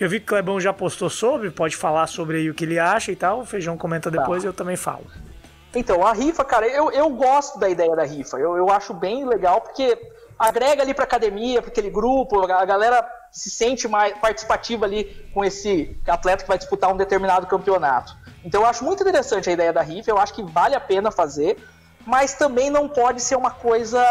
Eu 0.00 0.08
vi 0.08 0.20
que 0.20 0.24
o 0.24 0.28
Clebão 0.28 0.58
já 0.58 0.72
postou 0.72 1.10
sobre, 1.10 1.50
pode 1.50 1.76
falar 1.76 2.06
sobre 2.06 2.38
aí 2.38 2.48
o 2.48 2.54
que 2.54 2.64
ele 2.64 2.78
acha 2.78 3.12
e 3.12 3.16
tal. 3.16 3.40
O 3.40 3.44
Feijão 3.44 3.76
comenta 3.76 4.10
depois 4.10 4.42
tá. 4.42 4.48
eu 4.48 4.54
também 4.54 4.76
falo. 4.76 5.04
Então, 5.74 6.04
a 6.06 6.14
rifa, 6.14 6.42
cara, 6.46 6.66
eu, 6.66 6.90
eu 6.90 7.10
gosto 7.10 7.58
da 7.58 7.68
ideia 7.68 7.94
da 7.94 8.04
rifa. 8.04 8.38
Eu, 8.38 8.56
eu 8.56 8.70
acho 8.70 8.94
bem 8.94 9.26
legal 9.26 9.60
porque 9.60 9.98
agrega 10.38 10.82
ali 10.82 10.94
pra 10.94 11.04
academia, 11.04 11.60
para 11.60 11.70
aquele 11.70 11.90
grupo, 11.90 12.40
a 12.40 12.64
galera 12.64 13.06
se 13.32 13.50
sente 13.50 13.88
mais 13.88 14.16
participativa 14.18 14.86
ali 14.86 15.04
com 15.34 15.44
esse 15.44 16.00
atleta 16.06 16.44
que 16.44 16.48
vai 16.48 16.58
disputar 16.58 16.92
um 16.92 16.96
determinado 16.96 17.46
campeonato. 17.46 18.16
Então 18.44 18.62
eu 18.62 18.66
acho 18.66 18.84
muito 18.84 19.02
interessante 19.02 19.50
a 19.50 19.52
ideia 19.52 19.72
da 19.72 19.82
rifa, 19.82 20.10
eu 20.10 20.18
acho 20.18 20.32
que 20.32 20.42
vale 20.42 20.74
a 20.74 20.80
pena 20.80 21.10
fazer 21.10 21.58
mas 22.08 22.32
também 22.32 22.70
não 22.70 22.88
pode 22.88 23.20
ser 23.20 23.36
uma 23.36 23.50
coisa. 23.50 24.02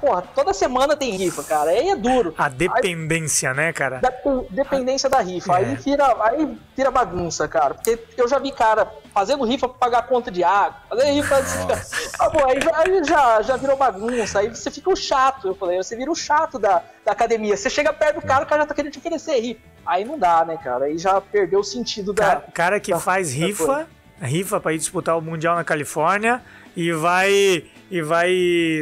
Porra, 0.00 0.22
toda 0.34 0.54
semana 0.54 0.96
tem 0.96 1.10
rifa, 1.10 1.44
cara. 1.44 1.72
Aí 1.72 1.90
é 1.90 1.94
duro. 1.94 2.34
A 2.38 2.48
dependência, 2.48 3.50
aí, 3.50 3.56
né, 3.56 3.72
cara? 3.72 4.00
dependência 4.48 5.10
da 5.10 5.20
rifa. 5.20 5.52
É. 5.52 5.56
Aí, 5.56 5.74
vira, 5.74 6.16
aí 6.22 6.58
vira 6.74 6.90
bagunça, 6.90 7.46
cara. 7.46 7.74
Porque 7.74 8.02
eu 8.16 8.26
já 8.26 8.38
vi 8.38 8.50
cara 8.50 8.90
fazendo 9.12 9.44
rifa 9.44 9.68
pra 9.68 9.76
pagar 9.76 10.06
conta 10.06 10.30
de 10.30 10.42
água, 10.42 10.76
fazendo 10.88 11.12
rifa. 11.12 11.36
ah, 12.18 12.30
pô, 12.30 12.46
aí, 12.46 12.60
já, 12.62 12.78
aí 12.78 13.04
já, 13.04 13.42
já 13.42 13.56
virou 13.58 13.76
bagunça. 13.76 14.38
Aí 14.38 14.48
você 14.48 14.70
fica 14.70 14.88
o 14.88 14.96
chato, 14.96 15.48
eu 15.48 15.54
falei, 15.54 15.76
você 15.76 15.94
vira 15.94 16.10
o 16.10 16.16
chato 16.16 16.58
da, 16.58 16.82
da 17.04 17.12
academia. 17.12 17.58
Você 17.58 17.68
chega 17.68 17.92
perto 17.92 18.22
do 18.22 18.26
cara, 18.26 18.44
o 18.44 18.46
cara 18.46 18.62
já 18.62 18.68
tá 18.68 18.74
querendo 18.74 18.92
te 18.92 18.98
oferecer 18.98 19.38
rifa. 19.38 19.60
Aí 19.84 20.02
não 20.02 20.18
dá, 20.18 20.46
né, 20.46 20.56
cara? 20.56 20.86
Aí 20.86 20.96
já 20.96 21.20
perdeu 21.20 21.60
o 21.60 21.64
sentido 21.64 22.14
da. 22.14 22.24
Cara, 22.24 22.44
cara 22.54 22.80
que 22.80 22.92
da, 22.92 22.98
faz 22.98 23.34
rifa, 23.34 23.86
rifa 24.18 24.58
pra 24.58 24.72
ir 24.72 24.78
disputar 24.78 25.18
o 25.18 25.20
Mundial 25.20 25.56
na 25.56 25.62
Califórnia 25.62 26.42
e 26.76 26.92
vai 26.92 27.64
e 27.90 28.02
vai 28.02 28.32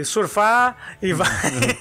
surfar 0.05 0.77
e 1.03 1.13
vai 1.13 1.29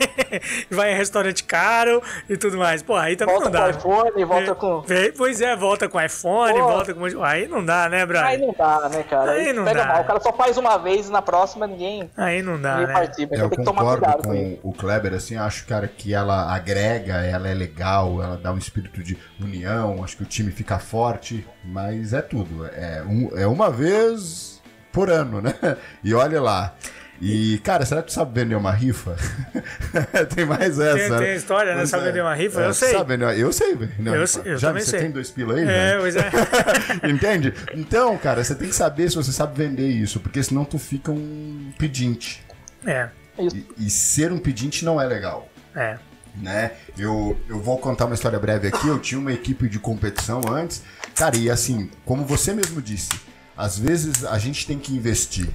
vai 0.69 0.91
em 0.91 0.97
restaurante 0.97 1.43
caro 1.43 2.02
e 2.28 2.36
tudo 2.36 2.58
mais. 2.58 2.82
Pô, 2.82 2.95
aí 2.95 3.15
também 3.15 3.36
volta 3.36 3.50
não 3.50 3.71
dá. 3.71 3.74
Com 3.74 4.08
iPhone, 4.08 4.26
volta 4.26 4.56
com 4.56 4.84
Pois 5.17 5.41
é, 5.41 5.56
volta 5.56 5.88
com 5.88 6.02
iPhone, 6.02 6.60
Pô. 6.60 6.67
volta 6.67 6.93
com 6.93 7.24
aí 7.24 7.47
não 7.47 7.63
dá, 7.63 7.88
né, 7.88 8.06
Brian? 8.06 8.24
Aí 8.24 8.38
não 8.38 8.54
dá, 8.58 8.89
né, 8.89 9.04
cara? 9.04 9.32
Aí, 9.32 9.47
aí 9.47 9.54
não 9.54 9.63
pega 9.63 9.84
dá. 9.84 9.88
mal. 9.88 10.02
O 10.02 10.06
cara 10.06 10.19
só 10.19 10.34
faz 10.34 10.58
uma 10.58 10.78
vez 10.78 11.08
e 11.08 11.12
na 11.12 11.21
próxima 11.21 11.67
ninguém 11.67 12.10
Aí 12.17 12.41
não 12.41 12.60
dá, 12.60 12.78
né? 12.78 12.93
participa. 12.93 13.36
Eu 13.36 13.50
tem 13.50 13.63
concordo 13.63 14.06
com, 14.24 14.58
com 14.58 14.60
o 14.63 14.74
Kleber 14.74 15.13
assim, 15.13 15.38
acho 15.38 15.65
cara 15.65 15.88
que 15.88 16.13
ela 16.13 16.54
agrega, 16.54 17.13
ela 17.13 17.47
é 17.47 17.54
legal, 17.54 18.21
ela 18.21 18.38
dá 18.38 18.52
um 18.52 18.58
espírito 18.58 19.02
de 19.04 19.17
união, 19.39 20.04
acho 20.04 20.17
que 20.17 20.24
o 20.24 20.26
time 20.26 20.52
fica 20.52 20.80
forte, 20.80 21.47
mas 21.63 22.13
é 22.13 22.21
tudo, 22.21 22.65
é, 22.65 23.04
um, 23.08 23.38
é 23.38 23.47
uma 23.47 23.69
vez 23.69 24.51
por 24.91 25.10
ano, 25.10 25.41
né? 25.41 25.54
E 26.04 26.13
olha 26.13 26.41
lá. 26.41 26.75
E, 27.21 27.60
cara, 27.60 27.86
será 27.86 28.01
que 28.01 28.08
tu 28.08 28.13
sabe 28.13 28.39
vender 28.41 28.56
uma 28.56 28.71
rifa? 28.71 29.15
tem 30.34 30.43
mais 30.43 30.80
essa. 30.80 30.97
Tem, 30.97 31.10
né? 31.12 31.17
tem 31.19 31.36
história, 31.36 31.75
né? 31.75 31.86
Sabe 31.86 32.04
é. 32.04 32.08
vender 32.08 32.21
uma 32.21 32.34
rifa? 32.34 32.62
É, 32.62 32.67
eu 32.67 32.73
sei. 32.73 32.93
Sabe, 32.93 33.13
eu 33.13 33.54
sei 33.54 33.75
vender 33.75 34.10
uma 34.10 34.15
eu, 34.15 34.21
rifa. 34.21 34.41
Eu 34.43 34.58
Já 34.58 34.69
também 34.69 34.84
você 34.84 34.89
sei. 34.89 34.99
tem 35.01 35.12
dois 35.12 35.30
pila 35.30 35.54
aí? 35.54 35.62
É, 35.62 35.65
né? 35.65 35.97
pois 35.99 36.15
é. 36.15 36.32
Entende? 37.08 37.54
Então, 37.75 38.17
cara, 38.17 38.43
você 38.43 38.56
tem 38.56 38.67
que 38.67 38.75
saber 38.75 39.08
se 39.08 39.15
você 39.15 39.32
sabe 39.32 39.56
vender 39.56 39.88
isso, 39.88 40.19
porque 40.19 40.41
senão 40.41 40.65
tu 40.65 40.80
fica 40.80 41.12
um 41.12 41.71
pedinte. 41.77 42.43
É. 42.88 43.10
E, 43.38 43.86
e 43.86 43.89
ser 43.91 44.32
um 44.32 44.39
pedinte 44.39 44.84
não 44.84 44.99
é 44.99 45.06
legal. 45.06 45.47
É. 45.75 45.99
Né? 46.36 46.71
Eu, 46.97 47.39
eu 47.47 47.60
vou 47.60 47.77
contar 47.77 48.06
uma 48.06 48.15
história 48.15 48.39
breve 48.39 48.67
aqui. 48.69 48.88
Eu 48.88 48.97
tinha 48.97 49.19
uma 49.19 49.32
equipe 49.32 49.69
de 49.69 49.77
competição 49.77 50.41
antes. 50.49 50.82
Cara, 51.13 51.38
e 51.38 51.51
assim, 51.51 51.88
como 52.04 52.25
você 52.25 52.51
mesmo 52.51 52.82
disse, 52.82 53.10
às 53.56 53.78
vezes 53.78 54.26
a 54.26 54.38
gente 54.38 54.66
tem 54.66 54.80
que 54.80 54.94
investir. 54.94 55.50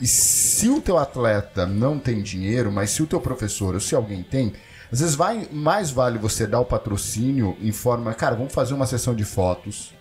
E 0.00 0.06
se 0.06 0.68
o 0.68 0.80
teu 0.80 0.96
atleta 0.96 1.66
não 1.66 1.98
tem 1.98 2.22
dinheiro, 2.22 2.72
mas 2.72 2.90
se 2.90 3.02
o 3.02 3.06
teu 3.06 3.20
professor 3.20 3.74
ou 3.74 3.80
se 3.80 3.94
alguém 3.94 4.22
tem, 4.22 4.54
às 4.90 5.00
vezes 5.00 5.14
vai 5.14 5.46
mais 5.52 5.90
vale 5.90 6.18
você 6.18 6.46
dar 6.46 6.60
o 6.60 6.64
patrocínio 6.64 7.56
em 7.60 7.70
forma, 7.70 8.12
cara, 8.14 8.34
vamos 8.34 8.52
fazer 8.52 8.72
uma 8.74 8.86
sessão 8.86 9.14
de 9.14 9.24
fotos, 9.24 9.92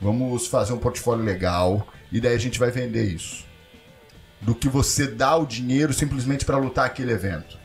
vamos 0.00 0.48
fazer 0.48 0.72
um 0.72 0.78
portfólio 0.78 1.24
legal 1.24 1.86
e 2.10 2.20
daí 2.20 2.34
a 2.34 2.38
gente 2.38 2.58
vai 2.58 2.70
vender 2.70 3.04
isso. 3.04 3.44
Do 4.40 4.54
que 4.54 4.68
você 4.68 5.06
dar 5.06 5.36
o 5.36 5.46
dinheiro 5.46 5.92
simplesmente 5.92 6.44
para 6.44 6.58
lutar 6.58 6.84
aquele 6.84 7.12
evento. 7.12 7.58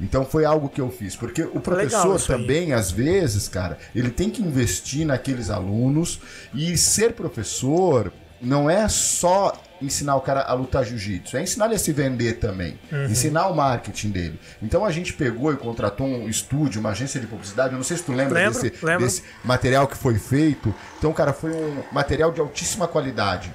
Então 0.00 0.24
foi 0.24 0.44
algo 0.44 0.68
que 0.68 0.80
eu 0.80 0.90
fiz, 0.90 1.14
porque 1.14 1.42
o 1.42 1.60
professor 1.60 2.20
também, 2.20 2.72
às 2.72 2.90
vezes, 2.90 3.46
cara, 3.48 3.78
ele 3.94 4.10
tem 4.10 4.28
que 4.28 4.42
investir 4.42 5.06
naqueles 5.06 5.50
alunos 5.50 6.20
e 6.52 6.76
ser 6.76 7.12
professor 7.12 8.12
não 8.40 8.68
é 8.68 8.88
só 8.88 9.52
ensinar 9.80 10.16
o 10.16 10.20
cara 10.20 10.42
a 10.42 10.54
lutar 10.54 10.84
jiu-jitsu, 10.84 11.36
é 11.36 11.42
ensinar 11.42 11.66
ele 11.66 11.74
a 11.74 11.78
se 11.78 11.92
vender 11.92 12.34
também, 12.34 12.78
uhum. 12.90 13.04
ensinar 13.04 13.48
o 13.48 13.54
marketing 13.54 14.10
dele. 14.10 14.40
Então 14.62 14.84
a 14.84 14.90
gente 14.90 15.12
pegou 15.12 15.52
e 15.52 15.56
contratou 15.56 16.06
um 16.06 16.28
estúdio, 16.28 16.80
uma 16.80 16.90
agência 16.90 17.20
de 17.20 17.26
publicidade, 17.26 17.72
eu 17.72 17.76
não 17.76 17.84
sei 17.84 17.96
se 17.96 18.04
tu 18.04 18.12
lembra 18.12 18.40
lembro, 18.40 18.62
desse, 18.62 18.84
lembro. 18.84 19.04
desse 19.04 19.22
material 19.44 19.86
que 19.86 19.96
foi 19.96 20.18
feito. 20.18 20.74
Então, 20.98 21.12
cara, 21.12 21.32
foi 21.32 21.52
um 21.52 21.82
material 21.92 22.32
de 22.32 22.40
altíssima 22.40 22.88
qualidade. 22.88 23.54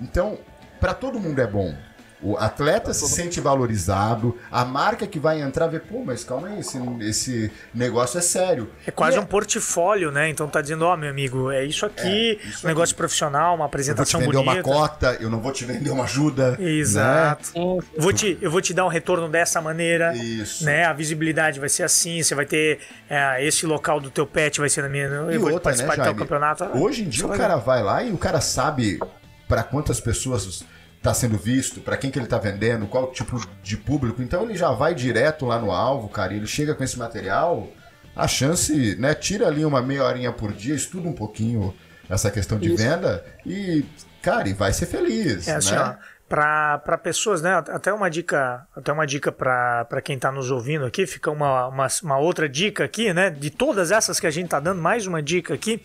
Então, 0.00 0.38
para 0.80 0.94
todo 0.94 1.20
mundo 1.20 1.40
é 1.40 1.46
bom. 1.46 1.74
O 2.20 2.36
atleta 2.36 2.92
se 2.92 3.08
sente 3.08 3.40
valorizado, 3.40 4.36
a 4.50 4.64
marca 4.64 5.06
que 5.06 5.20
vai 5.20 5.40
entrar 5.40 5.68
vê, 5.68 5.78
pô, 5.78 6.02
mas 6.04 6.24
calma 6.24 6.48
aí, 6.48 6.58
esse, 6.58 6.78
esse 7.00 7.52
negócio 7.72 8.18
é 8.18 8.20
sério. 8.20 8.70
É 8.84 8.90
quase 8.90 9.16
e 9.16 9.20
um 9.20 9.22
é... 9.22 9.26
portfólio, 9.26 10.10
né? 10.10 10.28
Então 10.28 10.48
tá 10.48 10.60
dizendo, 10.60 10.84
ó, 10.84 10.94
oh, 10.94 10.96
meu 10.96 11.10
amigo, 11.10 11.50
é 11.50 11.64
isso 11.64 11.86
aqui, 11.86 12.40
é, 12.42 12.48
isso 12.48 12.66
um 12.66 12.68
negócio 12.68 12.92
aqui. 12.92 12.98
profissional, 12.98 13.54
uma 13.54 13.66
apresentação 13.66 14.20
bonita. 14.20 14.38
Eu 14.38 14.44
vou 14.44 14.52
te 14.52 14.56
vender 14.56 14.62
bonita. 14.62 14.78
uma 14.78 14.88
cota, 14.88 15.16
eu 15.20 15.30
não 15.30 15.40
vou 15.40 15.52
te 15.52 15.64
vender 15.64 15.90
uma 15.90 16.04
ajuda. 16.04 16.52
Né? 16.52 16.70
Exato. 16.70 17.52
Né? 17.54 17.82
Vou 17.96 18.12
te, 18.12 18.36
eu 18.40 18.50
vou 18.50 18.60
te 18.60 18.74
dar 18.74 18.84
um 18.84 18.88
retorno 18.88 19.28
dessa 19.28 19.60
maneira. 19.60 20.16
Isso. 20.16 20.64
Né? 20.64 20.84
A 20.84 20.92
visibilidade 20.92 21.60
vai 21.60 21.68
ser 21.68 21.84
assim, 21.84 22.20
você 22.22 22.34
vai 22.34 22.46
ter 22.46 22.80
é, 23.08 23.44
esse 23.46 23.64
local 23.64 24.00
do 24.00 24.10
teu 24.10 24.26
pet 24.26 24.58
vai 24.58 24.68
ser 24.68 24.82
na 24.82 24.88
minha. 24.88 25.04
Eu 25.04 25.32
e 25.32 25.38
vou 25.38 25.50
outra, 25.50 25.64
participar 25.64 25.96
né, 25.96 26.02
do 26.02 26.06
teu 26.06 26.14
campeonato. 26.16 26.64
Hoje 26.76 27.02
em 27.02 27.08
dia 27.08 27.26
o 27.26 27.30
cara 27.30 27.56
vai 27.56 27.82
lá 27.82 28.02
e 28.02 28.12
o 28.12 28.18
cara 28.18 28.40
sabe 28.40 28.98
para 29.46 29.62
quantas 29.62 30.00
pessoas 30.00 30.64
está 30.98 31.14
sendo 31.14 31.38
visto, 31.38 31.80
para 31.80 31.96
quem 31.96 32.10
que 32.10 32.18
ele 32.18 32.26
está 32.26 32.38
vendendo, 32.38 32.86
qual 32.86 33.10
tipo 33.10 33.40
de 33.62 33.76
público. 33.76 34.20
Então 34.20 34.42
ele 34.42 34.56
já 34.56 34.70
vai 34.70 34.94
direto 34.94 35.46
lá 35.46 35.58
no 35.58 35.70
alvo, 35.70 36.08
cara, 36.08 36.34
e 36.34 36.36
ele 36.36 36.46
chega 36.46 36.74
com 36.74 36.84
esse 36.84 36.98
material, 36.98 37.68
a 38.14 38.26
chance, 38.26 38.96
né, 38.96 39.14
tira 39.14 39.46
ali 39.46 39.64
uma 39.64 39.80
meia 39.80 40.04
horinha 40.04 40.32
por 40.32 40.52
dia, 40.52 40.74
estuda 40.74 41.08
um 41.08 41.12
pouquinho 41.12 41.74
essa 42.10 42.30
questão 42.30 42.58
de 42.58 42.68
Isso. 42.68 42.82
venda 42.82 43.24
e, 43.46 43.84
cara, 44.20 44.48
e 44.48 44.52
vai 44.52 44.72
ser 44.72 44.86
feliz, 44.86 45.46
é, 45.46 45.56
assim, 45.56 45.74
né? 45.74 45.96
para 46.28 46.98
pessoas, 47.02 47.40
né? 47.40 47.54
Até 47.54 47.92
uma 47.92 48.10
dica, 48.10 48.66
até 48.76 48.92
uma 48.92 49.06
dica 49.06 49.32
para 49.32 50.02
quem 50.02 50.16
está 50.16 50.30
nos 50.30 50.50
ouvindo 50.50 50.84
aqui, 50.84 51.06
fica 51.06 51.30
uma, 51.30 51.68
uma, 51.68 51.86
uma, 52.02 52.18
outra 52.18 52.48
dica 52.48 52.84
aqui, 52.84 53.14
né? 53.14 53.30
De 53.30 53.50
todas 53.50 53.90
essas 53.90 54.20
que 54.20 54.26
a 54.26 54.30
gente 54.30 54.46
está 54.46 54.60
dando, 54.60 54.80
mais 54.80 55.06
uma 55.06 55.22
dica 55.22 55.54
aqui. 55.54 55.82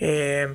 É, 0.00 0.50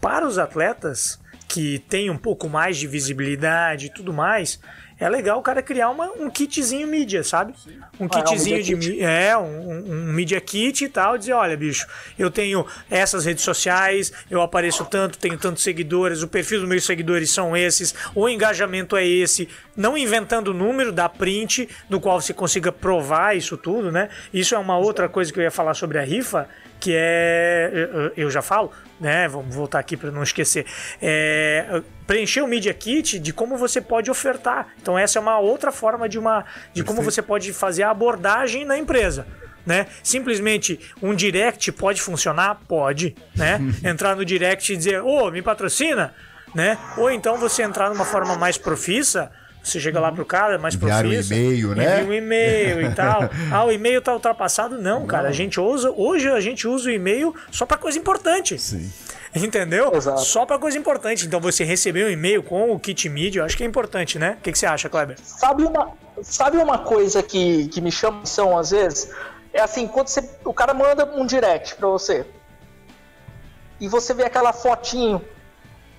para 0.00 0.26
os 0.26 0.38
atletas, 0.38 1.18
que 1.48 1.78
tem 1.88 2.10
um 2.10 2.16
pouco 2.16 2.48
mais 2.48 2.76
de 2.76 2.86
visibilidade 2.86 3.86
e 3.86 3.90
tudo 3.90 4.12
mais, 4.12 4.58
é 4.98 5.08
legal 5.08 5.38
o 5.38 5.42
cara 5.42 5.62
criar 5.62 5.90
uma, 5.90 6.06
um 6.12 6.30
kitzinho 6.30 6.86
mídia, 6.86 7.22
sabe? 7.22 7.52
Um 8.00 8.06
ah, 8.06 8.08
kitzinho 8.08 8.56
é 8.56 8.60
um 8.60 8.62
de 8.62 8.76
kit. 8.76 9.02
é 9.02 9.36
um, 9.36 9.92
um 9.92 10.12
media 10.12 10.40
kit 10.40 10.84
e 10.84 10.88
tal, 10.88 11.18
dizer, 11.18 11.34
olha, 11.34 11.54
bicho, 11.54 11.86
eu 12.18 12.30
tenho 12.30 12.66
essas 12.90 13.26
redes 13.26 13.44
sociais, 13.44 14.10
eu 14.30 14.40
apareço 14.40 14.86
tanto, 14.86 15.18
tenho 15.18 15.36
tantos 15.36 15.62
seguidores, 15.62 16.22
o 16.22 16.28
perfil 16.28 16.60
dos 16.60 16.68
meus 16.68 16.84
seguidores 16.84 17.30
são 17.30 17.54
esses, 17.54 17.94
o 18.14 18.26
engajamento 18.26 18.96
é 18.96 19.06
esse, 19.06 19.48
não 19.76 19.98
inventando 19.98 20.48
o 20.48 20.54
número 20.54 20.90
da 20.90 21.10
print, 21.10 21.68
no 21.90 22.00
qual 22.00 22.18
você 22.18 22.32
consiga 22.32 22.72
provar 22.72 23.36
isso 23.36 23.56
tudo, 23.58 23.92
né? 23.92 24.08
Isso 24.32 24.54
é 24.54 24.58
uma 24.58 24.78
outra 24.78 25.10
coisa 25.10 25.30
que 25.30 25.38
eu 25.38 25.44
ia 25.44 25.50
falar 25.50 25.74
sobre 25.74 25.98
a 25.98 26.02
rifa, 26.02 26.48
que 26.80 26.92
é. 26.94 28.12
eu- 28.16 28.30
já 28.30 28.42
falo, 28.42 28.70
né? 29.00 29.28
Vamos 29.28 29.54
voltar 29.54 29.78
aqui 29.78 29.96
para 29.96 30.10
não 30.10 30.22
esquecer. 30.22 30.66
É, 31.00 31.82
preencher 32.06 32.42
o 32.42 32.46
Media 32.46 32.72
Kit 32.74 33.18
de 33.18 33.32
como 33.32 33.56
você 33.56 33.80
pode 33.80 34.10
ofertar. 34.10 34.68
Então, 34.80 34.98
essa 34.98 35.18
é 35.18 35.20
uma 35.22 35.38
outra 35.38 35.72
forma 35.72 36.08
de 36.08 36.18
uma. 36.18 36.44
de 36.72 36.82
como 36.84 37.02
você 37.02 37.20
pode 37.22 37.52
fazer 37.52 37.82
a 37.82 37.90
abordagem 37.90 38.64
na 38.64 38.76
empresa. 38.78 39.26
Né? 39.64 39.88
Simplesmente 40.00 40.78
um 41.02 41.12
direct 41.12 41.72
pode 41.72 42.00
funcionar? 42.00 42.60
Pode, 42.68 43.16
né? 43.34 43.60
Entrar 43.82 44.14
no 44.14 44.24
direct 44.24 44.72
e 44.72 44.76
dizer, 44.76 45.02
ô, 45.02 45.28
me 45.30 45.42
patrocina, 45.42 46.14
né? 46.54 46.78
Ou 46.96 47.10
então 47.10 47.36
você 47.36 47.62
entrar 47.64 47.90
numa 47.90 48.04
forma 48.04 48.36
mais 48.36 48.56
profissa, 48.56 49.32
você 49.68 49.80
chega 49.80 49.98
lá 50.00 50.12
pro 50.12 50.24
cara, 50.24 50.58
mais 50.58 50.74
Enviar 50.74 51.04
um 51.04 51.08
profissa. 51.10 51.34
e-mail, 51.34 51.74
né? 51.74 52.00
envia 52.00 52.10
um 52.10 52.14
e-mail 52.14 52.82
e 52.82 52.94
tal. 52.94 53.28
Ah, 53.52 53.64
o 53.64 53.72
e-mail 53.72 54.00
tá 54.00 54.12
ultrapassado? 54.12 54.80
Não, 54.80 55.06
cara. 55.06 55.28
A 55.28 55.32
gente 55.32 55.58
usa. 55.60 55.90
Hoje 55.90 56.28
a 56.30 56.40
gente 56.40 56.66
usa 56.68 56.88
o 56.88 56.92
e-mail 56.92 57.34
só 57.50 57.64
pra 57.66 57.76
coisa 57.76 57.98
importante. 57.98 58.58
Sim. 58.58 58.90
Entendeu? 59.34 59.92
Exato. 59.94 60.20
Só 60.22 60.46
pra 60.46 60.58
coisa 60.58 60.78
importante. 60.78 61.26
Então 61.26 61.40
você 61.40 61.62
receber 61.64 62.06
um 62.06 62.10
e-mail 62.10 62.42
com 62.42 62.70
o 62.72 62.78
kit 62.78 63.08
mídia, 63.08 63.40
eu 63.40 63.44
acho 63.44 63.56
que 63.56 63.62
é 63.64 63.66
importante, 63.66 64.18
né? 64.18 64.36
O 64.38 64.42
que, 64.42 64.52
que 64.52 64.58
você 64.58 64.66
acha, 64.66 64.88
Kleber? 64.88 65.16
Sabe 65.22 65.62
uma, 65.64 65.92
sabe 66.22 66.56
uma 66.58 66.78
coisa 66.78 67.22
que, 67.22 67.68
que 67.68 67.80
me 67.80 67.92
chama 67.92 68.18
atenção 68.18 68.56
às 68.58 68.70
vezes? 68.70 69.10
É 69.52 69.60
assim, 69.60 69.86
quando 69.86 70.08
você, 70.08 70.22
o 70.44 70.54
cara 70.54 70.72
manda 70.74 71.04
um 71.16 71.26
direct 71.26 71.74
pra 71.76 71.88
você 71.88 72.24
e 73.80 73.88
você 73.88 74.14
vê 74.14 74.24
aquela 74.24 74.52
fotinho 74.52 75.22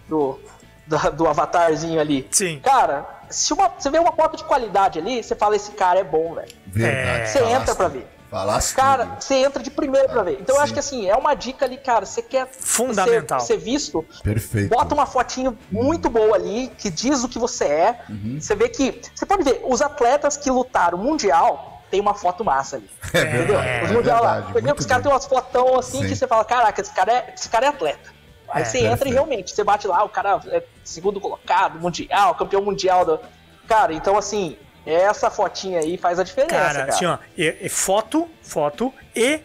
do, 0.08 0.40
da- 0.86 1.10
do 1.10 1.28
avatarzinho 1.28 2.00
ali. 2.00 2.28
Sim. 2.32 2.60
Cara, 2.64 3.06
se 3.30 3.54
uma, 3.54 3.70
você 3.70 3.90
vê 3.90 4.00
uma 4.00 4.12
foto 4.12 4.38
de 4.38 4.44
qualidade 4.44 5.00
ali, 5.00 5.24
você 5.24 5.36
fala, 5.36 5.56
esse 5.56 5.72
cara 5.72 6.00
é 6.00 6.04
bom, 6.04 6.34
velho. 6.34 6.52
Verdade. 6.66 7.22
É. 7.22 7.26
Você 7.26 7.40
Falasse 7.40 7.56
entra 7.56 7.76
pra 7.76 7.88
ver. 7.88 8.08
Falasse 8.30 8.76
Cara, 8.76 9.06
tudo. 9.06 9.22
você 9.22 9.36
entra 9.36 9.64
de 9.64 9.72
primeira 9.72 10.10
pra 10.10 10.22
ver. 10.22 10.38
Então 10.42 10.56
eu 10.56 10.60
Sim. 10.60 10.64
acho 10.64 10.74
que 10.74 10.80
assim, 10.80 11.08
é 11.10 11.16
uma 11.16 11.34
dica 11.34 11.64
ali, 11.66 11.78
cara. 11.78 12.06
Você 12.06 12.22
quer 12.22 12.48
Fundamental. 12.52 13.40
Ser, 13.40 13.54
ser 13.54 13.58
visto, 13.58 14.06
Perfeito. 14.22 14.70
bota 14.70 14.94
uma 14.94 15.06
fotinho 15.06 15.58
muito 15.72 16.10
boa 16.10 16.36
ali, 16.36 16.70
que 16.78 16.90
diz 16.90 17.24
o 17.24 17.30
que 17.30 17.40
você 17.40 17.64
é. 17.64 18.02
Uhum. 18.10 18.38
Você 18.40 18.54
vê 18.54 18.68
que. 18.68 19.02
Você 19.16 19.26
pode 19.26 19.44
ver, 19.44 19.62
os 19.66 19.82
atletas 19.82 20.36
que 20.36 20.52
lutaram 20.52 20.98
mundial 20.98 21.82
tem 21.90 22.02
uma 22.02 22.14
foto 22.14 22.44
massa 22.44 22.76
ali. 22.76 22.90
É 23.14 23.22
Entendeu? 23.22 23.48
verdade. 23.48 23.86
Os 23.86 23.92
é 23.92 23.94
mundial 23.94 24.24
lá. 24.24 24.40
Entendeu? 24.40 24.64
muito 24.64 24.80
Os 24.80 24.86
caras 24.86 25.04
têm 25.04 25.12
umas 25.12 25.26
fotão 25.26 25.80
assim 25.80 26.02
Sim. 26.02 26.08
que 26.10 26.16
você 26.16 26.28
fala, 26.28 26.44
caraca, 26.44 26.82
esse 26.82 26.94
cara 26.94 27.14
é, 27.14 27.34
esse 27.34 27.48
cara 27.48 27.66
é 27.68 27.70
atleta. 27.70 28.17
Aí 28.50 28.62
É, 28.62 28.66
você 28.66 28.78
entra 28.80 28.90
perfeito. 28.92 29.10
e 29.12 29.14
realmente, 29.14 29.52
você 29.52 29.64
bate 29.64 29.88
lá, 29.88 30.04
o 30.04 30.10
cara 30.10 30.40
é 30.48 30.64
segundo 30.84 31.20
colocado, 31.20 31.80
mundial, 31.80 32.34
campeão 32.36 32.62
mundial 32.64 33.06
do. 33.06 33.20
Cara, 33.68 33.94
então 33.94 34.18
assim, 34.18 34.58
essa 34.86 35.30
fotinha 35.30 35.80
aí 35.80 35.98
faz 35.98 36.18
a 36.20 36.24
diferença. 36.24 36.56
Cara, 36.56 36.80
Cara, 36.80 36.90
assim, 36.94 37.06
ó, 37.06 37.18
é- 37.38 37.58
é 37.66 37.70
foto, 37.70 38.30
foto 38.42 38.94
e 39.16 39.42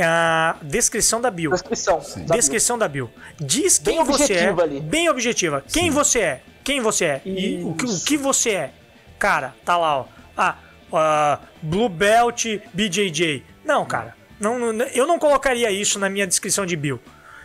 a 0.00 0.56
descrição 0.62 1.20
da 1.20 1.30
bio. 1.30 1.50
Descrição. 1.50 2.00
sabe? 2.00 2.26
Descrição 2.26 2.78
da 2.78 2.86
bio. 2.88 3.10
Diz 3.40 3.78
Bem 3.78 3.96
quem 3.96 4.04
você 4.04 4.22
é. 4.34 4.36
objetiva 4.36 4.62
ali. 4.62 4.80
Bem 4.80 5.08
objetiva. 5.08 5.64
Quem 5.72 5.90
você 5.90 6.20
é. 6.20 6.40
Quem 6.64 6.80
você 6.80 7.04
é. 7.04 7.22
E 7.24 7.62
o 7.64 7.74
que, 7.74 7.84
o 7.84 8.00
que 8.04 8.16
você 8.16 8.50
é. 8.50 8.70
Cara, 9.18 9.54
tá 9.64 9.76
lá, 9.76 9.98
ó. 10.00 10.04
Ah, 10.36 10.56
ah, 10.92 11.38
Blue 11.60 11.88
Belt 11.88 12.44
BJJ. 12.72 13.44
Não, 13.64 13.84
cara. 13.84 14.16
Não, 14.38 14.72
não- 14.72 14.84
eu 14.86 15.06
não 15.06 15.18
colocaria 15.18 15.70
isso 15.70 15.98
na 15.98 16.08
minha 16.08 16.26
descrição 16.26 16.64
de 16.64 16.76
bio. 16.76 17.00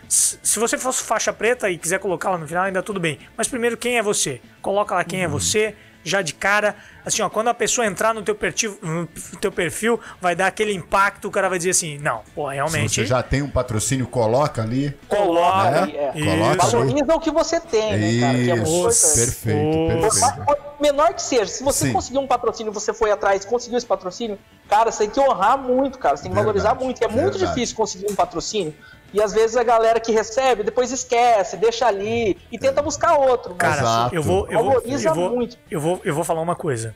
Se 0.07 0.59
você 0.59 0.77
fosse 0.77 1.01
faixa 1.03 1.33
preta 1.33 1.69
e 1.69 1.77
quiser 1.77 1.99
colocar 1.99 2.29
lá 2.31 2.37
no 2.37 2.47
final, 2.47 2.63
ainda 2.65 2.83
tudo 2.83 2.99
bem. 2.99 3.17
Mas 3.37 3.47
primeiro, 3.47 3.77
quem 3.77 3.97
é 3.97 4.03
você? 4.03 4.41
Coloca 4.61 4.93
lá 4.95 5.03
quem 5.03 5.19
Uhum. 5.19 5.25
é 5.25 5.27
você, 5.27 5.75
já 6.03 6.21
de 6.21 6.33
cara. 6.33 6.75
Assim, 7.05 7.21
ó, 7.21 7.29
quando 7.29 7.47
a 7.49 7.53
pessoa 7.53 7.85
entrar 7.87 8.13
no 8.13 8.21
teu 8.21 8.35
perfil, 8.35 8.77
no 8.81 9.07
teu 9.41 9.51
perfil, 9.51 9.99
vai 10.21 10.35
dar 10.35 10.47
aquele 10.47 10.73
impacto, 10.73 11.27
o 11.27 11.31
cara 11.31 11.49
vai 11.49 11.57
dizer 11.57 11.71
assim, 11.71 11.97
não, 11.97 12.21
pô, 12.35 12.49
Se 12.49 12.55
realmente... 12.55 12.95
você 12.95 13.05
já 13.05 13.23
tem 13.23 13.41
um 13.41 13.49
patrocínio, 13.49 14.05
coloca 14.07 14.61
ali. 14.61 14.93
Coloca 15.07 15.71
Né? 15.71 15.79
ali, 15.79 15.97
é. 15.97 16.11
Coloca. 16.11 16.65
Valoriza 16.67 17.15
o 17.15 17.19
que 17.19 17.31
você 17.31 17.59
tem, 17.59 17.97
né, 17.97 18.19
cara? 18.21 18.37
Que 18.37 18.51
é 18.51 18.55
muito 18.55 18.89
Isso, 18.89 19.15
perfeito, 19.15 20.01
perfeito. 20.01 20.45
por 20.45 20.57
menor 20.81 21.13
que 21.13 21.21
seja, 21.21 21.47
se 21.47 21.63
você 21.63 21.87
Sim. 21.87 21.93
conseguiu 21.93 22.21
um 22.21 22.27
patrocínio, 22.27 22.71
você 22.71 22.93
foi 22.93 23.11
atrás, 23.11 23.43
conseguiu 23.45 23.77
esse 23.77 23.87
patrocínio, 23.87 24.37
cara, 24.69 24.91
você 24.91 24.99
tem 24.99 25.09
que 25.09 25.19
honrar 25.19 25.57
muito, 25.57 25.97
cara. 25.97 26.15
Você 26.17 26.23
tem 26.23 26.31
que 26.31 26.35
Verdade, 26.35 26.59
valorizar 26.59 26.75
muito. 26.85 27.01
É 27.03 27.07
muito 27.07 27.37
verdade. 27.37 27.53
difícil 27.53 27.75
conseguir 27.75 28.11
um 28.11 28.15
patrocínio. 28.15 28.73
E 29.13 29.21
às 29.21 29.31
vezes 29.31 29.55
a 29.55 29.63
galera 29.63 29.99
que 29.99 30.11
recebe 30.11 30.63
depois 30.63 30.91
esquece, 30.91 31.55
deixa 31.55 31.85
ali 31.85 32.37
e 32.51 32.57
tenta 32.57 32.81
buscar 32.81 33.15
outro. 33.15 33.51
Mas, 33.51 33.57
Cara, 33.59 33.81
Exato. 33.81 34.15
eu 34.15 34.23
vou, 34.23 34.47
eu 34.49 34.59
vou, 34.63 34.73
Valoriza 34.73 35.09
eu 35.09 35.13
vou, 35.15 35.29
muito. 35.29 35.57
eu 35.69 35.79
vou, 35.79 36.01
eu 36.03 36.15
vou 36.15 36.23
falar 36.23 36.41
uma 36.41 36.55
coisa. 36.55 36.95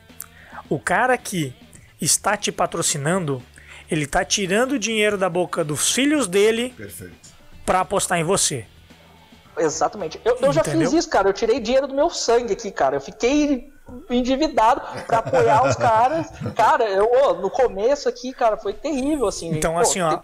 O 0.68 0.80
cara 0.80 1.16
que 1.16 1.54
está 2.00 2.36
te 2.36 2.50
patrocinando, 2.50 3.40
ele 3.90 4.06
tá 4.06 4.24
tirando 4.24 4.72
o 4.72 4.78
dinheiro 4.78 5.16
da 5.16 5.28
boca 5.28 5.64
dos 5.64 5.92
filhos 5.92 6.26
dele 6.26 6.74
pra 7.64 7.80
apostar 7.80 8.18
em 8.18 8.24
você. 8.24 8.66
Exatamente. 9.56 10.20
Eu, 10.24 10.38
eu 10.40 10.52
já 10.52 10.62
fiz 10.62 10.92
isso, 10.92 11.08
cara. 11.08 11.28
Eu 11.28 11.32
tirei 11.32 11.60
dinheiro 11.60 11.86
do 11.86 11.94
meu 11.94 12.10
sangue 12.10 12.52
aqui, 12.52 12.70
cara. 12.70 12.96
Eu 12.96 13.00
fiquei 13.00 13.72
endividado 14.10 14.80
pra 15.06 15.18
apoiar 15.18 15.66
os 15.66 15.76
caras. 15.76 16.28
Cara, 16.56 16.84
eu, 16.88 17.08
ô, 17.10 17.34
no 17.34 17.50
começo 17.50 18.08
aqui, 18.08 18.32
cara, 18.32 18.56
foi 18.56 18.72
terrível, 18.72 19.26
assim. 19.26 19.50
Então, 19.56 19.74
Pô, 19.74 19.80
assim, 19.80 20.00
ó. 20.00 20.20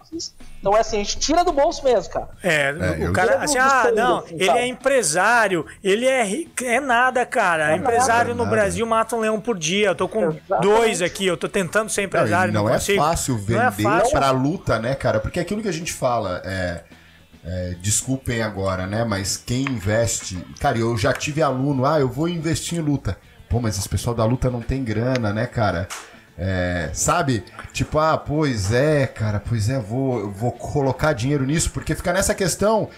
Então 0.59 0.75
é 0.75 0.79
assim, 0.79 0.95
a 0.95 0.99
gente 1.03 1.19
tira 1.19 1.43
do 1.43 1.51
bolso 1.51 1.83
mesmo, 1.83 2.11
cara. 2.11 2.27
É, 2.43 2.69
É, 3.01 3.09
o 3.09 3.13
cara, 3.13 3.37
assim, 3.43 3.57
não 3.57 3.65
ah, 3.65 3.91
não, 3.95 4.17
assim, 4.19 4.35
ele 4.35 4.45
sabe? 4.45 4.59
é 4.59 4.67
empresário, 4.67 5.65
ele 5.83 6.05
é 6.07 6.23
rico, 6.23 6.63
é 6.63 6.79
nada, 6.79 7.25
cara. 7.25 7.75
empresário 7.75 8.29
nada, 8.29 8.33
no 8.33 8.43
nada. 8.45 8.55
Brasil 8.55 8.85
mata 8.85 9.15
um 9.15 9.19
leão 9.19 9.39
por 9.39 9.57
dia. 9.57 9.87
Eu 9.89 9.95
tô 9.95 10.07
com 10.07 10.23
Exatamente. 10.31 10.61
dois 10.61 11.01
aqui, 11.01 11.25
eu 11.27 11.37
tô 11.37 11.47
tentando 11.47 11.89
ser 11.89 12.03
empresário, 12.03 12.51
não, 12.53 12.63
não 12.63 12.69
é 12.69 12.73
consigo. 12.73 13.01
fácil 13.01 13.35
Não 13.47 13.61
é 13.61 13.69
vender 13.69 13.83
fácil. 13.83 14.11
pra 14.11 14.31
luta, 14.31 14.79
né, 14.79 14.95
cara? 14.95 15.19
Porque 15.19 15.39
aquilo 15.39 15.61
que 15.61 15.67
a 15.69 15.73
gente 15.73 15.93
fala 15.93 16.41
é, 16.43 16.81
é, 17.45 17.75
Desculpem 17.79 18.41
agora, 18.41 18.87
né? 18.87 19.05
Mas 19.05 19.37
quem 19.37 19.61
investe. 19.65 20.35
Cara, 20.59 20.79
eu 20.79 20.97
já 20.97 21.13
tive 21.13 21.43
aluno, 21.43 21.85
ah, 21.85 21.99
eu 21.99 22.09
vou 22.09 22.27
investir 22.27 22.79
em 22.79 22.81
luta. 22.81 23.17
Pô, 23.55 23.61
mas 23.61 23.77
esse 23.77 23.87
pessoal 23.87 24.13
da 24.13 24.25
luta 24.25 24.51
não 24.51 24.59
tem 24.59 24.83
grana, 24.83 25.31
né, 25.31 25.45
cara? 25.45 25.87
É, 26.37 26.89
sabe? 26.91 27.41
Tipo, 27.71 27.99
ah, 27.99 28.17
pois 28.17 28.73
é, 28.73 29.07
cara, 29.07 29.39
pois 29.39 29.69
é, 29.69 29.79
vou, 29.79 30.29
vou 30.29 30.51
colocar 30.51 31.13
dinheiro 31.13 31.45
nisso, 31.45 31.71
porque 31.71 31.95
fica 31.95 32.11
nessa 32.11 32.35
questão 32.35 32.89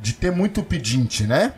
de 0.00 0.14
ter 0.14 0.32
muito 0.32 0.62
pedinte, 0.62 1.26
né? 1.26 1.52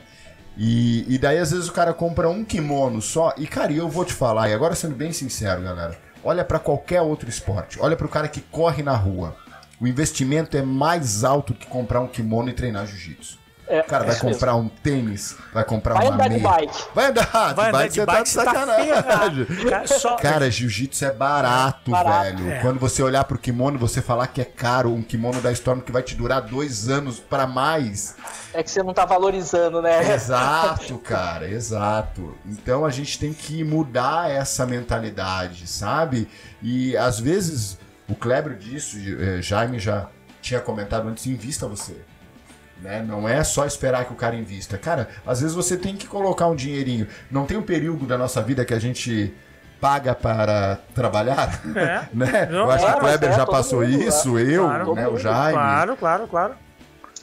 E, 0.56 1.04
e 1.06 1.18
daí, 1.18 1.38
às 1.38 1.52
vezes, 1.52 1.68
o 1.68 1.72
cara 1.72 1.94
compra 1.94 2.28
um 2.28 2.44
kimono 2.44 3.00
só. 3.00 3.32
E, 3.36 3.46
cara, 3.46 3.72
eu 3.72 3.88
vou 3.88 4.04
te 4.04 4.12
falar, 4.12 4.48
e 4.48 4.52
agora 4.52 4.74
sendo 4.74 4.96
bem 4.96 5.12
sincero, 5.12 5.62
galera, 5.62 5.96
olha 6.24 6.44
pra 6.44 6.59
qualquer 6.59 7.00
outro 7.00 7.28
esporte, 7.28 7.78
olha 7.80 7.94
pro 7.94 8.09
cara 8.09 8.26
que 8.26 8.40
corre 8.40 8.82
na 8.82 8.96
rua. 8.96 9.36
O 9.80 9.86
investimento 9.86 10.56
é 10.56 10.62
mais 10.62 11.22
alto 11.22 11.54
que 11.54 11.68
comprar 11.68 12.00
um 12.00 12.09
kimono 12.09 12.50
e 12.50 12.54
treinar 12.54 12.88
jiu-jitsu. 12.88 13.38
É, 13.68 13.80
O 13.80 13.84
cara 13.84 14.04
vai 14.04 14.14
é 14.14 14.16
isso 14.16 14.24
mesmo. 14.24 14.38
comprar 14.40 14.54
um 14.56 14.68
tênis, 14.68 15.36
vai 15.52 15.62
comprar 15.64 15.94
Vai 15.94 16.06
uma 16.06 16.14
andar 16.14 16.28
de 16.28 16.34
meia. 16.38 16.48
bike. 16.48 16.84
Vai 16.94 17.04
andar, 17.06 17.54
Vai 17.54 17.68
andar 17.68 17.86
de 17.88 17.94
você 17.94 18.06
bike, 18.06 18.16
tá 18.18 18.22
de 18.22 18.28
você 18.30 18.38
tá 18.38 18.44
sacanagem. 18.44 18.86
ferrado. 18.94 19.46
Cara, 19.70 19.86
só- 19.86 20.16
Cara, 20.16 20.50
jiu-jitsu 20.50 21.04
é 21.04 21.12
barato, 21.12 21.90
Barato. 21.90 22.22
velho. 22.36 22.50
É. 22.50 22.60
Quando 22.60 22.78
você 22.80 23.02
olhar 23.02 23.24
pro 23.24 23.38
kimono 23.38 23.76
e 23.76 23.80
você 23.80 24.00
falar 24.00 24.26
que 24.28 24.40
é 24.40 24.44
caro, 24.44 24.92
um 24.92 25.02
kimono 25.02 25.40
da 25.42 25.52
Storm 25.52 25.80
que 25.80 25.92
vai 25.92 26.02
te 26.02 26.14
durar 26.14 26.40
dois 26.42 26.88
anos 26.88 27.20
pra 27.20 27.46
mais. 27.46 28.16
É 28.54 28.62
que 28.62 28.70
você 28.70 28.82
não 28.82 28.94
tá 28.94 29.04
valorizando, 29.04 29.82
né? 29.82 30.14
Exato, 30.14 30.96
cara, 31.04 31.46
exato. 31.48 32.34
Então 32.46 32.86
a 32.86 32.90
gente 32.90 33.18
tem 33.18 33.32
que 33.34 33.62
mudar 33.62 34.30
essa 34.30 34.64
mentalidade, 34.64 35.66
sabe? 35.66 36.28
E 36.62 36.96
às 36.96 37.20
vezes 37.20 37.78
o 38.08 38.14
Kleber 38.14 38.56
disse, 38.56 39.16
eh, 39.20 39.42
Jaime 39.42 39.78
já 39.78 40.06
tinha 40.40 40.60
comentado 40.60 41.06
antes, 41.08 41.26
invista 41.26 41.66
você. 41.68 41.96
Né? 42.81 43.05
Não 43.07 43.29
é 43.29 43.43
só 43.43 43.66
esperar 43.66 44.05
que 44.05 44.12
o 44.12 44.16
cara 44.16 44.37
invista. 44.37 44.79
Cara, 44.79 45.09
às 45.26 45.41
vezes 45.41 45.55
você 45.55 45.76
tem 45.76 45.97
que 45.97 46.07
colocar 46.07 46.47
um 46.47 46.55
dinheirinho. 46.55 47.09
Não 47.31 47.45
tem 47.45 47.57
um 47.57 47.62
período 47.62 48.07
da 48.07 48.16
nossa 48.16 48.41
vida 48.41 48.64
que 48.64 48.72
a 48.72 48.79
gente 48.79 49.35
paga 49.81 50.14
para 50.14 50.79
trabalhar? 50.95 51.61
É. 51.76 52.09
né? 52.14 52.47
Não, 52.47 52.61
Eu 52.61 52.70
acho 52.70 52.85
que 52.85 52.91
é, 52.91 52.95
o 52.95 53.01
Kleber 53.01 53.31
é, 53.31 53.33
já 53.33 53.47
passou 53.47 53.81
mundo, 53.81 54.03
isso, 54.03 54.39
eu, 54.39 54.64
Claro. 54.64 54.95
né, 54.95 55.09
o 55.09 55.16
Jaime. 55.18 55.53
Claro, 55.55 55.97
claro, 55.97 56.29
claro. 56.29 56.55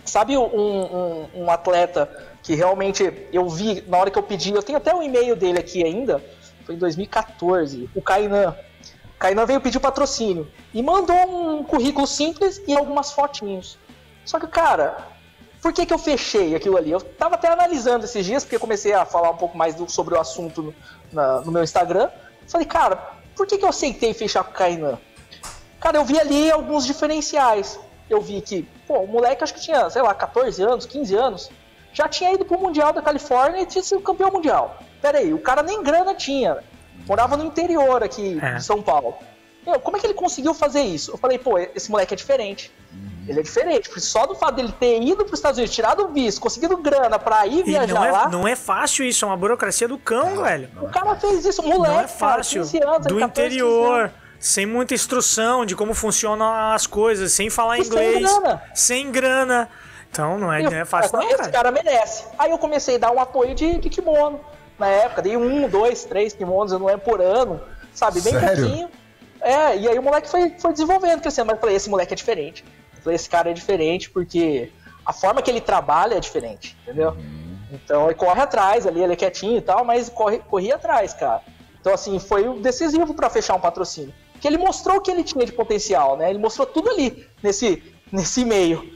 Sabe 0.04 0.38
um, 0.38 0.44
um, 0.44 1.30
um 1.36 1.52
atleta 1.52 2.10
que 2.44 2.54
realmente 2.54 3.12
eu 3.34 3.50
vi 3.50 3.84
na 3.88 3.98
hora 3.98 4.12
que 4.12 4.20
eu 4.20 4.24
pedi, 4.24 4.54
eu 4.54 4.62
tenho 4.62 4.78
até 4.78 4.94
o 4.94 5.02
e-mail 5.02 5.36
dele 5.36 5.58
aqui 5.58 5.84
ainda, 5.84 6.24
foi 6.66 6.76
em 6.76 6.78
2014, 6.78 7.90
o 7.96 8.02
Kainan. 8.02 8.56
O 9.16 9.18
Kainan 9.18 9.46
veio 9.46 9.62
pedir 9.62 9.80
patrocínio 9.80 10.48
e 10.74 10.84
mandou 10.84 11.16
um 11.58 11.64
currículo 11.64 12.06
simples 12.06 12.62
e 12.68 12.78
algumas 12.78 13.12
fotinhos. 13.12 13.80
Só 14.24 14.40
que, 14.40 14.48
cara, 14.48 14.98
por 15.66 15.74
que, 15.74 15.84
que 15.84 15.92
eu 15.92 15.98
fechei 15.98 16.54
aquilo 16.56 16.78
ali? 16.78 16.92
Eu 16.92 17.02
tava 17.02 17.34
até 17.34 17.48
analisando 17.48 18.06
esses 18.06 18.24
dias, 18.24 18.44
porque 18.44 18.60
comecei 18.60 18.94
a 18.94 19.04
falar 19.04 19.32
um 19.32 19.36
pouco 19.36 19.58
mais 19.58 19.74
do- 19.74 19.90
sobre 19.90 20.14
o 20.14 20.20
assunto 20.20 20.62
no, 20.62 20.76
na- 21.12 21.42
no 21.42 21.52
meu 21.52 21.64
Instagram. 21.64 22.08
Falei, 22.48 22.68
cara, 22.68 22.96
por 23.36 23.48
que, 23.48 23.58
que 23.58 23.66
eu 23.66 23.70
aceitei 23.70 24.14
fechar 24.14 24.44
com 24.44 24.52
o 24.52 24.54
Kainan? 24.54 25.00
Cara, 25.80 25.98
eu 25.98 26.06
vi 26.06 26.20
ali 26.20 26.52
alguns 26.52 26.86
diferenciais. 26.86 27.80
Eu 28.08 28.22
vi 28.22 28.42
que, 28.42 28.62
pô, 28.88 29.00
o 29.00 29.08
moleque 29.08 29.44
acho 29.44 29.56
que 29.56 29.60
tinha, 29.62 29.90
sei 29.90 30.04
lá, 30.04 30.14
14 30.14 30.62
anos, 30.62 30.86
15 30.86 31.16
anos, 31.16 31.50
já 31.92 32.08
tinha 32.08 32.32
ido 32.32 32.46
pro 32.46 32.60
Mundial 32.60 32.94
da 32.94 33.02
Califórnia 33.02 33.62
e 33.62 33.66
tinha 33.66 33.84
sido 33.84 34.02
campeão 34.02 34.30
mundial. 34.30 34.78
Pera 35.02 35.18
aí, 35.18 35.34
o 35.34 35.40
cara 35.40 35.64
nem 35.64 35.82
grana 35.82 36.14
tinha. 36.14 36.60
Morava 37.08 37.36
no 37.36 37.44
interior 37.44 38.04
aqui 38.04 38.38
É. 38.40 38.54
de 38.54 38.64
São 38.64 38.84
Paulo. 38.84 39.16
Meu, 39.66 39.80
como 39.80 39.98
é 39.98 40.00
que 40.00 40.06
ele 40.06 40.14
conseguiu 40.14 40.54
fazer 40.54 40.82
isso? 40.84 41.10
Eu 41.12 41.18
falei, 41.18 41.40
pô, 41.40 41.58
esse 41.58 41.90
moleque 41.90 42.14
é 42.14 42.18
diferente. 42.18 42.72
Ele 43.28 43.40
é 43.40 43.44
diferente, 43.44 43.90
porque 43.90 44.02
só 44.02 44.26
do 44.28 44.36
fato 44.36 44.56
dele 44.56 44.74
ter 44.80 45.02
ido 45.02 45.18
para 45.26 45.34
os 45.34 45.40
Estados 45.40 45.58
Unidos, 45.58 45.74
tirado 45.76 46.04
o 46.06 46.08
visto, 46.10 46.40
conseguido 46.40 46.78
grana 46.78 47.18
para 47.18 47.46
ir 47.48 47.60
E 47.62 47.64
viajar 47.64 47.94
não 47.96 48.04
é, 48.06 48.12
lá, 48.12 48.30
não 48.30 48.48
é 48.48 48.56
fácil 48.56 49.04
isso, 49.06 49.26
é 49.26 49.28
uma 49.28 49.36
burocracia 49.38 49.88
do 49.88 49.98
cão, 49.98 50.44
velho. 50.44 50.70
o 50.82 50.88
cara 50.90 51.16
fez 51.16 51.44
isso, 51.46 51.64
moleque, 51.64 51.94
Não 51.94 52.00
é 52.02 52.08
fácil. 52.08 52.62
cara, 52.62 52.72
15 52.72 52.84
anos, 52.84 53.08
do 53.08 53.20
14, 53.20 53.20
15 53.20 53.28
interior, 53.28 54.12
sem 54.40 54.66
muita 54.66 54.94
instrução 54.94 55.66
de 55.66 55.76
como 55.76 55.94
funcionam 55.96 56.54
as 56.72 56.86
coisas, 56.86 57.32
sem 57.32 57.50
falar 57.50 57.80
E 57.80 57.84
sem 57.84 57.88
inglês, 57.92 58.22
grana. 58.40 58.64
sem 58.76 59.12
grana. 59.12 59.70
Então 60.12 60.38
não 60.38 60.54
é, 60.54 60.62
não 60.62 60.72
é 60.74 60.86
fácil, 60.86 61.18
não, 61.18 61.24
esse 61.28 61.36
cara. 61.38 61.52
cara 61.52 61.72
merece. 61.72 62.26
Aí 62.38 62.52
eu 62.52 62.58
comecei 62.58 62.96
a 62.96 63.00
dar 63.00 63.12
um 63.12 63.20
apoio 63.20 63.54
de, 63.56 63.80
de 63.80 63.90
kimono. 63.90 64.40
Na 64.78 64.88
época, 64.88 65.22
dei 65.22 65.36
um, 65.36 65.68
dois, 65.68 66.04
três 66.06 66.34
kimonos, 66.34 66.72
eu 66.72 66.80
não 66.80 66.86
lembro 66.86 67.02
por 67.04 67.22
ano, 67.22 67.60
sabe? 67.94 68.22
Bem 68.22 68.34
Sério? 68.34 68.64
pouquinho. 68.66 68.90
É, 69.42 69.78
e 69.78 69.88
aí 69.88 69.98
o 70.00 70.02
moleque 70.04 70.30
foi, 70.30 70.54
foi 70.60 70.72
desenvolvendo, 70.72 71.22
crescendo. 71.22 71.48
Mas 71.48 71.56
eu 71.56 71.62
falei, 71.62 71.76
esse 71.76 71.90
moleque 71.90 72.14
é 72.14 72.16
diferente. 72.16 72.64
Falei, 73.06 73.16
esse 73.16 73.30
cara 73.30 73.52
é 73.52 73.54
diferente 73.54 74.10
porque 74.10 74.72
a 75.06 75.14
forma 75.14 75.40
que 75.40 75.52
ele 75.52 75.62
trabalha 75.62 76.16
é 76.16 76.20
diferente, 76.20 76.76
entendeu? 76.82 77.12
Uhum. 77.12 77.58
Então 77.72 78.06
ele 78.06 78.16
corre 78.16 78.42
atrás 78.42 78.88
ali, 78.88 79.00
ele 79.00 79.14
é 79.14 79.16
quietinho 79.16 79.58
e 79.58 79.62
tal, 79.62 79.86
mas 79.86 80.10
corre, 80.10 80.40
corria 80.40 80.74
atrás, 80.74 81.14
cara. 81.14 81.42
Então, 81.80 81.94
assim, 81.94 82.18
foi 82.18 82.48
o 82.48 82.60
decisivo 82.60 83.14
pra 83.14 83.30
fechar 83.30 83.54
um 83.54 83.60
patrocínio. 83.60 84.12
Porque 84.32 84.48
ele 84.48 84.58
mostrou 84.58 84.98
o 84.98 85.02
que 85.02 85.12
ele 85.12 85.24
tinha 85.24 85.46
de 85.46 85.54
potencial, 85.54 86.18
né? 86.18 86.32
Ele 86.32 86.40
mostrou 86.40 86.66
tudo 86.66 86.90
ali, 86.90 87.28
nesse, 87.44 87.84
nesse 88.12 88.44
meio. 88.44 88.92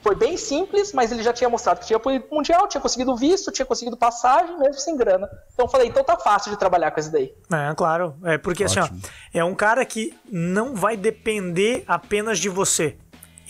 Foi 0.00 0.14
bem 0.14 0.36
simples, 0.36 0.92
mas 0.92 1.10
ele 1.10 1.24
já 1.24 1.32
tinha 1.32 1.50
mostrado 1.50 1.80
que 1.80 1.86
tinha 1.86 1.96
apoio 1.96 2.24
mundial, 2.30 2.68
tinha 2.68 2.80
conseguido 2.80 3.16
visto, 3.16 3.50
tinha 3.50 3.66
conseguido 3.66 3.96
passagem, 3.96 4.56
mesmo 4.60 4.80
sem 4.80 4.96
grana. 4.96 5.28
Então 5.52 5.66
eu 5.66 5.68
falei, 5.68 5.88
então 5.88 6.04
tá 6.04 6.16
fácil 6.16 6.52
de 6.52 6.56
trabalhar 6.56 6.92
com 6.92 7.00
isso 7.00 7.10
daí. 7.10 7.34
É, 7.52 7.74
claro. 7.74 8.14
É 8.22 8.38
porque 8.38 8.62
assim, 8.62 8.78
ó, 8.78 8.84
Ótimo. 8.84 9.00
é 9.34 9.44
um 9.44 9.54
cara 9.56 9.84
que 9.84 10.14
não 10.30 10.76
vai 10.76 10.96
depender 10.96 11.82
apenas 11.88 12.38
de 12.38 12.48
você. 12.48 12.96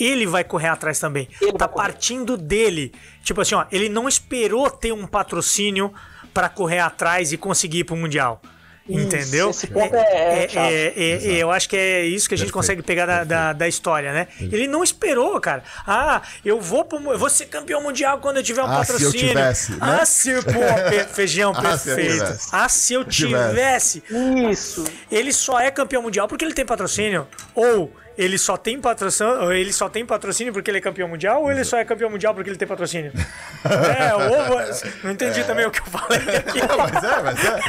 Ele 0.02 0.26
vai 0.26 0.42
correr 0.42 0.68
atrás 0.68 0.98
também. 0.98 1.28
Ele 1.40 1.52
tá 1.52 1.68
partindo 1.68 2.36
dele. 2.36 2.92
Tipo 3.22 3.40
assim, 3.42 3.54
ó, 3.54 3.64
ele 3.70 3.88
não 3.88 4.08
esperou 4.08 4.70
ter 4.70 4.92
um 4.92 5.06
patrocínio 5.06 5.92
pra 6.32 6.48
correr 6.48 6.78
atrás 6.80 7.32
e 7.32 7.36
conseguir 7.36 7.80
ir 7.80 7.84
pro 7.84 7.96
mundial. 7.96 8.40
Isso, 8.88 8.98
Entendeu? 8.98 9.50
esse 9.50 9.66
ponto 9.68 9.94
é- 9.94 10.00
é 10.00 10.48
é- 10.56 10.92
é- 10.96 11.36
eu 11.36 11.52
acho 11.52 11.68
que 11.68 11.76
é 11.76 12.04
isso 12.06 12.28
que 12.28 12.34
a 12.34 12.36
gente 12.38 12.46
Perfeito, 12.46 12.52
consegue 12.54 12.82
pegar 12.82 13.06
da, 13.06 13.22
da, 13.24 13.52
da 13.52 13.68
história, 13.68 14.12
né? 14.12 14.26
Ele 14.40 14.66
não 14.66 14.82
esperou, 14.82 15.38
cara. 15.40 15.62
Ah, 15.86 16.22
eu 16.44 16.60
vou, 16.60 16.84
pro, 16.84 16.98
eu 17.12 17.18
vou 17.18 17.30
ser 17.30 17.46
campeão 17.46 17.80
mundial 17.82 18.18
quando 18.18 18.38
eu 18.38 18.42
tiver 18.42 18.62
um 18.62 18.66
Ah, 18.66 18.82
se 18.84 18.90
eu 18.92 18.96
patrocínio. 18.96 19.28
tivesse, 19.28 19.72
né? 19.72 19.78
Ah, 19.80 20.04
se 20.04 20.32
pô, 20.42 20.42
pe- 20.90 21.04
feijão 21.14 21.52
Ah, 21.54 21.58
eu 21.58 21.62
perfeito. 21.62 22.10
tivesse. 22.24 22.48
Ah, 22.50 22.68
se 22.68 22.94
eu 22.94 23.04
tivesse. 23.04 24.00
tivesse. 24.00 24.02
Isso. 24.50 24.84
Ele 25.12 25.32
só 25.32 25.60
é 25.60 25.70
campeão 25.70 26.02
mundial 26.02 26.26
porque 26.26 26.44
ele 26.44 26.54
tem 26.54 26.66
patrocínio. 26.66 27.28
Ou 27.54 27.92
ele 28.20 28.36
só 28.36 28.54
tem 28.54 28.78
patrocínio, 28.78 29.50
ele 29.50 29.72
só 29.72 29.88
tem 29.88 30.04
patrocínio 30.04 30.52
porque 30.52 30.70
ele 30.70 30.76
é 30.76 30.80
campeão 30.82 31.08
mundial, 31.08 31.42
ou 31.42 31.50
ele 31.50 31.64
só 31.64 31.78
é 31.78 31.84
campeão 31.86 32.10
mundial 32.10 32.34
porque 32.34 32.50
ele 32.50 32.58
tem 32.58 32.68
patrocínio. 32.68 33.12
é, 33.64 34.14
ou 34.14 34.58
não 35.02 35.12
entendi 35.12 35.42
também 35.44 35.64
o 35.64 35.70
que 35.70 35.80
eu 35.80 35.86
falei 35.86 36.18
aqui. 36.36 36.60
mas 36.76 37.02
é, 37.02 37.22
mas 37.22 37.44
é. 37.44 37.60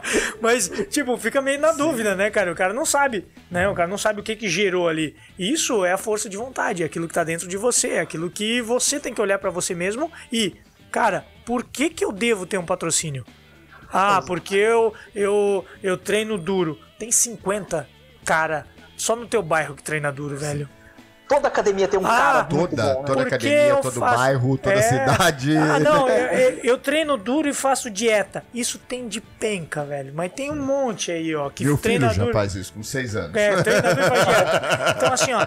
Mas, 0.40 0.68
tipo, 0.90 1.16
fica 1.16 1.40
meio 1.40 1.60
na 1.60 1.72
dúvida, 1.72 2.16
né, 2.16 2.30
cara? 2.30 2.50
O 2.50 2.54
cara 2.54 2.72
não 2.72 2.84
sabe, 2.84 3.28
né? 3.50 3.68
O 3.68 3.74
cara 3.74 3.86
não 3.86 3.98
sabe 3.98 4.18
o 4.20 4.22
que 4.22 4.34
que 4.34 4.48
gerou 4.48 4.88
ali. 4.88 5.14
Isso 5.38 5.84
é 5.84 5.92
a 5.92 5.98
força 5.98 6.28
de 6.28 6.36
vontade, 6.36 6.82
é 6.82 6.86
aquilo 6.86 7.06
que 7.06 7.14
tá 7.14 7.22
dentro 7.22 7.46
de 7.46 7.56
você, 7.56 7.90
é 7.90 8.00
aquilo 8.00 8.30
que 8.30 8.60
você 8.62 8.98
tem 8.98 9.14
que 9.14 9.20
olhar 9.20 9.38
pra 9.38 9.50
você 9.50 9.74
mesmo 9.74 10.10
e, 10.32 10.56
cara, 10.90 11.24
por 11.44 11.64
que 11.64 11.90
que 11.90 12.04
eu 12.04 12.10
devo 12.10 12.46
ter 12.46 12.58
um 12.58 12.64
patrocínio? 12.64 13.24
Ah, 13.92 14.22
porque 14.26 14.56
eu, 14.56 14.94
eu, 15.14 15.64
eu 15.82 15.96
treino 15.96 16.38
duro. 16.38 16.78
Tem 16.98 17.12
50 17.12 17.86
cara 18.24 18.66
só 19.00 19.16
no 19.16 19.26
teu 19.26 19.42
bairro 19.42 19.74
que 19.74 19.82
treina 19.82 20.12
duro, 20.12 20.36
velho. 20.36 20.68
Toda 21.28 21.46
academia 21.46 21.86
tem 21.86 21.98
um 22.00 22.04
Ah, 22.04 22.08
cara 22.08 22.42
muito 22.50 22.70
Toda, 22.70 22.82
bom, 22.94 23.00
né? 23.02 23.06
toda 23.06 23.22
academia, 23.22 23.76
todo 23.76 24.00
faço- 24.00 24.16
bairro, 24.16 24.58
toda 24.58 24.74
É. 24.74 24.82
cidade. 24.82 25.56
Ah, 25.56 25.78
não, 25.78 26.08
eu, 26.10 26.26
eu- 26.38 26.58
eu 26.64 26.78
treino 26.78 27.16
duro 27.16 27.48
e 27.48 27.54
faço 27.54 27.88
dieta. 27.88 28.42
Isso 28.52 28.78
tem 28.80 29.06
de 29.06 29.20
penca, 29.20 29.84
velho. 29.84 30.12
Mas 30.12 30.32
tem 30.32 30.50
um 30.50 30.56
monte 30.60 31.12
aí, 31.12 31.32
ó, 31.36 31.48
que 31.48 31.64
Meu 31.64 31.78
treina 31.78 32.10
filho 32.10 32.26
já 32.26 32.32
faz 32.32 32.56
isso 32.56 32.72
com 32.72 32.82
seis 32.82 33.14
anos. 33.14 33.36
É, 33.36 33.62
treinador 33.62 34.04
faz 34.08 34.26
dieta. 34.26 34.94
Então, 34.96 35.12
assim, 35.12 35.32
ó, 35.32 35.46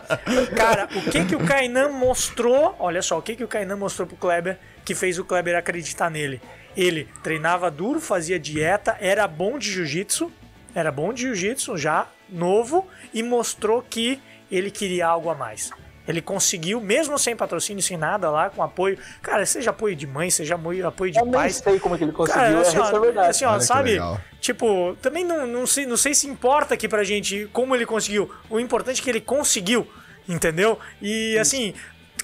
cara, 0.56 0.88
o 0.96 1.02
que 1.12 1.26
que 1.26 1.36
o 1.36 1.46
Kainan 1.46 1.90
mostrou? 1.90 2.76
Olha 2.80 3.02
só, 3.02 3.18
o 3.18 3.22
que 3.22 3.36
que 3.36 3.44
o 3.44 3.48
Kainan 3.48 3.76
mostrou 3.76 4.08
pro 4.08 4.16
Kleber 4.16 4.58
que 4.86 4.96
fez 4.96 5.20
o 5.20 5.26
Kleber 5.26 5.58
acreditar 5.58 6.10
nele? 6.10 6.42
Ele 6.78 7.10
treinava 7.22 7.70
duro, 7.70 8.00
fazia 8.00 8.40
dieta, 8.40 8.96
era 9.02 9.28
bom 9.28 9.58
de 9.60 9.70
jiu-jitsu, 9.70 10.32
era 10.74 10.92
bom 10.94 11.12
de 11.14 11.24
jiu-jitsu 11.24 11.78
já, 11.78 12.08
novo, 12.34 12.88
e 13.14 13.22
mostrou 13.24 13.82
que 13.82 14.20
ele 14.52 14.70
queria 14.72 15.08
algo 15.08 15.30
a 15.30 15.36
mais. 15.36 15.70
Ele 16.06 16.22
conseguiu, 16.22 16.82
mesmo 16.82 17.18
sem 17.18 17.34
patrocínio, 17.34 17.82
sem 17.82 17.96
nada 17.96 18.30
lá, 18.30 18.50
com 18.50 18.62
apoio. 18.62 18.98
Cara, 19.22 19.46
seja 19.46 19.70
apoio 19.70 19.96
de 19.96 20.06
mãe, 20.06 20.30
seja 20.30 20.56
apoio 20.56 21.12
de 21.12 21.18
Eu 21.18 21.24
nem 21.24 21.34
pais. 21.34 21.56
sei 21.56 21.80
como 21.80 21.98
que 21.98 22.04
ele 22.04 22.12
conseguiu, 22.12 22.42
Cara, 22.42 22.60
assim, 22.60 22.76
é, 22.76 22.80
ó, 22.82 22.84
isso 22.88 22.96
é 22.96 23.00
verdade. 23.00 23.30
assim, 23.30 23.46
ó, 23.46 23.60
sabe? 23.62 23.92
legal. 23.92 24.20
Tipo, 24.42 24.98
também 25.02 25.24
não, 25.24 25.48
não, 25.48 25.66
sei, 25.66 25.86
não 25.86 25.96
sei 25.96 26.14
se 26.14 26.28
importa 26.28 26.74
aqui 26.74 26.90
pra 26.90 27.06
gente 27.06 27.48
como 27.54 27.74
ele 27.74 27.86
conseguiu. 27.86 28.30
O 28.50 28.60
importante 28.60 29.00
é 29.00 29.04
que 29.04 29.10
ele 29.10 29.22
conseguiu, 29.22 29.88
entendeu? 30.28 30.78
E 31.02 31.38
assim, 31.38 31.74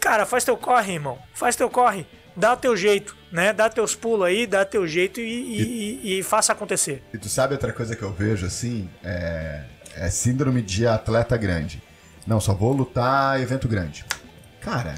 cara, 0.01 0.25
faz 0.25 0.43
teu 0.43 0.57
corre, 0.57 0.93
irmão. 0.95 1.17
Faz 1.33 1.55
teu 1.55 1.69
corre. 1.69 2.05
Dá 2.35 2.57
teu 2.57 2.75
jeito, 2.75 3.15
né? 3.31 3.53
Dá 3.53 3.69
teus 3.69 3.95
pulos 3.95 4.25
aí, 4.27 4.45
dá 4.45 4.65
teu 4.65 4.85
jeito 4.85 5.21
e, 5.21 5.23
e, 5.23 5.99
e- 6.15 6.19
e 6.19 6.23
faça 6.23 6.51
acontecer. 6.51 7.01
E 7.13 7.17
tu 7.17 7.29
sabe 7.29 7.53
outra 7.53 7.71
coisa 7.71 7.95
que 7.95 8.03
eu 8.03 8.11
vejo 8.11 8.45
assim? 8.45 8.89
É, 9.03 9.63
é 9.95 10.09
síndrome 10.09 10.61
de 10.61 10.87
atleta 10.87 11.35
grande. 11.37 11.81
Não, 12.25 12.39
só 12.39 12.53
vou 12.53 12.73
lutar 12.73 13.39
evento 13.41 13.67
grande. 13.67 14.05
Cara, 14.61 14.95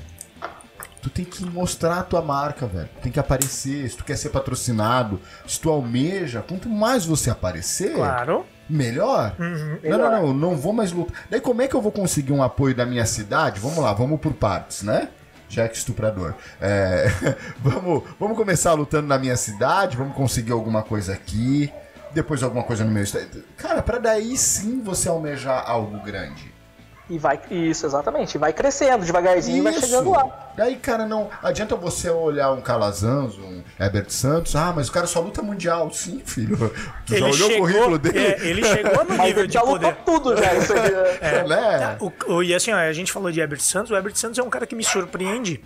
tu 1.02 1.10
tem 1.10 1.24
que 1.26 1.44
mostrar 1.46 2.00
a 2.00 2.04
tua 2.04 2.22
marca, 2.22 2.66
velho. 2.68 2.90
Tem 3.02 3.12
que 3.12 3.20
aparecer. 3.20 3.90
Se 3.90 3.96
tu 3.98 4.04
quer 4.04 4.18
ser 4.18 4.30
patrocinado, 4.30 5.20
se 5.48 5.60
tu 5.60 5.70
almeja, 5.70 6.42
quanto 6.42 6.68
mais 6.70 7.06
você 7.06 7.30
aparecer, 7.30 7.94
Claro. 7.94 8.46
melhor. 8.70 9.36
Uhum. 9.40 9.80
Não, 9.84 9.98
não, 9.98 10.12
não, 10.12 10.34
não 10.34 10.58
vou 10.58 10.74
mais 10.74 10.92
lutar. 10.92 11.16
Daí 11.30 11.40
como 11.42 11.62
é 11.62 11.68
que 11.68 11.76
eu 11.76 11.82
vou 11.82 11.92
conseguir 11.92 12.34
um 12.34 12.44
apoio 12.44 12.76
da 12.76 12.86
minha 12.86 13.06
cidade? 13.06 13.60
Vamos 13.60 13.78
lá, 13.78 13.94
vamos 13.94 14.20
por 14.20 14.34
partes, 14.34 14.84
né? 14.84 15.10
Jack 15.50 15.76
estuprador. 15.78 16.34
É, 16.62 17.08
vamos, 17.62 18.04
vamos 18.20 18.38
começar 18.38 18.74
lutando 18.74 19.08
na 19.08 19.18
minha 19.18 19.36
cidade, 19.36 19.98
vamos 19.98 20.16
conseguir 20.16 20.54
alguma 20.54 20.82
coisa 20.82 21.12
aqui, 21.14 21.72
depois 22.14 22.42
alguma 22.44 22.64
coisa 22.64 22.84
no 22.84 22.92
meu 22.92 23.04
estado. 23.04 23.44
Cara, 23.58 23.82
pra 23.82 23.98
daí 23.98 24.38
sim 24.38 24.82
você 24.82 25.10
almejar 25.10 25.64
algo 25.70 26.00
grande. 26.04 26.52
E 27.10 27.18
vai, 27.18 27.38
isso, 27.52 27.86
exatamente. 27.86 28.36
E 28.36 28.38
vai 28.38 28.54
crescendo 28.54 29.04
devagarzinho 29.04 29.58
e 29.58 29.62
vai 29.62 29.74
chegando 29.74 30.12
lá. 30.12 30.54
Daí, 30.56 30.78
cara, 30.78 31.06
não 31.06 31.30
adianta 31.44 31.76
você 31.76 32.10
olhar 32.10 32.54
um 32.54 32.62
Calazans, 32.62 33.38
um 33.38 33.62
Herbert 33.78 34.10
Santos, 34.10 34.56
ah, 34.56 34.72
mas 34.74 34.88
o 34.88 34.94
cara 34.94 35.06
só 35.06 35.20
luta 35.20 35.42
mundial. 35.42 35.92
Sim, 35.92 36.22
filho. 36.26 36.74
Tu 37.06 37.18
já 37.18 37.26
olhou 37.26 37.50
o 37.52 37.58
currículo 37.58 37.98
dele? 37.98 38.18
é, 38.18 38.48
ele 38.48 38.64
chegou 38.64 39.04
no 39.04 39.12
nível 39.12 39.40
ele 39.40 39.48
de 39.48 39.54
já 39.56 39.62
lutou 39.62 39.92
poder. 39.92 39.98
tudo 40.06 40.38
já. 40.38 40.54
Isso 40.54 40.72
aí, 40.74 40.94
É, 41.20 41.44
né? 41.46 41.98
O- 42.00 42.36
o- 42.36 42.44
e 42.44 42.56
assim, 42.56 42.72
ó, 42.72 42.78
a 42.78 42.94
gente 42.94 43.12
falou 43.12 43.30
de 43.30 43.42
Herbert 43.42 43.60
Santos. 43.62 43.92
O 43.92 43.96
Herbert 43.96 44.16
Santos 44.16 44.40
é 44.40 44.44
um 44.44 44.50
cara 44.50 44.66
que 44.66 44.76
me 44.76 44.84
surpreende. 44.84 45.62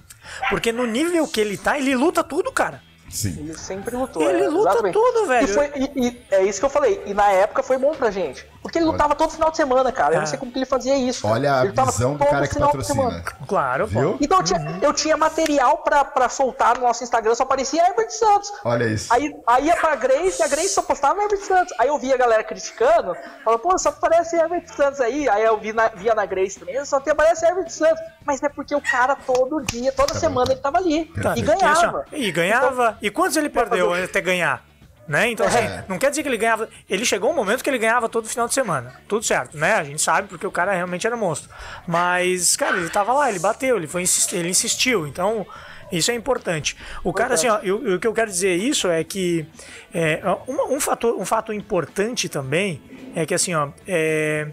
Porque 0.50 0.72
no 0.72 0.88
nível 0.88 1.28
que 1.28 1.40
ele 1.40 1.58
tá, 1.58 1.78
ele 1.78 1.96
luta 1.96 2.24
tudo, 2.24 2.52
cara. 2.52 2.82
Sim. 3.16 3.36
Ele 3.40 3.58
sempre 3.58 3.96
lutou. 3.96 4.22
Ele 4.22 4.44
é, 4.44 4.48
luta 4.50 4.70
exatamente. 4.72 4.94
tudo, 4.94 5.26
velho. 5.28 5.46
E, 5.46 5.48
foi- 5.48 5.72
e- 5.76 6.08
e 6.08 6.22
é 6.32 6.44
isso 6.44 6.60
que 6.60 6.66
eu 6.66 6.70
falei. 6.70 7.02
E 7.06 7.14
na 7.14 7.32
época 7.32 7.64
foi 7.64 7.78
bom 7.78 7.94
pra 7.96 8.12
gente. 8.12 8.46
Porque 8.66 8.80
ele 8.80 8.86
lutava 8.86 9.14
todo 9.14 9.30
final 9.30 9.52
de 9.52 9.58
semana, 9.58 9.92
cara. 9.92 10.16
Eu 10.16 10.20
não 10.22 10.26
sei 10.26 10.40
como 10.40 10.52
que 10.52 10.58
ele 10.58 10.66
fazia 10.66 10.98
isso. 10.98 11.28
Olha 11.28 11.58
a 11.58 11.60
ele 11.60 11.68
lutava 11.68 11.92
visão 11.92 12.14
do 12.14 12.18
todo 12.18 12.30
cara 12.32 12.48
que 12.48 12.54
final 12.56 12.72
de 12.72 12.78
patrocina. 12.80 13.10
semana. 13.10 13.24
Claro, 13.48 13.86
Viu? 13.86 14.14
pô. 14.14 14.18
Então 14.20 14.40
eu 14.40 14.44
tinha, 14.44 14.80
eu 14.82 14.92
tinha 14.94 15.16
material 15.16 15.78
pra, 15.84 16.04
pra 16.04 16.28
soltar 16.30 16.76
no 16.76 16.82
nosso 16.82 17.04
Instagram, 17.04 17.36
só 17.36 17.44
aparecia 17.44 17.88
Herbert 17.88 18.10
Santos. 18.10 18.52
Olha 18.64 18.86
isso. 18.86 19.14
Aí, 19.14 19.32
aí 19.46 19.68
ia 19.68 19.76
pra 19.76 19.96
Grace, 19.96 20.42
e 20.42 20.44
a 20.44 20.48
Grace 20.48 20.70
só 20.70 20.82
postava 20.82 21.22
Herbert 21.22 21.42
Santos. 21.42 21.76
Aí 21.78 21.90
eu 21.90 22.00
via 22.00 22.16
a 22.16 22.18
galera 22.18 22.44
criticando, 22.44 23.16
falando, 23.44 23.60
pô, 23.60 23.78
só 23.78 23.90
aparece 23.90 24.36
Herbert 24.36 24.68
Santos 24.76 25.00
aí. 25.00 25.30
Aí 25.30 25.44
eu 25.44 25.60
vi 25.60 25.72
na, 25.72 25.90
via 25.90 26.16
na 26.16 26.26
Grace 26.26 26.58
também, 26.58 26.84
só 26.86 27.00
tem 27.00 27.14
aparece 27.14 27.46
Herbert 27.46 27.70
Santos. 27.70 28.02
Mas 28.26 28.42
é 28.42 28.50
porque 28.50 28.74
o 28.74 28.82
cara 28.82 29.16
todo 29.16 29.62
dia, 29.62 29.92
toda 29.92 30.16
semana 30.16 30.54
ele 30.54 30.62
tava 30.62 30.80
ali. 30.80 31.06
Tá. 31.22 31.36
E 31.38 31.44
assim, 31.44 31.52
ó, 31.52 31.56
ganhava. 31.56 32.06
E 32.12 32.32
ganhava. 32.32 32.98
E 33.00 33.12
quantos 33.12 33.38
ele 33.38 33.48
perdeu 33.48 33.94
até 33.94 34.20
ganhar? 34.22 34.64
Né? 35.08 35.30
Então, 35.30 35.46
assim, 35.46 35.60
É. 35.60 35.86
não 35.88 36.00
quer 36.00 36.10
dizer 36.10 36.24
que 36.24 36.30
ele 36.30 36.38
ganhava. 36.38 36.68
Ele 36.90 37.06
chegou 37.06 37.30
um 37.32 37.36
momento 37.36 37.64
que 37.64 37.70
ele 37.70 37.78
ganhava 37.78 38.10
todo 38.10 38.28
final 38.28 38.48
de 38.48 38.56
semana. 38.56 38.92
Tudo 39.08 39.24
certo, 39.24 39.56
né? 39.56 39.74
A 39.76 39.84
gente 39.84 40.02
sabe 40.02 40.28
porque 40.28 40.48
o 40.48 40.52
cara 40.52 40.74
realmente 40.74 41.06
era 41.06 41.16
monstro. 41.16 41.48
Mas, 41.86 42.56
cara, 42.56 42.76
ele 42.78 42.90
tava 42.90 43.14
lá, 43.14 43.30
ele 43.30 43.38
bateu, 43.38 43.78
ele, 43.78 43.86
foi 43.86 44.04
ele 44.34 44.50
insistiu. 44.50 45.06
Então, 45.06 45.46
isso 45.92 46.10
é 46.10 46.16
importante. 46.16 46.76
O 47.04 47.14
cara, 47.14 47.36
assim, 47.36 47.48
ó, 47.48 47.60
eu- 47.60 47.96
o 47.96 48.00
que 48.00 48.08
eu 48.08 48.14
quero 48.14 48.32
dizer 48.32 48.56
isso 48.56 48.88
é 48.88 49.04
que 49.04 49.46
é, 49.94 50.22
uma- 50.48 50.66
um, 50.70 50.80
fator, 50.80 51.16
um 51.16 51.26
fato 51.26 51.54
importante 51.54 52.28
também 52.28 52.82
é 53.16 53.28
que, 53.28 53.34
assim, 53.36 53.54
ó, 53.54 53.70
é, 53.88 54.48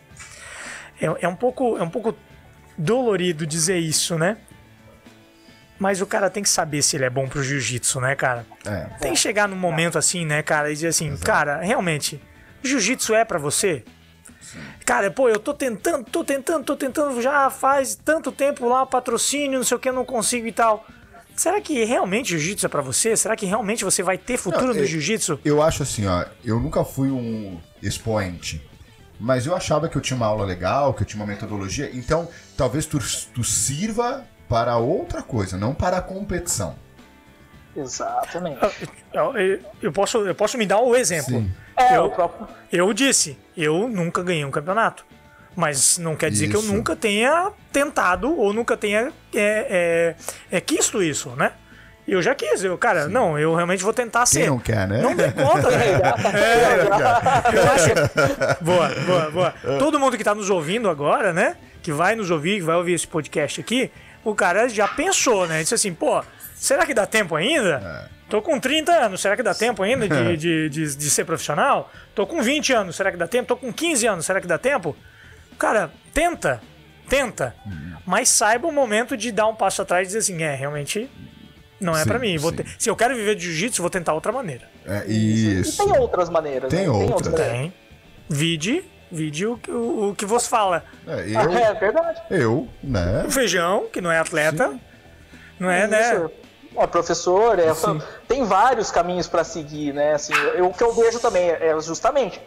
é, 1.00 1.06
é 1.22 1.28
um 1.28 1.34
pouco, 1.34 1.78
é 1.78 1.82
um 1.82 1.88
pouco 1.88 2.14
dolorido 2.76 3.46
dizer 3.46 3.78
isso, 3.78 4.18
né? 4.18 4.36
Mas 5.82 6.00
o 6.00 6.06
cara 6.06 6.30
tem 6.30 6.44
que 6.44 6.48
saber 6.48 6.80
se 6.80 6.94
ele 6.94 7.06
é 7.06 7.10
bom 7.10 7.26
pro 7.26 7.42
jiu-jitsu, 7.42 8.00
né, 8.00 8.14
cara? 8.14 8.46
É. 8.64 8.86
Tem 9.00 9.14
que 9.14 9.18
chegar 9.18 9.48
num 9.48 9.56
momento 9.56 9.98
assim, 9.98 10.24
né, 10.24 10.40
cara, 10.40 10.70
e 10.70 10.74
dizer 10.74 10.86
assim, 10.86 11.16
cara, 11.16 11.60
realmente, 11.60 12.22
jiu-jitsu 12.62 13.12
é 13.16 13.24
pra 13.24 13.36
você? 13.36 13.82
Cara, 14.86 15.10
pô, 15.10 15.28
eu 15.28 15.40
tô 15.40 15.52
tentando, 15.52 16.04
tô 16.04 16.22
tentando, 16.22 16.64
tô 16.64 16.76
tentando 16.76 17.20
já 17.20 17.50
faz 17.50 17.96
tanto 17.96 18.30
tempo 18.30 18.68
lá, 18.68 18.86
patrocínio, 18.86 19.58
não 19.58 19.64
sei 19.64 19.76
o 19.76 19.80
que, 19.80 19.88
eu 19.88 19.92
não 19.92 20.04
consigo 20.04 20.46
e 20.46 20.52
tal. 20.52 20.86
Será 21.34 21.60
que 21.60 21.82
realmente 21.82 22.28
jiu-jitsu 22.28 22.66
é 22.66 22.68
pra 22.68 22.80
você? 22.80 23.16
Será 23.16 23.34
que 23.34 23.44
realmente 23.44 23.84
você 23.84 24.04
vai 24.04 24.16
ter 24.16 24.36
futuro 24.36 24.68
Não, 24.68 24.74
no 24.74 24.86
jiu-jitsu? 24.86 25.40
Eu 25.44 25.60
acho 25.60 25.82
assim, 25.82 26.06
ó, 26.06 26.24
eu 26.44 26.60
nunca 26.60 26.84
fui 26.84 27.10
um 27.10 27.58
expoente, 27.82 28.64
mas 29.18 29.46
eu 29.46 29.56
achava 29.56 29.88
que 29.88 29.96
eu 29.96 30.00
tinha 30.00 30.16
uma 30.16 30.26
aula 30.26 30.44
legal, 30.44 30.94
que 30.94 31.02
eu 31.02 31.06
tinha 31.06 31.20
uma 31.20 31.26
metodologia, 31.26 31.90
então 31.92 32.28
talvez 32.56 32.86
tu, 32.86 33.00
tu 33.34 33.42
sirva 33.42 34.24
para 34.52 34.76
outra 34.76 35.22
coisa, 35.22 35.56
não 35.56 35.72
para 35.74 35.96
a 35.96 36.02
competição. 36.02 36.74
Exatamente. 37.74 38.58
Eu, 39.14 39.34
eu- 39.36 39.58
eu 39.80 39.92
posso, 39.92 40.18
eu 40.26 40.34
posso 40.34 40.58
me 40.58 40.66
dar 40.66 40.78
o 40.80 40.94
exemplo. 40.94 41.30
Sim. 41.40 41.50
É, 41.74 41.96
Eu- 41.96 42.04
o 42.04 42.10
próprio. 42.10 42.46
Eu 42.70 42.92
disse, 42.92 43.38
eu 43.56 43.88
nunca 43.88 44.22
ganhei 44.22 44.44
um 44.44 44.50
campeonato. 44.50 45.06
Mas 45.56 45.96
não 45.98 46.14
quer 46.16 46.30
dizer 46.30 46.48
que 46.48 46.56
eu 46.56 46.60
Isso. 46.60 46.72
nunca 46.72 46.94
tenha 46.96 47.50
tentado 47.70 48.34
ou 48.38 48.52
nunca 48.54 48.74
tenha 48.76 49.10
é, 49.34 50.14
é, 50.50 50.56
é, 50.56 50.60
quisto 50.60 51.02
isso, 51.02 51.30
né? 51.30 51.52
Eu 52.08 52.20
já 52.22 52.34
quis, 52.34 52.64
eu, 52.64 52.76
cara, 52.78 53.06
não, 53.06 53.38
eu 53.38 53.54
realmente 53.54 53.82
vou 53.84 53.92
tentar 53.92 54.20
Quem 54.24 54.42
ser. 54.42 54.46
não 54.50 54.58
quer, 54.58 54.88
né? 54.88 55.00
Não 55.02 55.14
tem 55.14 55.30
conta, 55.30 55.70
né? 55.70 55.84
Eu 57.54 57.62
acho. 57.72 58.64
Boa, 58.64 58.88
boa, 59.06 59.30
boa. 59.30 59.54
Todo 59.78 59.98
mundo 60.00 60.16
que 60.16 60.24
tá 60.24 60.34
nos 60.34 60.50
ouvindo 60.50 60.88
agora, 60.90 61.32
né? 61.32 61.56
Que 61.82 61.92
vai 61.92 62.14
nos 62.16 62.30
ouvir, 62.30 62.56
que 62.56 62.62
vai 62.62 62.76
ouvir 62.76 62.94
esse 62.94 63.06
podcast 63.06 63.60
aqui, 63.60 63.90
o 64.24 64.34
cara 64.34 64.68
já 64.68 64.86
pensou, 64.88 65.46
né? 65.46 65.62
Disse 65.62 65.74
assim, 65.74 65.92
pô, 65.94 66.22
será 66.54 66.84
que 66.86 66.94
dá 66.94 67.06
tempo 67.06 67.34
ainda? 67.36 68.10
Tô 68.28 68.40
com 68.40 68.58
30 68.58 68.92
anos, 68.92 69.20
será 69.20 69.36
que 69.36 69.42
dá 69.42 69.54
tempo 69.54 69.82
ainda 69.82 70.08
de, 70.08 70.36
de, 70.38 70.68
de, 70.70 70.96
de 70.96 71.10
ser 71.10 71.24
profissional? 71.24 71.90
Tô 72.14 72.26
com 72.26 72.42
20 72.42 72.72
anos, 72.72 72.96
será 72.96 73.10
que 73.10 73.16
dá 73.18 73.26
tempo? 73.28 73.48
Tô 73.48 73.56
com 73.56 73.72
15 73.72 74.06
anos, 74.06 74.24
será 74.26 74.40
que 74.40 74.46
dá 74.46 74.56
tempo? 74.58 74.96
Cara, 75.58 75.90
tenta, 76.14 76.60
tenta. 77.08 77.54
Mas 78.06 78.28
saiba 78.30 78.66
o 78.66 78.72
momento 78.72 79.16
de 79.16 79.30
dar 79.30 79.46
um 79.48 79.54
passo 79.54 79.82
atrás 79.82 80.04
e 80.04 80.06
dizer 80.08 80.18
assim, 80.20 80.42
é, 80.42 80.54
realmente 80.54 81.10
não 81.80 81.96
é 81.96 82.04
pra 82.04 82.18
mim. 82.18 82.36
Vou 82.38 82.50
sim. 82.50 82.56
te- 82.58 82.66
Se 82.78 82.88
eu 82.88 82.96
quero 82.96 83.14
viver 83.14 83.34
de 83.34 83.42
jiu-jitsu, 83.44 83.82
vou 83.82 83.90
tentar 83.90 84.14
outra 84.14 84.32
maneira. 84.32 84.68
É, 84.86 85.04
E 85.06 85.60
isso. 85.60 85.84
tem 85.84 85.98
outras 85.98 86.30
maneiras. 86.30 86.70
Tem 86.70 86.82
né? 86.82 86.88
outras. 86.88 87.32
maneiras. 87.32 87.52
Tem. 87.60 87.72
Vide, 88.30 88.82
vide 89.12 89.46
o, 89.46 89.56
que- 89.58 89.70
o, 89.70 90.10
o 90.10 90.14
que 90.14 90.24
vos 90.26 90.46
fala. 90.46 90.82
É, 91.06 91.20
eu, 91.30 91.52
É 91.52 91.74
verdade. 91.74 92.22
eu, 92.30 92.68
né? 92.82 93.24
O 93.26 93.30
feijão, 93.30 93.86
que 93.92 94.00
não 94.00 94.10
é 94.10 94.18
atleta, 94.18 94.74
não 95.60 95.70
é, 95.70 95.86
né? 95.86 96.14
Isso. 96.14 96.30
É 96.74 96.86
professor, 96.86 97.58
é, 97.58 97.66
tem 98.26 98.44
vários 98.44 98.90
caminhos 98.90 99.28
para 99.28 99.44
seguir, 99.44 99.92
né? 99.92 100.14
Assim, 100.14 100.32
eu- 100.54 100.66
o 100.68 100.72
que 100.74 100.82
eu 100.82 100.92
vejo 100.94 101.20
também 101.20 101.50
é 101.50 101.78
justamente 101.80 102.40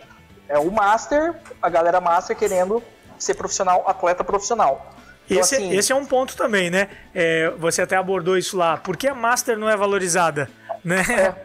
é 0.50 0.58
o 0.58 0.72
master, 0.72 1.36
a 1.62 1.70
galera 1.70 2.02
master 2.02 2.36
querendo 2.36 2.82
ser 3.20 3.36
profissional, 3.36 3.84
atleta 3.88 4.24
profissional. 4.24 4.94
Então, 5.30 5.42
Esse, 5.42 5.56
assim, 5.56 5.72
esse 5.76 5.92
é 5.92 5.96
um 5.96 6.06
ponto 6.06 6.36
também, 6.36 6.70
né? 6.70 6.88
É, 7.14 7.52
você 7.58 7.82
até 7.84 7.96
abordou 7.96 8.38
isso 8.38 8.56
lá. 8.58 8.78
Por 8.78 8.96
que 8.98 9.08
a 9.08 9.16
Master 9.16 9.58
não 9.58 9.68
é 9.70 9.76
valorizada? 9.76 10.48
Né? 10.84 11.02
é, 11.10 11.45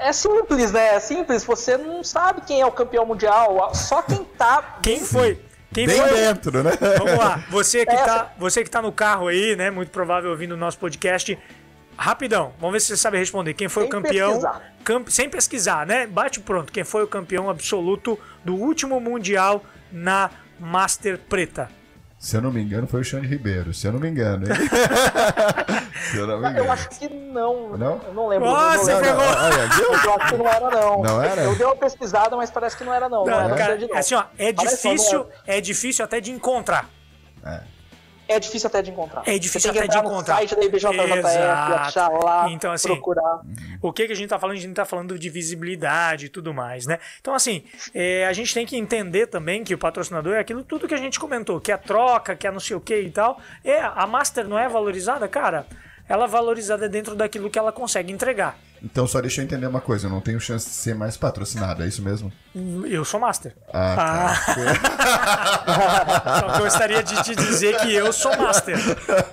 é 0.00 0.12
simples, 0.12 0.72
né? 0.72 0.94
É 0.94 1.00
simples. 1.00 1.44
Você 1.44 1.76
não 1.76 2.02
sabe 2.04 2.40
quem 2.42 2.60
é 2.60 2.66
o 2.66 2.72
campeão 2.72 3.04
mundial. 3.06 3.74
Só 3.74 4.02
quem 4.02 4.24
tá. 4.38 4.78
Quem 4.82 5.00
foi? 5.00 5.40
Quem 5.72 5.86
Bem 5.86 5.96
foi? 6.00 6.10
dentro, 6.10 6.62
né? 6.62 6.70
Vamos 6.98 7.18
lá, 7.18 7.44
você 7.50 7.84
que, 7.84 7.92
É. 7.92 8.04
tá, 8.04 8.32
você 8.38 8.64
que 8.64 8.70
tá 8.70 8.80
no 8.80 8.90
carro 8.90 9.28
aí, 9.28 9.54
né? 9.56 9.70
Muito 9.70 9.90
provável 9.90 10.30
ouvindo 10.30 10.52
o 10.52 10.56
nosso 10.56 10.78
podcast. 10.78 11.38
Rapidão, 11.98 12.52
vamos 12.58 12.72
ver 12.74 12.80
se 12.80 12.86
você 12.88 12.96
sabe 12.96 13.18
responder. 13.18 13.52
Quem 13.54 13.68
foi 13.68 13.82
Sem 13.84 13.88
o 13.88 13.92
campeão? 13.92 14.28
pesquisar. 14.30 14.72
Camp- 14.84 15.08
sem 15.08 15.28
pesquisar, 15.28 15.86
né? 15.86 16.06
Bate 16.06 16.40
pronto. 16.40 16.72
Quem 16.72 16.84
foi 16.84 17.02
o 17.02 17.06
campeão 17.06 17.50
absoluto 17.50 18.18
do 18.44 18.54
último 18.54 19.00
Mundial 19.00 19.62
na 19.92 20.30
Master 20.58 21.18
Preta? 21.18 21.70
Se 22.26 22.36
eu 22.36 22.42
não 22.42 22.50
me 22.50 22.60
engano, 22.60 22.88
foi 22.88 23.02
o 23.02 23.04
Xande 23.04 23.28
Ribeiro. 23.28 23.72
Se 23.72 23.86
eu 23.86 23.92
não 23.92 24.00
me 24.00 24.08
engano, 24.08 24.48
hein? 24.48 24.52
Se 26.10 26.16
eu 26.16 26.26
não 26.26 26.40
me 26.40 26.48
engano. 26.48 26.58
Eu 26.66 26.72
acho 26.72 26.88
que 26.88 27.08
não. 27.08 27.76
Não? 27.78 28.00
Eu 28.04 28.14
não 28.14 28.26
lembro. 28.26 28.48
Nossa, 28.48 28.94
não 28.94 29.00
pegou. 29.00 29.22
Eu 29.22 30.14
acho 30.14 30.32
que 30.32 30.36
não 30.36 30.48
era, 30.48 30.70
não. 30.70 31.02
Não 31.02 31.22
era? 31.22 31.42
Eu 31.42 31.54
dei 31.54 31.64
uma 31.64 31.76
pesquisada, 31.76 32.36
mas 32.36 32.50
parece 32.50 32.76
que 32.76 32.82
não 32.82 32.92
era, 32.92 33.08
não. 33.08 33.24
Não, 33.24 33.30
Não, 33.32 33.44
era 33.44 33.54
cara, 33.54 33.74
Xande, 33.74 33.86
não. 33.86 33.96
assim, 33.96 34.14
ó, 34.16 34.24
é 34.36 34.52
Parece, 34.52 34.88
mas 34.88 34.96
difícil, 34.96 35.26
é 35.46 35.60
difícil 35.60 36.04
até 36.04 36.20
de 36.20 36.32
encontrar. 36.32 36.90
É 37.44 37.75
difícil 38.40 38.66
até 38.66 38.82
de 38.82 38.90
encontrar. 38.90 39.22
É 39.26 39.38
difícil 39.38 39.70
até 39.70 39.86
de 39.86 39.98
encontrar. 39.98 40.36
site 40.36 40.56
da 40.56 40.64
IBJJF, 40.64 41.26
achar 41.78 42.08
lá, 42.08 42.50
Então, 42.50 42.72
assim, 42.72 42.88
procurar. 42.88 43.40
O 43.80 43.92
que, 43.92 44.06
que 44.06 44.12
a 44.12 44.16
gente 44.16 44.28
tá 44.28 44.38
falando? 44.38 44.56
A 44.56 44.60
gente 44.60 44.74
tá 44.74 44.84
falando 44.84 45.18
de 45.18 45.30
visibilidade 45.30 46.26
e 46.26 46.28
tudo 46.28 46.52
mais, 46.52 46.86
né? 46.86 46.98
Então, 47.20 47.34
assim, 47.34 47.64
é, 47.94 48.26
a 48.26 48.32
gente 48.32 48.52
tem 48.52 48.66
que 48.66 48.76
entender 48.76 49.28
também 49.28 49.62
que 49.62 49.74
o 49.74 49.78
patrocinador 49.78 50.34
é 50.34 50.40
aquilo 50.40 50.64
tudo 50.64 50.88
que 50.88 50.94
a 50.94 50.98
gente 50.98 51.20
comentou, 51.20 51.60
que 51.60 51.70
é 51.70 51.76
troca, 51.76 52.34
que 52.34 52.46
é 52.46 52.50
não 52.50 52.60
sei 52.60 52.76
o 52.76 52.80
que 52.80 52.98
e 53.00 53.10
tal. 53.10 53.40
É, 53.64 53.80
a 53.80 54.06
Master 54.06 54.48
não 54.48 54.58
é 54.58 54.68
valorizada, 54.68 55.28
cara. 55.28 55.66
Ela 56.08 56.24
é 56.24 56.28
valorizada 56.28 56.88
dentro 56.88 57.14
daquilo 57.14 57.50
que 57.50 57.58
ela 57.58 57.72
consegue 57.72 58.12
entregar. 58.12 58.58
Então 58.82 59.06
só 59.06 59.20
deixa 59.20 59.40
eu 59.40 59.44
entender 59.44 59.66
uma 59.66 59.80
coisa, 59.80 60.06
eu 60.06 60.10
não 60.10 60.20
tenho 60.20 60.40
chance 60.40 60.66
de 60.66 60.74
ser 60.74 60.94
mais 60.94 61.16
patrocinado, 61.16 61.82
é 61.82 61.86
isso 61.88 62.02
mesmo? 62.02 62.32
Eu 62.88 63.04
sou 63.04 63.20
Master. 63.20 63.54
Ah, 63.72 64.34
Só 66.40 66.46
que 66.52 66.58
eu 66.58 66.64
gostaria 66.64 67.02
de 67.02 67.22
te 67.22 67.34
dizer 67.34 67.76
que 67.78 67.94
eu 67.94 68.12
sou 68.12 68.36
Master. 68.36 68.76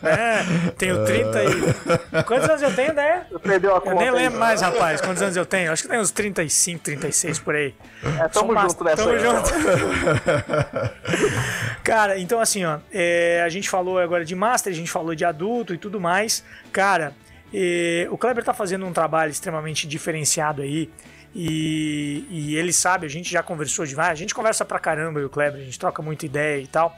né? 0.02 0.46
Tenho 0.78 1.04
30 1.06 1.44
e. 1.44 2.24
Quantos 2.24 2.50
anos 2.50 2.62
eu 2.62 2.74
tenho, 2.76 2.94
né? 2.94 3.26
Perdeu 3.42 3.72
a 3.72 3.76
Eu 3.78 3.82
conta. 3.82 3.96
nem 3.96 4.10
aí. 4.10 4.16
lembro 4.16 4.40
mais, 4.40 4.62
rapaz, 4.62 5.02
quantos 5.02 5.22
anos 5.22 5.36
eu 5.36 5.46
tenho. 5.46 5.72
Acho 5.72 5.84
que 5.84 5.90
tem 5.90 6.00
uns 6.00 6.12
35, 6.12 6.84
36 6.84 7.40
por 7.40 7.56
aí. 7.56 7.74
É, 8.04 8.28
tamo 8.28 8.54
Sou 8.54 8.62
junto 8.70 8.84
nessa 8.84 9.04
Tamo 9.04 9.16
aí, 9.16 9.20
junto. 9.20 9.54
Cara, 11.84 12.18
então 12.20 12.40
assim, 12.40 12.64
ó, 12.66 12.80
é, 12.92 13.42
a 13.46 13.50
gente 13.50 13.70
falou 13.70 14.00
agora 14.00 14.24
de 14.26 14.36
master, 14.36 14.72
a 14.72 14.76
gente 14.76 14.92
falou 14.92 15.16
de 15.16 15.26
adulto 15.26 15.74
e 15.74 15.78
tudo 15.78 16.00
mais. 16.00 16.44
Cara, 16.72 17.14
é, 17.54 18.08
o 18.10 18.18
Kleber 18.18 18.44
tá 18.44 18.54
fazendo 18.54 18.86
um 18.86 18.92
trabalho 18.92 19.32
extremamente 19.32 19.88
diferenciado 19.88 20.62
aí. 20.62 20.90
E, 21.36 22.26
e 22.30 22.56
ele 22.56 22.72
sabe, 22.72 23.06
a 23.06 23.10
gente 23.10 23.32
já 23.32 23.42
conversou 23.42 23.86
demais, 23.86 24.12
a 24.12 24.16
gente 24.16 24.36
conversa 24.36 24.64
pra 24.64 24.80
caramba 24.80 25.20
e 25.20 25.26
o 25.26 25.30
Kleber, 25.30 25.62
a 25.62 25.64
gente 25.64 25.80
troca 25.80 26.02
muita 26.02 26.26
ideia 26.26 26.62
e 26.62 26.68
tal. 26.68 26.96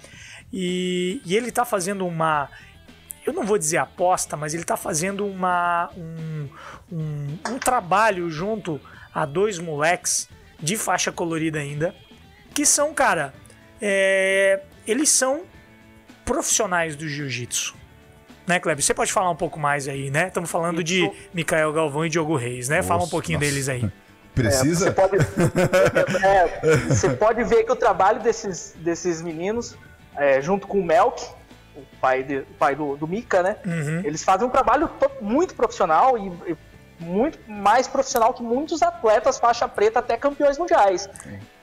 E, 0.51 1.22
e 1.26 1.36
ele 1.36 1.51
tá 1.51 1.66
fazendo 1.66 2.06
uma. 2.06 2.49
Eu 3.26 3.34
não 3.34 3.43
vou 3.43 3.58
dizer 3.58 3.78
aposta, 3.78 4.38
mas 4.38 4.53
ele 4.53 4.64
tá 4.64 4.78
fazendo 4.78 5.26
uma, 5.26 5.89
um, 5.97 6.47
um, 6.91 7.38
um 7.49 7.60
trabalho 7.60 8.30
junto 8.30 8.80
a 9.14 9.26
dois 9.26 9.58
moleques 9.58 10.30
de 10.60 10.78
faixa 10.78 11.12
colorida 11.12 11.60
ainda, 11.60 11.95
que 12.53 12.66
são, 12.66 12.93
cara, 12.93 13.34
é, 13.82 14.62
eles 14.86 15.10
são 15.10 15.43
profissionais 16.24 16.95
do 16.95 17.08
jiu-jitsu. 17.08 17.76
Né, 18.47 18.59
Kleber? 18.59 18.83
Você 18.83 18.93
pode 18.93 19.11
falar 19.11 19.29
um 19.31 19.35
pouco 19.35 19.59
mais 19.59 19.87
aí, 19.87 20.09
né? 20.11 20.27
Estamos 20.27 20.49
falando 20.51 20.83
de. 20.83 21.09
Mikael 21.33 21.73
Galvão 21.73 22.05
e 22.05 22.09
Diogo 22.09 22.35
Reis, 22.35 22.69
né? 22.69 22.81
Fala 22.83 22.97
um 22.97 22.99
Nossa, 23.01 23.11
pouquinho 23.11 23.39
nossa. 23.39 23.51
deles 23.51 23.69
aí. 23.69 23.89
Precisa? 24.35 24.85
Você 24.85 24.91
pode, 24.91 25.15
é, 26.25 26.77
você 26.89 27.09
pode 27.11 27.43
ver 27.45 27.63
que 27.63 27.71
o 27.71 27.75
trabalho 27.75 28.19
desses, 28.21 28.75
desses 28.77 29.21
meninos, 29.21 29.77
é, 30.17 30.41
junto 30.41 30.67
com 30.67 30.79
o 30.79 30.83
Melk, 30.85 31.23
o 31.75 31.81
pai, 32.01 32.21
de- 32.23 32.39
o 32.39 32.53
pai 32.59 32.75
do, 32.75 32.97
do 32.97 33.07
Mika, 33.07 33.41
né? 33.41 33.55
Uhum. 33.65 34.01
Eles 34.03 34.23
fazem 34.23 34.45
um 34.45 34.49
trabalho 34.49 34.89
to- 34.99 35.09
muito 35.21 35.55
profissional 35.55 36.17
e, 36.17 36.27
e 36.51 36.57
muito 36.99 37.39
mais 37.49 37.87
profissional 37.87 38.33
que 38.33 38.43
muitos 38.43 38.81
atletas 38.81 39.37
faixa 39.39 39.67
preta, 39.67 39.99
até 39.99 40.17
campeões 40.17 40.57
mundiais. 40.57 41.09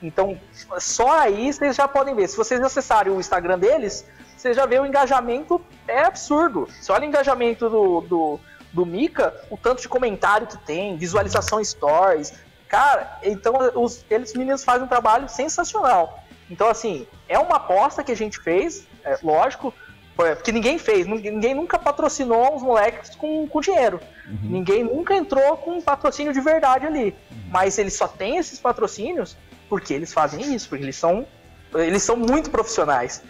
Então, 0.01 0.37
só 0.79 1.19
aí 1.19 1.53
vocês 1.53 1.75
já 1.75 1.87
podem 1.87 2.15
ver. 2.15 2.27
Se 2.27 2.35
vocês 2.37 2.59
acessarem 2.61 3.13
o 3.13 3.19
Instagram 3.19 3.57
deles, 3.59 4.03
vocês 4.43 4.57
já 4.57 4.65
vê 4.65 4.77
o 4.77 4.85
engajamento 4.85 5.61
é 5.87 6.01
absurdo. 6.01 6.67
Você 6.67 6.91
olha 6.91 7.03
o 7.03 7.07
engajamento 7.07 7.69
do, 7.69 8.01
do, 8.01 8.39
do 8.73 8.85
Mika, 8.85 9.33
o 9.49 9.55
tanto 9.55 9.81
de 9.81 9.87
comentário 9.87 10.45
que 10.45 10.57
tem, 10.57 10.97
visualização 10.97 11.63
stories. 11.63 12.33
Cara, 12.67 13.19
então 13.23 13.53
os, 13.73 14.05
eles 14.09 14.33
meninos 14.33 14.61
fazem 14.61 14.83
um 14.83 14.87
trabalho 14.87 15.29
sensacional. 15.29 16.21
Então, 16.51 16.67
assim, 16.67 17.07
é 17.29 17.39
uma 17.39 17.55
aposta 17.55 18.03
que 18.03 18.11
a 18.11 18.15
gente 18.15 18.37
fez, 18.37 18.85
é, 19.05 19.17
lógico, 19.23 19.73
porque 20.13 20.51
ninguém 20.51 20.77
fez, 20.77 21.07
ninguém, 21.07 21.55
nunca 21.55 21.79
patrocinou 21.79 22.53
os 22.53 22.61
moleques 22.61 23.15
com, 23.15 23.47
com 23.47 23.61
dinheiro. 23.61 24.01
Ninguém 24.27 24.83
nunca 24.83 25.15
entrou 25.15 25.55
com 25.55 25.77
um 25.77 25.81
patrocínio 25.81 26.33
de 26.33 26.41
verdade 26.41 26.85
ali. 26.85 27.15
Mas 27.47 27.77
eles 27.77 27.93
só 27.93 28.09
têm 28.09 28.37
esses 28.37 28.59
patrocínios 28.59 29.37
porque 29.69 29.93
eles 29.93 30.11
fazem 30.11 30.53
isso, 30.53 30.67
porque 30.67 30.83
eles 30.83 30.97
são, 30.97 31.25
eles 31.73 32.03
são 32.03 32.17
muito 32.17 32.51
profissionais. 32.51 33.23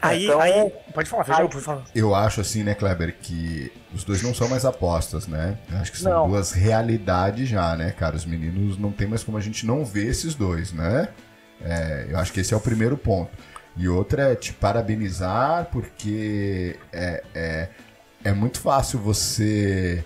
Aí, 0.00 0.24
Então, 0.26 0.40
aí. 0.40 0.72
Pode 0.94 1.08
falar, 1.10 1.24
Feijão, 1.24 1.44
aí- 1.44 1.50
por 1.50 1.60
favor. 1.60 1.84
Eu 1.94 2.14
acho 2.14 2.40
assim, 2.40 2.62
né, 2.62 2.74
Kleber, 2.74 3.16
que 3.20 3.72
os 3.92 4.04
dois 4.04 4.22
não 4.22 4.32
são 4.34 4.48
mais 4.48 4.64
apostas, 4.64 5.26
né? 5.26 5.58
Eu 5.70 5.78
acho 5.78 5.90
que 5.92 5.98
são 5.98 6.12
Não. 6.12 6.28
duas 6.28 6.52
realidades 6.52 7.48
já, 7.48 7.74
né, 7.76 7.90
cara? 7.90 8.14
Os 8.16 8.24
meninos 8.24 8.78
não 8.78 8.92
tem 8.92 9.06
mais 9.08 9.22
como 9.24 9.36
a 9.36 9.40
gente 9.40 9.66
não 9.66 9.84
ver 9.84 10.06
esses 10.06 10.34
dois, 10.34 10.72
né? 10.72 11.08
É, 11.60 12.06
eu 12.10 12.18
acho 12.18 12.32
que 12.32 12.40
esse 12.40 12.54
é 12.54 12.56
o 12.56 12.60
primeiro 12.60 12.96
ponto. 12.96 13.30
E 13.76 13.88
outra 13.88 14.32
é 14.32 14.34
te 14.34 14.52
parabenizar, 14.52 15.66
porque 15.72 16.76
é, 16.92 17.22
é, 17.34 17.68
é 18.24 18.32
muito 18.32 18.60
fácil 18.60 18.98
você 18.98 20.04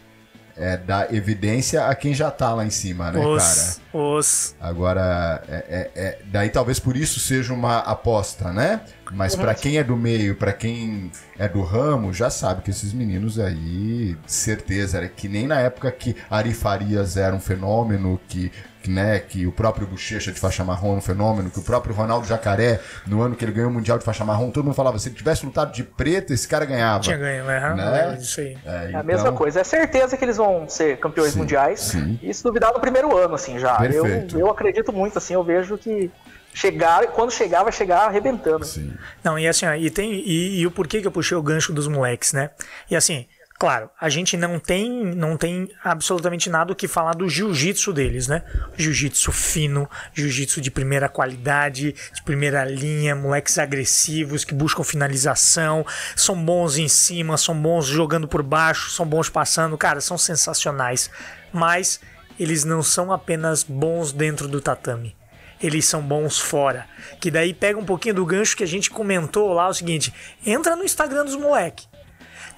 é 0.56 0.76
dar 0.76 1.12
evidência 1.14 1.86
a 1.86 1.94
quem 1.94 2.14
já 2.14 2.30
tá 2.30 2.52
lá 2.54 2.64
em 2.64 2.70
cima, 2.70 3.10
né, 3.10 3.24
os, 3.24 3.42
cara? 3.42 4.04
Os. 4.18 4.54
Agora, 4.60 5.42
é, 5.48 5.54
é, 5.68 5.90
é- 5.94 6.18
daí 6.26 6.50
talvez 6.50 6.78
por 6.78 6.96
isso 6.96 7.20
seja 7.20 7.52
uma 7.52 7.78
aposta, 7.78 8.52
né? 8.52 8.80
Mas 9.14 9.36
pra 9.36 9.54
quem 9.54 9.76
é 9.76 9.84
do 9.84 9.96
meio, 9.96 10.34
pra 10.36 10.52
quem 10.52 11.10
é 11.38 11.46
do 11.46 11.62
ramo, 11.62 12.12
já 12.14 12.30
sabe 12.30 12.62
que 12.62 12.70
esses 12.70 12.92
meninos 12.94 13.38
aí, 13.38 14.16
certeza, 14.26 14.96
era 14.98 15.08
que 15.08 15.28
nem 15.28 15.46
na 15.46 15.60
época 15.60 15.90
que 15.92 16.16
Ari 16.30 16.54
Farias 16.54 17.16
era 17.18 17.34
um 17.34 17.40
fenômeno, 17.40 18.18
que, 18.26 18.50
né, 18.90 19.18
que 19.20 19.46
o 19.46 19.52
próprio 19.52 19.86
Bochecha 19.86 20.32
de 20.32 20.38
faixa 20.40 20.64
marrom 20.64 20.90
era 20.90 20.98
um 20.98 21.00
fenômeno, 21.00 21.50
que 21.50 21.58
o 21.58 21.62
próprio 21.62 21.94
Ronaldo 21.94 22.26
Jacaré, 22.26 22.80
no 23.06 23.22
ano 23.22 23.34
que 23.36 23.44
ele 23.44 23.52
ganhou 23.52 23.70
o 23.70 23.72
Mundial 23.72 23.98
de 23.98 24.04
faixa 24.04 24.24
marrom, 24.24 24.50
todo 24.50 24.64
mundo 24.64 24.74
falava, 24.74 24.98
se 24.98 25.08
ele 25.08 25.16
tivesse 25.16 25.44
lutado 25.44 25.72
de 25.72 25.82
preto, 25.82 26.32
esse 26.32 26.46
cara 26.48 26.64
ganhava. 26.64 27.00
Tinha 27.00 27.16
ganho, 27.16 27.44
né? 27.44 27.74
Né? 27.74 28.14
É 28.16 28.20
Isso 28.20 28.40
aí. 28.40 28.58
É, 28.64 28.90
É 28.92 28.96
a 28.96 29.02
mesma 29.02 29.28
então- 29.28 29.36
coisa. 29.36 29.60
É 29.60 29.64
certeza 29.64 30.16
que 30.16 30.24
eles 30.24 30.36
vão 30.36 30.68
ser 30.68 30.98
campeões 30.98 31.32
Sim, 31.32 31.38
mundiais. 31.38 31.80
sim. 31.80 32.18
E 32.22 32.32
se 32.32 32.42
duvidar 32.42 32.72
no 32.72 32.80
primeiro 32.80 33.16
ano, 33.16 33.34
assim, 33.34 33.58
já. 33.58 33.74
Eu, 33.84 34.02
Perfeito. 34.02 34.38
eu 34.38 34.50
acredito 34.50 34.92
muito, 34.92 35.18
assim, 35.18 35.34
eu 35.34 35.42
vejo 35.44 35.76
que 35.78 36.10
chegar, 36.54 37.06
quando 37.08 37.30
chegar, 37.30 37.62
vai 37.62 37.72
chegar 37.72 38.06
arrebentando. 38.06 38.64
Sim. 38.64 38.92
Não, 39.24 39.38
e 39.38 39.48
assim, 39.48 39.66
e 39.78 39.90
tem. 39.90 40.12
E, 40.12 40.60
e 40.60 40.66
o 40.66 40.70
porquê 40.70 41.00
que 41.00 41.06
eu 41.06 41.12
puxei 41.12 41.36
o 41.36 41.42
gancho 41.42 41.72
dos 41.72 41.88
moleques, 41.88 42.32
né? 42.32 42.50
E 42.90 42.96
assim, 42.96 43.26
claro, 43.62 43.88
a 44.00 44.08
gente 44.08 44.36
não 44.36 44.58
tem, 44.58 44.90
não 44.90 45.36
tem 45.36 45.70
absolutamente 45.84 46.50
nada 46.50 46.72
o 46.72 46.74
que 46.74 46.88
falar 46.88 47.14
do 47.14 47.28
jiu-jitsu 47.28 47.92
deles, 47.92 48.26
né? 48.26 48.42
Jiu-jitsu 48.76 49.30
fino, 49.30 49.88
jiu-jitsu 50.12 50.60
de 50.60 50.68
primeira 50.68 51.08
qualidade, 51.08 51.94
de 52.12 52.22
primeira 52.24 52.64
linha, 52.64 53.14
moleques 53.14 53.58
agressivos 53.58 54.44
que 54.44 54.52
buscam 54.52 54.82
finalização, 54.82 55.86
são 56.16 56.34
bons 56.44 56.76
em 56.76 56.88
cima, 56.88 57.36
são 57.36 57.54
bons 57.54 57.86
jogando 57.86 58.26
por 58.26 58.42
baixo, 58.42 58.90
são 58.90 59.06
bons 59.06 59.28
passando, 59.28 59.78
cara, 59.78 60.00
são 60.00 60.18
sensacionais. 60.18 61.08
Mas 61.52 62.00
eles 62.40 62.64
não 62.64 62.82
são 62.82 63.12
apenas 63.12 63.62
bons 63.62 64.10
dentro 64.10 64.48
do 64.48 64.60
tatame 64.60 65.14
eles 65.62 65.84
são 65.84 66.02
bons 66.02 66.40
fora. 66.40 66.86
Que 67.20 67.30
daí 67.30 67.54
pega 67.54 67.78
um 67.78 67.84
pouquinho 67.84 68.16
do 68.16 68.26
gancho 68.26 68.56
que 68.56 68.64
a 68.64 68.66
gente 68.66 68.90
comentou 68.90 69.52
lá, 69.52 69.68
o 69.68 69.74
seguinte: 69.74 70.12
entra 70.44 70.74
no 70.74 70.82
Instagram 70.82 71.24
dos 71.24 71.36
moleque. 71.36 71.86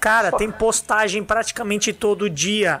Cara, 0.05 0.31
tem 0.31 0.51
postagem 0.51 1.23
praticamente 1.23 1.91
todo 1.91 2.29
dia. 2.29 2.79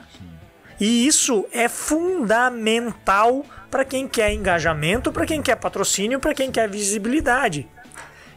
E 0.79 1.07
isso 1.07 1.43
é 1.51 1.67
fundamental 1.67 3.43
para 3.71 3.83
quem 3.83 4.07
quer 4.07 4.31
engajamento, 4.31 5.11
para 5.11 5.25
quem 5.25 5.41
quer 5.41 5.55
patrocínio, 5.55 6.19
para 6.19 6.35
quem 6.35 6.51
quer 6.51 6.69
visibilidade. 6.69 7.67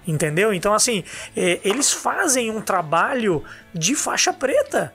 Entendeu? 0.06 0.54
Então, 0.54 0.72
assim, 0.72 1.04
é, 1.36 1.60
eles 1.62 1.92
fazem 1.92 2.50
um 2.50 2.62
trabalho 2.62 3.44
de 3.74 3.94
faixa 3.94 4.32
preta. 4.32 4.94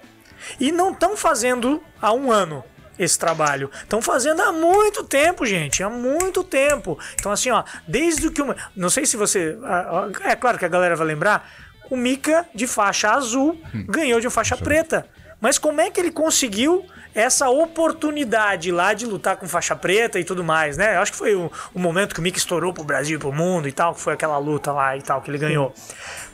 E 0.60 0.72
não 0.72 0.91
estão 0.91 1.16
fazendo 1.16 1.80
há 2.02 2.12
um 2.12 2.32
ano 2.32 2.64
esse 2.98 3.20
trabalho. 3.20 3.70
Estão 3.76 4.02
fazendo 4.02 4.41
há 4.41 4.52
muito 4.52 5.04
tempo, 5.04 5.46
gente. 5.46 5.84
Há 5.84 5.89
muito 5.91 6.44
tempo. 6.44 6.98
Então, 7.14 7.32
assim, 7.32 7.52
ó, 7.52 7.64
desde 7.88 8.32
que. 8.32 8.41
Uma, 8.41 8.56
não 8.76 8.89
sei 8.89 9.06
se 9.06 9.16
você. 9.16 9.56
ah, 9.64 10.10
É 10.24 10.36
claro 10.36 10.58
que 10.58 10.66
a 10.66 10.70
galera 10.70 10.96
vai 10.96 11.06
lembrar. 11.06 11.48
O 11.89 11.95
Mika 11.95 12.45
de 12.53 12.67
faixa 12.67 13.11
azul 13.11 13.59
ganhou 13.88 14.19
de 14.19 14.29
faixa 14.29 14.57
preta. 14.57 15.05
Mas 15.39 15.57
como 15.57 15.81
é 15.81 15.91
que 15.91 15.99
ele 15.99 16.11
conseguiu 16.11 16.86
essa 17.13 17.49
oportunidade 17.49 18.71
lá 18.71 18.93
de 18.93 19.05
lutar 19.05 19.38
com 19.38 19.47
faixa 19.47 19.75
preta 19.75 20.19
e 20.19 20.23
tudo 20.23 20.43
mais, 20.43 20.77
né? 20.77 20.95
Eu 20.95 21.01
acho 21.01 21.11
que 21.11 21.17
foi 21.17 21.36
o, 21.36 21.51
o 21.73 21.79
momento 21.79 22.13
que 22.13 22.19
o 22.19 22.23
Mika 22.23 22.38
estourou 22.38 22.73
pro 22.73 22.84
Brasil 22.84 23.17
e 23.17 23.19
pro 23.19 23.31
mundo 23.31 23.67
e 23.67 23.71
tal, 23.71 23.93
que 23.93 24.01
foi 24.01 24.13
aquela 24.13 24.38
luta 24.38 24.71
lá 24.71 24.97
e 24.97 25.01
tal 25.01 25.21
que 25.21 25.29
ele 25.29 25.38
ganhou. 25.38 25.73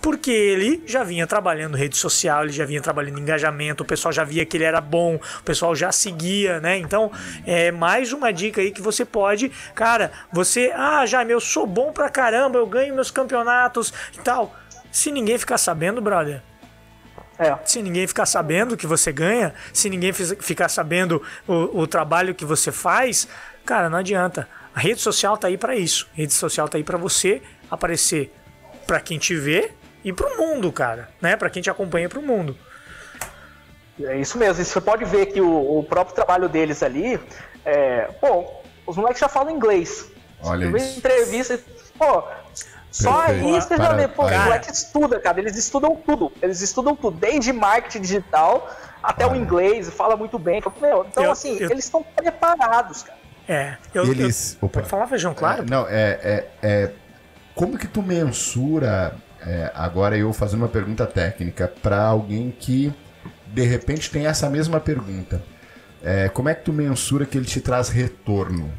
Porque 0.02 0.32
ele 0.32 0.84
já 0.86 1.04
vinha 1.04 1.28
trabalhando 1.28 1.76
rede 1.76 1.98
social, 1.98 2.44
ele 2.44 2.54
já 2.54 2.66
vinha 2.66 2.82
trabalhando 2.82 3.18
em 3.18 3.22
engajamento, 3.22 3.84
o 3.84 3.86
pessoal 3.86 4.14
já 4.14 4.24
via 4.24 4.46
que 4.46 4.56
ele 4.56 4.64
era 4.64 4.80
bom, 4.80 5.16
o 5.16 5.44
pessoal 5.44 5.76
já 5.76 5.92
seguia, 5.92 6.62
né? 6.62 6.78
Então, 6.78 7.12
é 7.46 7.72
mais 7.72 8.14
uma 8.14 8.32
dica 8.32 8.62
aí 8.62 8.72
que 8.72 8.82
você 8.82 9.04
pode, 9.04 9.50
cara, 9.76 10.12
você, 10.32 10.72
ah, 10.74 11.06
Jaime, 11.06 11.34
eu 11.34 11.42
sou 11.42 11.68
bom 11.68 11.92
pra 11.92 12.10
caramba, 12.10 12.58
eu 12.58 12.66
ganho 12.66 12.96
meus 12.96 13.12
campeonatos 13.12 13.94
e 14.14 14.20
tal. 14.20 14.56
Se 14.92 15.12
ninguém 15.12 15.38
ficar 15.38 15.58
sabendo, 15.58 16.02
brother, 16.02 16.42
É. 17.38 17.56
se 17.66 17.82
ninguém 17.82 18.08
ficar 18.08 18.26
sabendo 18.26 18.76
que 18.76 18.88
você 18.88 19.12
ganha, 19.12 19.54
se 19.74 19.90
ninguém 19.90 20.12
ficar 20.14 20.70
sabendo 20.70 21.22
o, 21.48 21.82
o 21.82 21.88
trabalho 21.88 22.34
que 22.36 22.44
você 22.46 22.72
faz, 22.72 23.28
cara, 23.66 23.90
não 23.90 23.98
adianta. 24.00 24.48
A 24.74 24.80
rede 24.80 25.02
social 25.02 25.38
tá 25.38 25.48
aí 25.48 25.58
para 25.58 25.76
isso. 25.76 26.08
A 26.14 26.18
rede 26.18 26.34
social 26.34 26.68
tá 26.68 26.78
aí 26.78 26.84
para 26.84 26.98
você 26.98 27.42
aparecer 27.70 28.34
para 28.88 29.00
quem 29.00 29.18
te 29.18 29.36
vê 29.36 29.72
e 30.04 30.12
pro 30.14 30.38
mundo, 30.38 30.72
cara, 30.72 31.10
né? 31.22 31.36
Para 31.36 31.50
quem 31.50 31.62
te 31.62 31.70
acompanha 31.70 32.08
pro 32.10 32.22
mundo. 32.22 32.58
É 34.02 34.18
isso 34.18 34.38
mesmo. 34.38 34.62
E 34.62 34.66
você 34.66 34.80
pode 34.80 35.04
ver 35.06 35.28
que 35.28 35.42
o, 35.42 35.80
o 35.80 35.84
próprio 35.84 36.16
trabalho 36.16 36.48
deles 36.48 36.82
ali. 36.82 37.20
É, 37.66 38.04
pô, 38.22 38.50
os 38.88 38.96
moleques 38.96 39.20
já 39.20 39.28
falam 39.28 39.54
inglês. 39.54 40.10
Olha 40.42 40.66
isso. 40.78 40.98
entrevista. 41.00 41.60
Pô, 41.98 42.24
só 42.92 43.26
Perfeito. 43.26 43.46
aí 43.56 43.62
você 43.62 43.78
já 43.78 43.84
Para- 43.88 43.94
vê, 43.98 44.08
pô, 44.08 44.24
para- 44.26 44.38
os 44.38 44.44
moleques 44.46 44.78
estudam, 44.78 45.20
cara. 45.22 45.40
Eles 45.40 45.56
estudam 45.56 45.96
tudo. 45.96 46.32
Eles 46.42 46.62
estudam 46.62 46.96
tudo, 46.96 47.18
desde 47.18 47.54
marketing 47.54 48.02
digital 48.02 48.70
até 49.02 49.26
o 49.26 49.30
Olha. 49.30 49.38
inglês, 49.38 49.90
fala 49.90 50.16
muito 50.18 50.38
bem. 50.40 50.62
Meu, 50.82 51.06
então, 51.08 51.24
Eu- 51.24 51.32
assim, 51.32 51.58
eu- 51.60 51.70
eles 51.70 51.86
estão 51.86 52.04
preparados, 52.16 53.04
cara. 53.04 53.20
É, 53.48 53.78
eu, 53.94 54.04
Eles- 54.06 54.58
eu- 54.62 54.68
opa. 54.68 54.80
pode 54.80 54.90
falar, 54.90 55.08
feijão, 55.08 55.34
claro. 55.34 55.64
É, 55.64 55.66
não, 55.66 55.88
é, 55.88 56.20
é, 56.24 56.48
é- 56.62 56.92
Como 57.56 57.78
que 57.78 57.88
tu 57.88 58.02
mensura. 58.02 59.16
é, 59.42 59.72
agora 59.74 60.18
eu 60.18 60.32
fazendo 60.34 60.62
uma 60.62 60.68
pergunta 60.68 61.06
técnica 61.06 61.72
para 61.82 62.02
alguém 62.04 62.52
que 62.58 62.94
de 63.48 63.64
repente 63.64 64.12
tem 64.12 64.26
essa 64.28 64.50
mesma 64.50 64.80
pergunta. 64.80 65.42
É, 66.04 66.30
como 66.30 66.50
é 66.50 66.54
que 66.56 66.64
tu 66.64 66.72
mensura 66.74 67.26
que 67.26 67.38
ele 67.38 67.46
te 67.46 67.60
traz 67.62 67.90
retorno? 67.90 68.72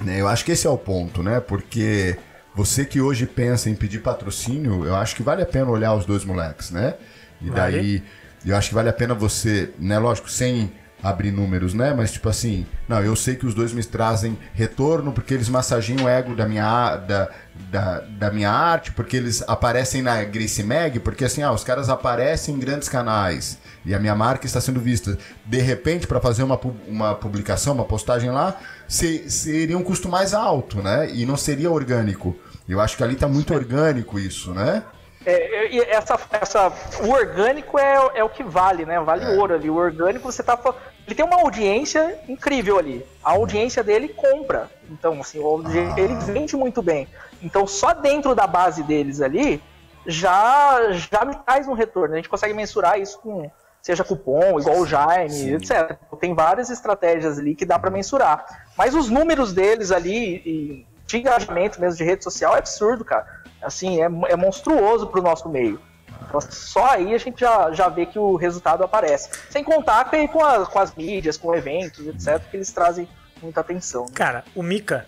Né, 0.00 0.20
eu 0.20 0.26
acho 0.28 0.44
que 0.44 0.52
esse 0.52 0.66
é 0.66 0.70
o 0.70 0.78
ponto, 0.78 1.22
né? 1.22 1.40
Porque 1.40 2.16
você 2.54 2.84
que 2.84 3.00
hoje 3.00 3.26
pensa 3.26 3.70
em 3.70 3.74
pedir 3.74 4.00
patrocínio, 4.00 4.84
eu 4.84 4.96
acho 4.96 5.14
que 5.16 5.22
vale 5.22 5.42
a 5.42 5.46
pena 5.46 5.70
olhar 5.70 5.94
os 5.94 6.04
dois 6.04 6.24
moleques, 6.24 6.70
né? 6.70 6.94
E 7.40 7.48
Vale. 7.48 7.76
daí, 7.76 8.02
eu 8.44 8.56
acho 8.56 8.68
que 8.68 8.74
vale 8.74 8.88
a 8.88 8.92
pena 8.92 9.14
você, 9.14 9.70
né? 9.78 9.98
Lógico, 9.98 10.30
sem 10.30 10.72
abrir 11.02 11.30
números, 11.32 11.74
né? 11.74 11.94
Mas 11.96 12.12
tipo 12.12 12.28
assim, 12.28 12.66
não, 12.88 13.02
eu 13.02 13.14
sei 13.16 13.34
que 13.36 13.46
os 13.46 13.54
dois 13.54 13.72
me 13.72 13.82
trazem 13.84 14.36
retorno 14.54 15.12
porque 15.12 15.32
eles 15.34 15.48
massageiam 15.48 16.04
o 16.04 16.08
ego 16.08 16.34
da 16.34 16.46
minha, 16.46 16.96
da, 16.96 17.28
da, 17.70 18.00
da 18.00 18.30
minha 18.30 18.50
arte, 18.50 18.92
porque 18.92 19.16
eles 19.16 19.42
aparecem 19.48 20.02
na 20.02 20.22
Grace 20.24 20.62
Mag, 20.62 20.98
porque 21.00 21.24
assim, 21.24 21.42
ah, 21.42 21.52
os 21.52 21.64
caras 21.64 21.88
aparecem 21.88 22.54
em 22.54 22.58
grandes 22.58 22.88
canais 22.88 23.58
e 23.84 23.94
a 23.94 23.98
minha 23.98 24.14
marca 24.14 24.44
está 24.46 24.60
sendo 24.60 24.80
vista. 24.80 25.16
De 25.46 25.60
repente, 25.60 26.06
para 26.06 26.20
fazer 26.20 26.42
uma, 26.42 26.60
uma 26.86 27.14
publicação, 27.14 27.72
uma 27.74 27.84
postagem 27.84 28.30
lá, 28.30 28.56
se- 28.86 29.30
seria 29.30 29.76
um 29.78 29.82
custo 29.82 30.08
mais 30.08 30.34
alto, 30.34 30.82
né? 30.82 31.10
E 31.12 31.24
não 31.24 31.36
seria 31.36 31.70
orgânico. 31.70 32.36
Eu 32.68 32.80
acho 32.80 32.96
que 32.96 33.02
ali 33.02 33.16
tá 33.16 33.26
muito 33.26 33.52
orgânico 33.54 34.18
isso, 34.18 34.52
né? 34.52 34.82
É, 35.24 35.70
e 35.70 35.80
essa, 35.82 36.18
essa, 36.30 36.72
o 37.04 37.10
orgânico 37.10 37.78
é, 37.78 37.94
é 38.14 38.24
o 38.24 38.28
que 38.30 38.42
vale, 38.42 38.86
né? 38.86 38.98
Vale 39.00 39.24
É. 39.24 39.36
ouro 39.38 39.54
ali. 39.54 39.68
O 39.68 39.76
orgânico 39.76 40.30
você 40.32 40.42
tá. 40.42 40.58
Ele 41.06 41.14
tem 41.14 41.24
uma 41.24 41.40
audiência 41.42 42.18
incrível 42.28 42.78
ali. 42.78 43.04
A 43.22 43.32
audiência 43.32 43.82
dele 43.84 44.08
compra. 44.08 44.70
Então, 44.90 45.20
assim, 45.20 45.38
Ah. 45.38 46.00
ele 46.00 46.14
vende 46.14 46.56
muito 46.56 46.80
bem. 46.82 47.06
Então, 47.42 47.66
só 47.66 47.92
dentro 47.92 48.34
da 48.34 48.46
base 48.46 48.82
deles 48.82 49.20
ali 49.20 49.62
já, 50.06 50.90
já 50.92 51.24
me 51.24 51.34
traz 51.36 51.68
um 51.68 51.74
retorno. 51.74 52.14
A 52.14 52.16
gente 52.16 52.28
consegue 52.28 52.54
mensurar 52.54 52.98
isso 52.98 53.18
com. 53.18 53.50
Seja 53.82 54.04
cupom, 54.04 54.60
igual 54.60 54.76
o 54.76 54.86
Jaime, 54.86 55.30
Sim. 55.30 55.54
etc. 55.54 55.96
Tem 56.20 56.34
várias 56.34 56.68
estratégias 56.68 57.38
ali 57.38 57.54
que 57.54 57.64
dá 57.64 57.78
para 57.78 57.90
mensurar. 57.90 58.66
Mas 58.76 58.94
os 58.94 59.08
números 59.08 59.54
deles 59.54 59.90
ali, 59.90 60.34
e 60.44 60.86
de 61.10 61.18
engajamento 61.18 61.80
mesmo 61.80 61.96
de 61.98 62.04
rede 62.04 62.22
social, 62.24 62.54
é 62.54 62.58
absurdo, 62.58 63.04
cara. 63.04 63.26
Assim, 63.62 64.00
é, 64.00 64.04
é 64.32 64.36
monstruoso 64.36 65.06
pro 65.08 65.20
nosso 65.22 65.48
meio. 65.48 65.80
Então, 66.28 66.40
só 66.40 66.86
aí 66.92 67.14
a 67.14 67.18
gente 67.18 67.40
já, 67.40 67.72
já 67.72 67.88
vê 67.88 68.06
que 68.06 68.18
o 68.18 68.36
resultado 68.36 68.82
aparece. 68.84 69.30
Sem 69.50 69.64
contar 69.64 70.04
com, 70.10 70.28
com, 70.28 70.44
a- 70.44 70.66
com 70.66 70.78
as 70.78 70.94
mídias, 70.94 71.36
com 71.36 71.54
eventos, 71.54 72.06
etc., 72.06 72.40
que 72.50 72.56
eles 72.56 72.70
trazem 72.72 73.08
muita 73.42 73.60
atenção. 73.60 74.04
né? 74.04 74.10
Cara, 74.14 74.44
o 74.54 74.62
Mika 74.62 75.06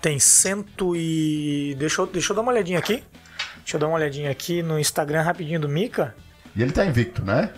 tem 0.00 0.18
cento 0.18 0.94
e. 0.96 1.74
Deixa 1.78 2.00
eu, 2.02 2.06
deixa 2.06 2.32
eu 2.32 2.36
dar 2.36 2.42
uma 2.42 2.52
olhadinha 2.52 2.78
aqui. 2.78 3.04
Deixa 3.58 3.76
eu 3.76 3.80
dar 3.80 3.86
uma 3.88 3.96
olhadinha 3.96 4.30
aqui 4.30 4.62
no 4.62 4.78
Instagram 4.78 5.22
rapidinho 5.22 5.60
do 5.60 5.68
Mika. 5.68 6.14
E 6.56 6.62
ele 6.62 6.72
tá 6.72 6.84
invicto, 6.84 7.22
né? 7.22 7.52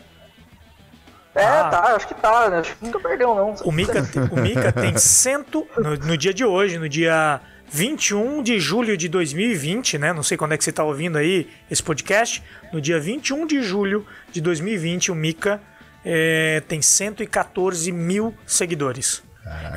É, 1.34 1.44
Ah. 1.44 1.68
tá, 1.70 1.80
acho 1.94 2.08
que 2.08 2.14
tá, 2.14 2.50
né? 2.50 2.58
Acho 2.58 2.74
que 2.76 2.84
nunca 2.84 2.98
perdeu, 2.98 3.34
não. 3.34 3.54
O 3.64 3.70
Mika, 3.70 4.02
o 4.32 4.36
Mika 4.40 4.72
tem 4.72 4.96
cento. 4.98 5.66
No, 5.78 5.94
no 5.96 6.16
dia 6.16 6.34
de 6.34 6.44
hoje, 6.44 6.76
no 6.76 6.88
dia 6.88 7.40
21 7.70 8.42
de 8.42 8.58
julho 8.58 8.96
de 8.96 9.08
2020, 9.08 9.98
né? 9.98 10.12
Não 10.12 10.22
sei 10.22 10.36
quando 10.36 10.52
é 10.52 10.58
que 10.58 10.64
você 10.64 10.72
tá 10.72 10.82
ouvindo 10.84 11.16
aí 11.18 11.48
esse 11.70 11.82
podcast. 11.82 12.42
No 12.72 12.80
dia 12.80 12.98
21 12.98 13.46
de 13.46 13.62
julho 13.62 14.04
de 14.32 14.40
2020, 14.40 15.12
o 15.12 15.14
Mika 15.14 15.60
é, 16.04 16.62
tem 16.66 16.82
114 16.82 17.92
mil 17.92 18.34
seguidores. 18.46 19.22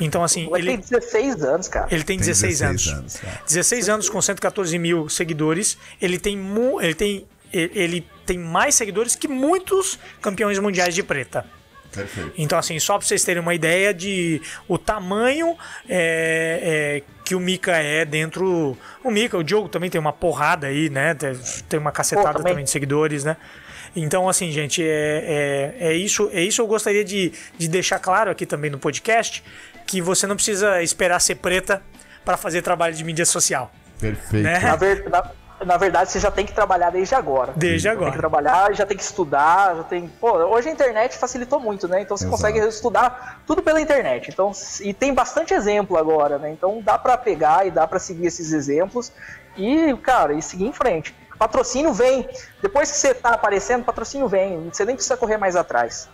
Então, 0.01 0.23
assim, 0.23 0.41
Ele 0.53 0.65
tem 0.65 0.73
ele, 0.75 0.83
16 0.83 1.43
anos, 1.43 1.67
cara. 1.67 1.87
ele 1.89 2.03
tem 2.03 2.17
Tem 2.17 2.25
16, 2.27 2.59
16 2.59 2.87
anos. 2.93 2.99
anos, 2.99 3.23
é. 3.23 3.41
16 3.47 3.89
anos 3.89 4.09
com 4.09 4.21
114 4.21 4.77
mil 4.77 5.07
seguidores. 5.09 5.77
Ele 6.01 6.19
tem, 6.19 6.37
mu- 6.37 6.81
ele 6.81 6.93
tem, 6.93 7.25
ele 7.51 8.05
tem 8.25 8.37
mais 8.37 8.75
seguidores 8.75 9.15
que 9.15 9.27
muitos 9.27 9.97
campeões 10.21 10.59
mundiais 10.59 10.93
de 10.93 11.01
preta. 11.01 11.45
Perfeito. 11.93 12.33
Então, 12.37 12.57
assim, 12.57 12.79
só 12.79 12.97
pra 12.97 13.07
vocês 13.07 13.23
terem 13.23 13.41
uma 13.41 13.53
ideia 13.53 13.93
de 13.93 14.41
o 14.67 14.77
tamanho 14.77 15.55
é, 15.87 17.01
é, 17.01 17.03
que 17.23 17.35
o 17.35 17.39
Mika 17.39 17.71
é 17.77 18.03
dentro. 18.03 18.77
O 19.03 19.11
Mika, 19.11 19.37
o 19.37 19.43
Diogo 19.43 19.69
também 19.69 19.89
tem 19.89 20.01
uma 20.01 20.11
porrada 20.13 20.67
aí, 20.67 20.89
né? 20.89 21.13
Tem- 21.13 21.37
Tem 21.69 21.79
uma 21.79 21.91
cacetada 21.91 22.29
Pô, 22.29 22.37
também. 22.39 22.51
também 22.53 22.63
de 22.65 22.71
seguidores, 22.71 23.23
né? 23.23 23.37
Então, 23.95 24.27
assim, 24.27 24.51
gente, 24.51 24.81
é, 24.83 25.75
é, 25.79 25.87
é 25.89 25.93
isso. 25.93 26.29
É 26.33 26.41
isso 26.41 26.61
eu 26.61 26.67
gostaria 26.67 27.03
de, 27.05 27.31
de 27.57 27.67
deixar 27.67 27.99
claro 27.99 28.31
aqui 28.31 28.45
também 28.45 28.71
no 28.71 28.79
podcast 28.79 29.43
que 29.85 30.01
você 30.01 30.25
não 30.25 30.35
precisa 30.35 30.81
esperar 30.81 31.19
ser 31.19 31.35
preta 31.35 31.81
para 32.25 32.37
fazer 32.37 32.61
trabalho 32.63 32.95
de 32.95 33.03
mídia 33.03 33.25
social. 33.25 33.71
Perfeito. 33.99 34.43
Né? 34.43 34.59
Na, 34.59 34.75
ver- 34.75 35.07
na- 35.09 35.29
na 35.65 35.77
verdade, 35.77 36.11
você 36.11 36.19
já 36.19 36.29
tem 36.31 36.45
que 36.45 36.53
trabalhar 36.53 36.89
desde 36.89 37.15
agora. 37.15 37.53
Desde 37.55 37.87
Tem 37.87 37.97
que 37.97 38.03
agora. 38.03 38.17
trabalhar, 38.17 38.73
já 38.73 38.85
tem 38.85 38.97
que 38.97 39.03
estudar, 39.03 39.75
já 39.75 39.83
tem. 39.83 40.07
Pô, 40.07 40.31
hoje 40.31 40.69
a 40.69 40.71
internet 40.71 41.17
facilitou 41.17 41.59
muito, 41.59 41.87
né? 41.87 42.01
Então 42.01 42.15
você 42.17 42.25
Exato. 42.25 42.37
consegue 42.41 42.59
estudar 42.67 43.41
tudo 43.45 43.61
pela 43.61 43.79
internet. 43.81 44.29
Então, 44.31 44.51
e 44.81 44.93
tem 44.93 45.13
bastante 45.13 45.53
exemplo 45.53 45.97
agora, 45.97 46.37
né? 46.37 46.51
Então 46.51 46.81
dá 46.81 46.97
pra 46.97 47.17
pegar 47.17 47.65
e 47.65 47.71
dá 47.71 47.87
pra 47.87 47.99
seguir 47.99 48.25
esses 48.27 48.51
exemplos 48.53 49.11
e, 49.57 49.95
cara, 49.97 50.33
e 50.33 50.41
seguir 50.41 50.65
em 50.65 50.73
frente. 50.73 51.15
Patrocínio 51.37 51.91
vem. 51.93 52.27
Depois 52.61 52.91
que 52.91 52.97
você 52.97 53.13
tá 53.13 53.31
aparecendo, 53.31 53.83
patrocínio 53.83 54.27
vem. 54.27 54.69
Você 54.71 54.85
nem 54.85 54.95
precisa 54.95 55.17
correr 55.17 55.37
mais 55.37 55.55
atrás. 55.55 56.07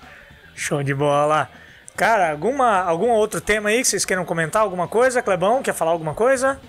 Show 0.55 0.81
de 0.81 0.93
bola. 0.93 1.49
Cara, 1.95 2.31
alguma, 2.31 2.81
algum 2.81 3.09
outro 3.09 3.41
tema 3.41 3.69
aí 3.69 3.81
que 3.81 3.87
vocês 3.87 4.05
queiram 4.05 4.23
comentar? 4.25 4.61
Alguma 4.61 4.87
coisa? 4.87 5.21
Clebão, 5.21 5.61
quer 5.61 5.73
falar 5.73 5.91
alguma 5.91 6.13
coisa? 6.13 6.59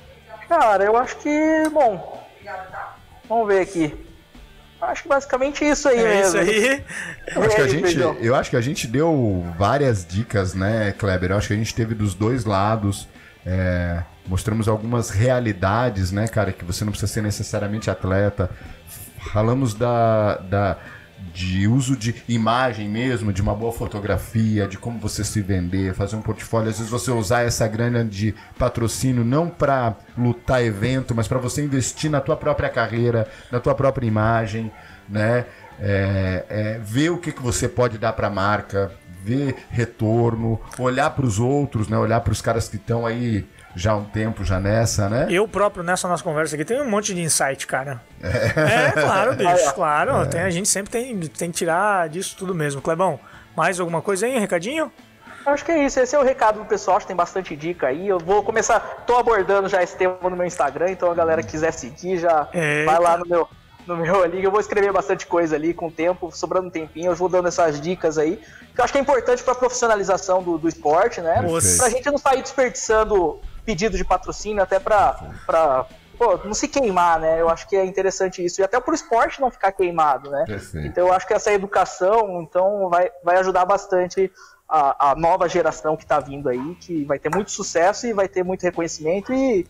Cara, 0.49 0.83
eu 0.85 0.97
acho 0.97 1.17
que. 1.19 1.69
Bom. 1.73 2.20
Vamos 3.31 3.47
ver 3.47 3.61
aqui. 3.61 3.95
Acho 4.83 5.03
que 5.05 5.09
basicamente 5.09 5.65
isso 5.65 5.89
aí 5.89 5.99
É 6.01 6.03
mesmo. 6.03 6.41
isso 6.41 6.51
aí. 6.51 6.85
Eu 7.35 7.43
acho, 7.45 7.55
que 7.55 7.61
a 7.61 7.65
aí, 7.65 7.71
gente, 7.71 7.99
eu 8.21 8.35
acho 8.35 8.51
que 8.51 8.57
a 8.57 8.61
gente 8.61 8.87
deu 8.89 9.47
várias 9.57 10.05
dicas, 10.05 10.53
né, 10.55 10.93
Kleber? 10.99 11.31
Eu 11.31 11.37
acho 11.37 11.47
que 11.47 11.55
a 11.55 11.57
gente 11.57 11.73
teve 11.75 11.95
dos 11.95 12.13
dois 12.13 12.45
lados. 12.45 13.07
é, 13.47 14.03
mostramos 14.27 14.69
algumas 14.69 15.11
realidades, 15.11 16.11
né, 16.13 16.27
cara, 16.29 16.53
que 16.53 16.65
você 16.65 16.85
não 16.85 16.91
precisa 16.93 17.13
ser 17.13 17.23
necessariamente 17.23 17.89
atleta. 17.89 18.51
Falamos 19.33 19.75
da, 19.75 20.37
da, 20.39 20.77
de 21.33 21.69
uso 21.69 21.97
de 21.97 22.15
imagem 22.29 22.89
mesmo, 22.89 23.33
de 23.33 23.43
uma 23.43 23.55
boa 23.55 23.73
fotografia, 23.73 24.67
de 24.67 24.79
como 24.79 24.99
você 24.99 25.23
se 25.23 25.41
vender, 25.41 25.95
fazer 25.95 26.17
um 26.17 26.23
portfólio. 26.23 26.71
Às 26.71 26.79
vezes 26.79 26.91
você 26.91 27.11
usar 27.11 27.43
essa 27.43 27.67
grana 27.69 28.05
de 28.05 28.35
patrocínio 28.59 29.25
não 29.25 29.49
para 29.49 29.97
lutar 30.17 30.63
evento, 30.63 31.15
mas 31.15 31.29
para 31.29 31.39
você 31.39 31.63
investir 31.63 32.11
na 32.11 32.21
tua 32.21 32.37
própria 32.37 32.69
carreira, 32.69 33.29
na 33.51 33.61
tua 33.61 33.75
própria 33.75 34.07
imagem, 34.07 34.71
né? 35.09 35.47
É, 35.83 36.45
é, 36.51 36.79
ver 36.79 37.11
o 37.11 37.17
que, 37.17 37.33
que 37.33 37.43
você 37.43 37.67
pode 37.67 37.97
dar 37.97 38.13
para 38.13 38.27
a 38.27 38.31
marca, 38.31 38.93
ver 39.25 39.57
retorno, 39.71 40.61
olhar 40.79 41.11
para 41.11 41.25
os 41.25 41.39
outros, 41.39 41.89
né? 41.89 41.97
Olhar 41.97 42.21
para 42.21 42.33
os 42.33 42.43
caras 42.43 42.69
que 42.69 42.77
estão 42.77 43.07
aí 43.07 43.47
já 43.75 43.93
há 43.93 43.97
um 43.97 44.05
tempo 44.05 44.45
já 44.45 44.59
nessa, 44.59 45.09
né? 45.09 45.27
Eu 45.31 45.47
próprio, 45.47 45.83
nessa 45.83 46.09
nossa 46.09 46.23
conversa 46.23 46.55
aqui, 46.55 46.65
tem 46.65 46.81
um 46.81 46.91
monte 46.91 47.15
de 47.15 47.23
insight, 47.23 47.67
cara. 47.67 48.01
É, 48.23 48.91
claro, 48.93 49.35
bicho, 49.37 49.75
claro. 49.75 50.27
Tem, 50.29 50.41
a 50.41 50.51
gente 50.51 50.69
sempre 50.69 50.91
tem, 50.91 51.19
tem 51.21 51.51
que 51.51 51.59
tirar 51.59 52.09
disso 52.09 52.35
tudo 52.37 52.55
mesmo. 52.55 52.83
Clebão, 52.83 53.21
mais 53.57 53.79
alguma 53.79 54.03
coisa 54.03 54.27
aí, 54.27 54.37
um 54.37 54.41
recadinho? 54.41 54.91
Acho 55.47 55.65
que 55.65 55.73
é 55.73 55.87
isso, 55.87 55.99
esse 55.99 56.15
é 56.15 56.19
o 56.19 56.23
recado 56.23 56.59
do 56.59 56.67
pessoal, 56.67 56.97
acho 56.97 57.07
que 57.07 57.09
tem 57.09 57.17
bastante 57.17 57.57
dica 57.57 57.87
aí. 57.87 58.09
Eu 58.09 58.19
vou 58.19 58.43
começar, 58.43 58.81
tô 59.07 59.17
abordando 59.17 59.69
já 59.69 59.83
esse 59.83 59.97
tema 59.97 60.19
no 60.23 60.37
meu 60.37 60.47
Instagram, 60.47 60.91
então 60.91 61.11
a 61.11 61.15
galera 61.15 61.43
que 61.43 61.51
quiser 61.51 61.73
seguir 61.73 62.19
já 62.19 62.49
Eita. 62.53 62.91
vai 62.91 63.01
lá 63.01 63.17
no 63.17 63.27
meu, 63.27 63.49
no 63.87 63.97
meu 63.97 64.23
ali, 64.23 64.45
eu 64.45 64.51
vou 64.51 64.61
escrever 64.61 64.93
bastante 64.93 65.27
coisa 65.27 65.57
ali 65.57 65.73
com 65.73 65.87
o 65.87 65.91
tempo, 65.91 66.31
sobrando 66.31 66.69
um 66.69 66.71
tempinho, 66.71 67.11
eu 67.11 67.17
vou 67.17 67.29
dando 67.29 67.49
essas 67.49 67.81
dicas 67.81 68.19
aí, 68.19 68.37
que 68.75 68.81
eu 68.81 68.85
acho 68.85 68.93
que 68.93 68.99
é 68.99 69.03
importante 69.03 69.43
pra 69.43 69.55
profissionalização 69.55 70.43
do, 70.43 70.59
do 70.59 70.69
esporte, 70.69 71.23
né? 71.23 71.41
Perfeito. 71.41 71.79
Pra 71.79 71.89
gente 71.89 72.11
não 72.11 72.19
sair 72.19 72.43
desperdiçando 72.43 73.41
pedido 73.71 73.97
de 73.97 74.05
patrocínio 74.05 74.63
até 74.63 74.81
pra, 74.81 75.17
pra 75.47 75.87
pô, 76.19 76.39
não 76.45 76.53
se 76.55 76.67
queimar, 76.67 77.21
né? 77.21 77.41
Eu 77.41 77.49
acho 77.49 77.69
que 77.69 77.77
é 77.77 77.85
interessante 77.85 78.45
isso, 78.45 78.61
e 78.61 78.65
até 78.65 78.81
pro 78.81 78.95
esporte 78.95 79.41
não 79.41 79.51
ficar 79.51 79.71
queimado, 79.73 80.29
né? 80.31 80.45
Perfeito. 80.47 80.87
Então 80.89 81.07
eu 81.07 81.13
acho 81.13 81.27
que 81.27 81.33
essa 81.35 81.53
educação 81.53 82.43
então 82.43 82.89
vai, 82.89 83.11
vai 83.23 83.37
ajudar 83.39 83.65
bastante 83.65 84.31
a, 84.69 85.11
a 85.11 85.15
nova 85.15 85.49
geração 85.49 85.97
que 85.97 86.03
está 86.03 86.19
vindo 86.19 86.49
aí, 86.49 86.75
que 86.81 87.05
vai 87.05 87.19
ter 87.19 87.33
muito 87.33 87.51
sucesso 87.53 88.07
e 88.07 88.13
vai 88.13 88.29
ter 88.29 88.43
muito 88.45 88.63
reconhecimento 88.63 89.33
e, 89.33 89.67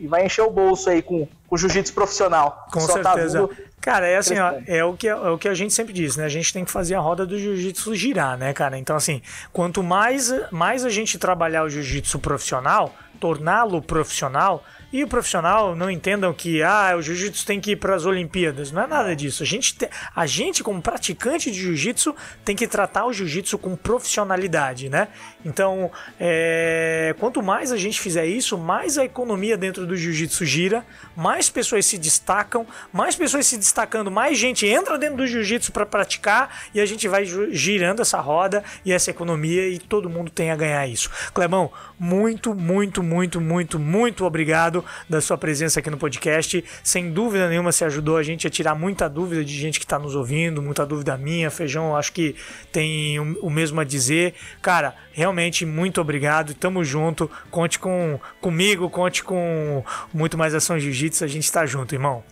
e 0.00 0.06
vai 0.06 0.24
encher 0.24 0.42
o 0.42 0.50
bolso 0.50 0.88
aí 0.88 1.02
com 1.02 1.28
o 1.50 1.56
jiu-jitsu 1.58 1.92
profissional. 1.92 2.66
Com 2.72 2.80
Só 2.80 2.98
tá 3.00 3.12
certeza. 3.12 3.40
vindo- 3.46 3.56
cara, 3.82 4.06
é 4.06 4.16
assim, 4.16 4.38
ó, 4.38 4.54
é 4.66 4.82
o, 4.82 4.94
que, 4.96 5.08
é 5.08 5.14
o 5.14 5.36
que 5.36 5.48
a 5.48 5.54
gente 5.54 5.74
sempre 5.74 5.92
diz, 5.92 6.16
né? 6.16 6.24
A 6.24 6.28
gente 6.30 6.52
tem 6.52 6.64
que 6.64 6.70
fazer 6.70 6.94
a 6.94 7.00
roda 7.00 7.26
do 7.26 7.38
jiu-jitsu 7.38 7.94
girar, 7.94 8.38
né, 8.38 8.54
cara? 8.54 8.78
Então, 8.78 8.96
assim, 8.96 9.20
quanto 9.52 9.82
mais, 9.82 10.32
mais 10.50 10.84
a 10.84 10.88
gente 10.90 11.18
trabalhar 11.18 11.64
o 11.64 11.68
jiu-jitsu 11.68 12.18
profissional, 12.20 12.94
torná-lo 13.20 13.82
profissional, 13.82 14.64
e 14.92 15.02
o 15.02 15.08
profissional 15.08 15.74
não 15.74 15.90
entendam 15.90 16.34
que 16.34 16.62
ah, 16.62 16.94
o 16.98 17.00
jiu-jitsu 17.00 17.46
tem 17.46 17.58
que 17.58 17.70
ir 17.70 17.76
para 17.76 17.94
as 17.94 18.04
Olimpíadas. 18.04 18.70
Não 18.70 18.82
é 18.82 18.86
nada 18.86 19.16
disso. 19.16 19.42
A 19.42 19.46
gente, 19.46 19.74
te- 19.74 19.88
a 20.14 20.26
gente 20.26 20.62
como 20.62 20.82
praticante 20.82 21.50
de 21.50 21.58
jiu-jitsu, 21.58 22.14
tem 22.44 22.54
que 22.54 22.66
tratar 22.66 23.06
o 23.06 23.12
jiu-jitsu 23.12 23.56
com 23.56 23.74
profissionalidade, 23.74 24.90
né? 24.90 25.08
Então, 25.46 25.90
é, 26.20 27.14
quanto 27.18 27.42
mais 27.42 27.72
a 27.72 27.78
gente 27.78 27.98
fizer 28.00 28.26
isso, 28.26 28.58
mais 28.58 28.98
a 28.98 29.04
economia 29.04 29.56
dentro 29.56 29.86
do 29.86 29.96
jiu-jitsu 29.96 30.44
gira, 30.44 30.84
mais 31.14 31.50
pessoas 31.50 31.86
se 31.86 31.98
destacam, 31.98 32.66
mais 32.92 33.14
pessoas 33.14 33.46
se 33.46 33.56
destacando, 33.56 34.10
mais 34.10 34.38
gente 34.38 34.66
entra 34.66 34.98
dentro 34.98 35.18
do 35.18 35.26
jiu-jitsu 35.26 35.72
para 35.72 35.84
praticar 35.84 36.62
e 36.74 36.80
a 36.80 36.86
gente 36.86 37.06
vai 37.06 37.24
girando 37.50 38.00
essa 38.00 38.20
roda 38.20 38.64
e 38.84 38.92
essa 38.92 39.10
economia 39.10 39.68
e 39.68 39.78
todo 39.78 40.08
mundo 40.08 40.30
tem 40.30 40.50
a 40.50 40.56
ganhar 40.56 40.86
isso. 40.86 41.10
Clemão, 41.34 41.70
muito, 41.98 42.54
muito, 42.54 43.02
muito, 43.02 43.40
muito, 43.40 43.78
muito 43.78 44.24
obrigado 44.24 44.84
da 45.08 45.20
sua 45.20 45.38
presença 45.38 45.80
aqui 45.80 45.90
no 45.90 45.98
podcast. 45.98 46.64
Sem 46.82 47.10
dúvida 47.12 47.48
nenhuma, 47.48 47.70
você 47.70 47.84
ajudou 47.84 48.16
a 48.16 48.22
gente 48.22 48.46
a 48.46 48.50
tirar 48.50 48.74
muita 48.74 49.08
dúvida 49.08 49.44
de 49.44 49.54
gente 49.54 49.78
que 49.78 49.84
está 49.84 49.98
nos 49.98 50.14
ouvindo, 50.14 50.62
muita 50.62 50.86
dúvida 50.86 51.16
minha. 51.16 51.50
Feijão, 51.50 51.96
acho 51.96 52.12
que 52.12 52.34
tem 52.72 53.20
o 53.20 53.42
o 53.42 53.50
mesmo 53.50 53.80
a 53.80 53.84
dizer. 53.84 54.34
Cara, 54.62 54.94
realmente 55.12 55.66
muito 55.66 56.00
obrigado. 56.00 56.54
Tamo 56.54 56.84
junto. 56.84 57.30
Conte 57.50 57.78
com 57.78 58.18
comigo, 58.40 58.88
conte 58.88 59.24
com 59.24 59.84
muito 60.14 60.38
mais 60.38 60.54
ação 60.54 60.78
jiu-jitsu. 60.78 61.01
A 61.06 61.26
gente 61.26 61.44
está 61.44 61.64
junto, 61.66 61.94
irmão. 61.94 62.22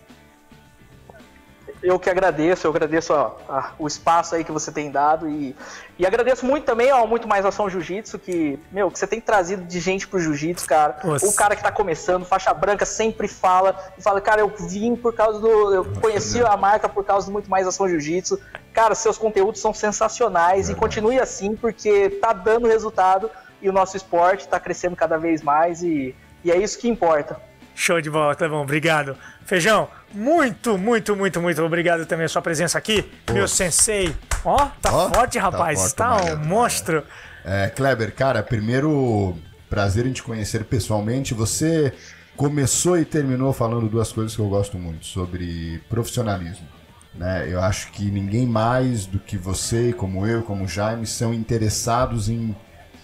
Eu 1.83 1.97
que 1.99 2.11
agradeço, 2.11 2.67
eu 2.67 2.71
agradeço 2.71 3.11
ó, 3.11 3.37
a- 3.49 3.71
o 3.79 3.87
espaço 3.87 4.35
aí 4.35 4.43
que 4.43 4.51
você 4.51 4.71
tem 4.71 4.91
dado 4.91 5.27
e, 5.27 5.55
e 5.97 6.05
agradeço 6.05 6.45
muito 6.45 6.63
também 6.63 6.91
ao 6.91 7.07
Muito 7.07 7.27
Mais 7.27 7.43
Ação 7.43 7.67
Jiu-Jitsu, 7.67 8.19
que, 8.19 8.59
meu, 8.71 8.91
que 8.91 8.99
você 8.99 9.07
tem 9.07 9.19
trazido 9.19 9.63
de 9.63 9.79
gente 9.79 10.07
pro 10.07 10.19
Jiu-Jitsu, 10.19 10.67
cara. 10.67 10.99
Nossa. 11.03 11.25
O 11.25 11.33
cara 11.33 11.55
que 11.55 11.63
tá 11.63 11.71
começando, 11.71 12.23
faixa 12.23 12.53
branca, 12.53 12.85
sempre 12.85 13.27
fala, 13.27 13.75
e 13.97 14.01
fala, 14.01 14.21
cara, 14.21 14.41
eu 14.41 14.53
vim 14.59 14.95
por 14.95 15.11
causa 15.15 15.39
do. 15.39 15.73
Eu 15.73 15.85
conheci 15.99 16.39
a 16.43 16.55
marca 16.55 16.87
por 16.87 17.03
causa 17.03 17.25
do 17.25 17.31
Muito 17.31 17.49
Mais 17.49 17.65
Ação 17.65 17.89
Jiu-Jitsu. 17.89 18.39
Cara, 18.73 18.93
seus 18.93 19.17
conteúdos 19.17 19.59
são 19.59 19.73
sensacionais 19.73 20.69
e 20.69 20.75
continue 20.75 21.19
assim, 21.19 21.55
porque 21.55 22.11
tá 22.21 22.31
dando 22.31 22.67
resultado 22.67 23.27
e 23.59 23.67
o 23.67 23.73
nosso 23.73 23.97
esporte 23.97 24.47
tá 24.47 24.59
crescendo 24.59 24.95
cada 24.95 25.17
vez 25.17 25.41
mais 25.41 25.81
e, 25.81 26.15
e 26.43 26.51
é 26.51 26.57
isso 26.57 26.77
que 26.77 26.87
importa. 26.87 27.41
Show 27.75 28.01
de 28.01 28.09
bola, 28.09 28.35
Clebão. 28.35 28.61
Obrigado. 28.61 29.17
Feijão, 29.45 29.87
muito, 30.13 30.77
muito, 30.77 31.15
muito, 31.15 31.41
muito 31.41 31.63
obrigado 31.63 32.05
também 32.05 32.25
a 32.25 32.29
sua 32.29 32.41
presença 32.41 32.77
aqui. 32.77 33.09
Meu 33.31 33.47
sensei. 33.47 34.15
Ó, 34.43 34.67
tá 34.81 34.93
Ó, 34.93 35.09
forte, 35.13 35.37
tá 35.37 35.41
rapaz. 35.41 35.79
forte, 35.79 35.95
Tá, 35.95 36.15
um 36.15 36.23
malhando. 36.23 36.45
monstro. 36.45 37.03
É, 37.43 37.69
Kleber, 37.69 38.13
cara, 38.13 38.43
primeiro 38.43 39.35
prazer 39.69 40.05
em 40.05 40.11
te 40.11 40.21
conhecer 40.21 40.63
pessoalmente. 40.65 41.33
Você 41.33 41.93
começou 42.35 42.97
e 42.99 43.05
terminou 43.05 43.51
falando 43.53 43.87
duas 43.87 44.11
coisas 44.11 44.35
que 44.35 44.41
eu 44.41 44.47
gosto 44.49 44.77
muito, 44.77 45.05
sobre 45.05 45.81
profissionalismo. 45.89 46.67
Né? 47.13 47.47
Eu 47.49 47.61
acho 47.61 47.91
que 47.91 48.09
ninguém 48.09 48.45
mais 48.45 49.05
do 49.05 49.19
que 49.19 49.37
você, 49.37 49.91
como 49.93 50.25
eu, 50.25 50.43
como 50.43 50.63
o 50.65 50.67
Jaime, 50.67 51.05
são 51.05 51.33
interessados 51.33 52.29
em 52.29 52.55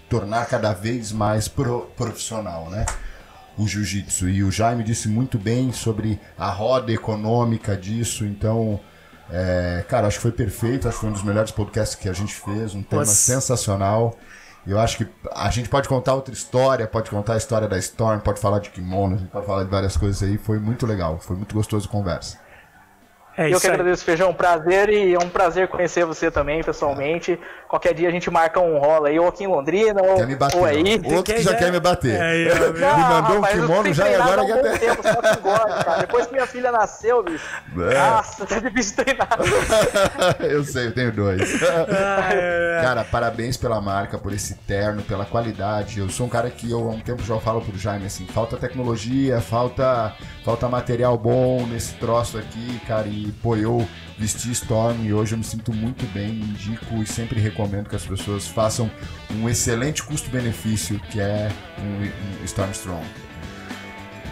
tornar 0.09 0.45
cada 0.45 0.72
vez 0.74 1.11
mais 1.11 1.47
pro- 1.47 1.89
profissional, 1.97 2.70
né? 2.70 2.86
O 3.57 3.67
jiu-jitsu. 3.67 4.29
E 4.29 4.43
o 4.43 4.51
Jaime 4.51 4.83
disse 4.83 5.07
muito 5.09 5.37
bem 5.37 5.71
sobre 5.71 6.19
a 6.37 6.49
roda 6.49 6.91
econômica 6.91 7.75
disso, 7.75 8.25
então. 8.25 8.79
é, 9.31 9.83
cara, 9.87 10.07
acho 10.07 10.17
que 10.17 10.23
foi 10.23 10.31
perfeito, 10.31 10.87
acho 10.87 10.97
que 10.97 11.01
foi 11.01 11.09
um 11.09 11.13
dos 11.13 11.23
melhores 11.23 11.51
podcasts 11.51 11.95
que 11.95 12.07
a 12.07 12.13
gente 12.13 12.33
fez, 12.33 12.75
um 12.75 12.83
tema 12.83 13.01
Nossa. 13.01 13.13
sensacional. 13.13 14.15
Eu 14.67 14.77
acho 14.79 14.97
que 14.97 15.07
a 15.33 15.49
gente 15.49 15.69
pode 15.69 15.87
contar 15.87 16.13
outra 16.13 16.33
história, 16.33 16.85
pode 16.85 17.09
contar 17.09 17.35
a 17.35 17.37
história 17.37 17.69
da 17.69 17.77
Storm, 17.77 18.19
pode 18.19 18.39
falar 18.39 18.59
de 18.59 18.69
kimono, 18.69 19.15
a 19.15 19.17
gente 19.17 19.29
pode 19.29 19.45
falar 19.45 19.63
de 19.63 19.69
várias 19.69 19.95
coisas 19.95 20.21
aí. 20.21 20.37
Foi 20.37 20.59
muito 20.59 20.85
legal, 20.85 21.17
foi 21.19 21.37
muito 21.37 21.55
gostoso 21.55 21.87
a 21.87 21.91
conversa. 21.91 22.37
É 23.37 23.53
eu 23.53 23.61
que 23.61 23.67
agradeço, 23.67 24.03
Feijão. 24.03 24.33
Prazer 24.33 24.89
e 24.89 25.13
é 25.13 25.19
um 25.19 25.29
prazer 25.29 25.67
conhecer 25.67 26.03
você 26.03 26.31
também, 26.31 26.63
pessoalmente. 26.63 27.39
Qualquer 27.68 27.93
dia 27.93 28.07
a 28.07 28.11
gente 28.11 28.30
marca 28.32 28.59
um 28.61 28.78
rola 28.78 29.09
aí, 29.09 29.20
ou 29.20 29.28
aqui 29.28 29.43
em 29.43 29.47
Londrina, 29.47 30.01
ou, 30.01 30.15
quer 30.15 30.28
me 30.28 30.36
bater, 30.36 30.57
ou 30.57 30.65
aí. 30.65 31.01
Outro 31.03 31.24
que 31.36 31.41
já 31.41 31.53
quer 31.53 31.72
me 31.72 31.80
bater. 31.80 32.15
É, 32.15 32.47
eu, 32.49 32.74
me 32.74 32.80
mandou 32.80 33.36
rapaz, 33.41 33.59
um 33.59 33.61
kimono 33.61 33.93
já 33.93 34.09
e 34.09 34.15
agora 34.15 34.45
quer 34.45 34.61
ter. 34.61 34.80
Tempo, 34.80 35.03
só 35.03 35.22
que 35.22 35.28
agora, 35.28 35.84
cara. 35.84 35.99
Depois 35.99 36.26
que 36.28 36.34
minha 36.34 36.47
filha 36.47 36.72
nasceu, 36.72 37.22
bicho. 37.24 37.45
É. 37.91 38.09
Nossa, 38.09 38.45
tá 38.45 38.59
difícil 38.59 39.03
treinar. 39.03 39.28
eu 40.39 40.63
sei, 40.63 40.88
eu 40.88 40.93
tenho 40.93 41.11
dois. 41.11 41.59
cara, 42.82 43.03
parabéns 43.03 43.57
pela 43.57 43.82
marca, 43.82 44.18
por 44.18 44.32
esse 44.32 44.55
terno, 44.55 45.01
pela 45.01 45.26
qualidade. 45.26 45.99
Eu 45.99 46.09
sou 46.09 46.26
um 46.26 46.30
cara 46.30 46.49
que 46.49 46.72
eu 46.72 46.89
há 46.89 46.93
um 46.93 47.01
tempo 47.01 47.22
já 47.24 47.38
falo 47.39 47.59
pro 47.61 47.78
Jaime 47.78 48.05
assim, 48.05 48.26
falta 48.28 48.55
tecnologia, 48.55 49.41
falta, 49.41 50.15
falta 50.45 50.70
material 50.70 51.18
bom 51.18 51.65
nesse 51.68 51.95
troço 51.95 52.38
aqui, 52.38 52.80
cara. 52.88 53.07
E 53.07 53.32
pô, 53.43 53.57
eu 53.57 53.86
vesti 54.18 54.51
Storm 54.51 55.05
e 55.05 55.13
hoje 55.13 55.34
eu 55.34 55.38
me 55.38 55.43
sinto 55.43 55.72
muito 55.72 56.05
bem, 56.11 56.30
indico 56.30 56.95
e 57.01 57.05
sempre 57.05 57.39
recomendo 57.39 57.88
que 57.88 57.95
as 57.95 58.05
pessoas 58.05 58.47
façam 58.47 58.89
um 59.32 59.47
excelente 59.47 60.03
custo-benefício 60.03 60.99
que 61.11 61.20
é 61.20 61.49
um, 61.80 62.41
um 62.41 62.43
Storm 62.45 62.72
Strong. 62.72 63.05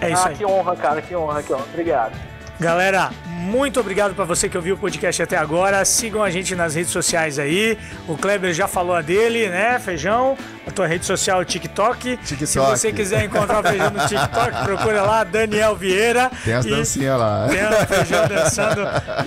É 0.01 0.11
isso 0.11 0.23
ah, 0.23 0.29
aí. 0.29 0.35
que 0.35 0.45
honra, 0.45 0.75
cara, 0.75 1.01
que 1.01 1.15
honra, 1.15 1.43
que 1.43 1.53
honra. 1.53 1.65
Obrigado. 1.71 2.35
Galera, 2.59 3.11
muito 3.25 3.79
obrigado 3.79 4.15
para 4.15 4.23
você 4.23 4.47
que 4.47 4.55
ouviu 4.55 4.75
o 4.75 4.77
podcast 4.77 5.21
até 5.21 5.37
agora. 5.37 5.83
Sigam 5.83 6.23
a 6.23 6.29
gente 6.29 6.55
nas 6.55 6.73
redes 6.75 6.91
sociais 6.91 7.37
aí. 7.37 7.77
O 8.07 8.17
Kleber 8.17 8.53
já 8.53 8.67
falou 8.67 8.95
a 8.95 9.01
dele, 9.01 9.49
né, 9.49 9.77
Feijão? 9.77 10.37
A 10.67 10.71
tua 10.71 10.87
rede 10.87 11.05
social 11.05 11.39
é 11.39 11.41
o 11.43 11.45
TikTok. 11.45 12.17
TikTok. 12.17 12.47
Se 12.47 12.59
você 12.59 12.91
quiser 12.91 13.23
encontrar 13.25 13.59
o 13.59 13.63
Feijão 13.63 13.91
no 13.91 13.99
TikTok, 14.07 14.63
procura 14.65 15.01
lá, 15.03 15.23
Daniel 15.23 15.75
Vieira. 15.75 16.31
Tem 16.43 16.53
as 16.53 16.65
dancinhas 16.65 17.19
lá. 17.19 17.47
Tem 17.47 17.63
o 17.63 17.87
Feijão 17.87 18.27
dançando. 18.27 18.81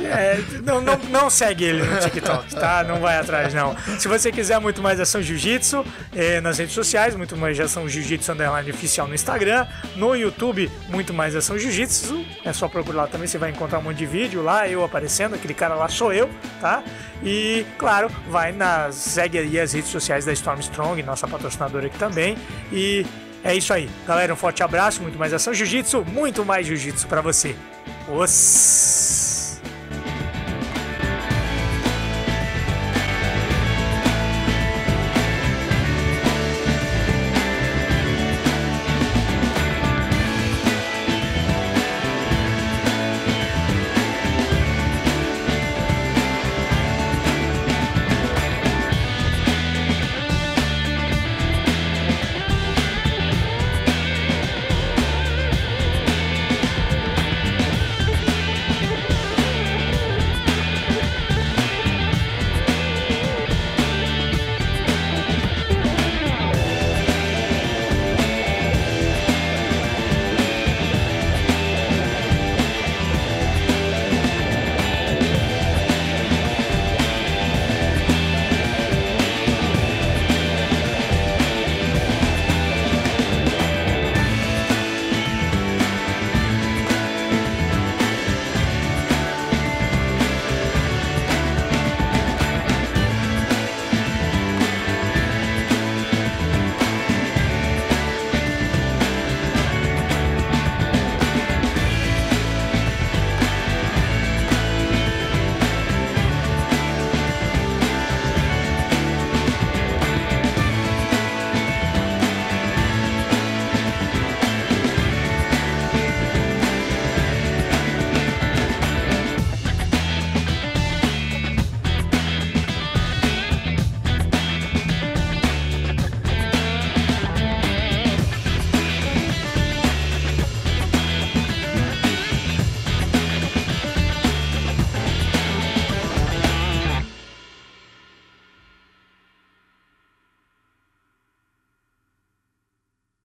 É, 0.04 0.38
não, 0.64 0.80
não, 0.80 0.98
não 1.10 1.30
segue 1.30 1.64
ele 1.64 1.82
no 1.82 2.00
TikTok, 2.00 2.54
tá? 2.54 2.84
Não 2.84 3.00
vai 3.00 3.16
atrás, 3.18 3.54
não. 3.54 3.76
Se 3.98 4.08
você 4.08 4.32
quiser 4.32 4.60
muito 4.60 4.82
mais 4.82 5.00
ação 5.00 5.22
jiu-jitsu, 5.22 5.84
é, 6.14 6.40
nas 6.40 6.58
redes 6.58 6.74
sociais, 6.74 7.14
muito 7.14 7.36
mais 7.36 7.58
ação 7.60 7.88
jiu-jitsu 7.88 8.32
underline 8.32 8.70
oficial 8.70 9.06
no 9.06 9.14
Instagram. 9.14 9.66
No 9.96 10.14
YouTube, 10.14 10.70
muito 10.88 11.14
mais 11.14 11.36
ação 11.36 11.58
jiu-jitsu. 11.58 12.24
É 12.44 12.52
só 12.52 12.68
procurar 12.68 12.98
lá 12.98 13.06
também 13.06 13.28
você 13.28 13.38
vai 13.38 13.50
encontrar 13.50 13.78
um 13.78 13.82
monte 13.82 13.98
de 13.98 14.06
vídeo 14.06 14.42
lá, 14.42 14.68
eu 14.68 14.82
aparecendo, 14.84 15.34
aquele 15.36 15.54
cara 15.54 15.74
lá 15.74 15.88
sou 15.88 16.12
eu, 16.12 16.28
tá? 16.60 16.82
E, 17.22 17.64
claro, 17.76 18.10
vai 18.28 18.52
nas. 18.52 18.94
segue 18.94 19.38
aí 19.38 19.58
as 19.58 19.72
redes 19.72 19.90
sociais 19.90 20.24
da 20.24 20.32
Stormstrong, 20.32 21.02
patrocinadora 21.28 21.86
aqui 21.86 21.98
também. 21.98 22.36
E 22.72 23.06
é 23.44 23.54
isso 23.54 23.72
aí. 23.72 23.88
Galera, 24.06 24.32
um 24.32 24.36
forte 24.36 24.62
abraço, 24.62 25.02
muito 25.02 25.18
mais 25.18 25.32
ação 25.32 25.54
jiu-jitsu, 25.54 26.04
muito 26.04 26.44
mais 26.44 26.66
jiu-jitsu 26.66 27.06
para 27.06 27.20
você. 27.20 27.54
Os 28.08 29.27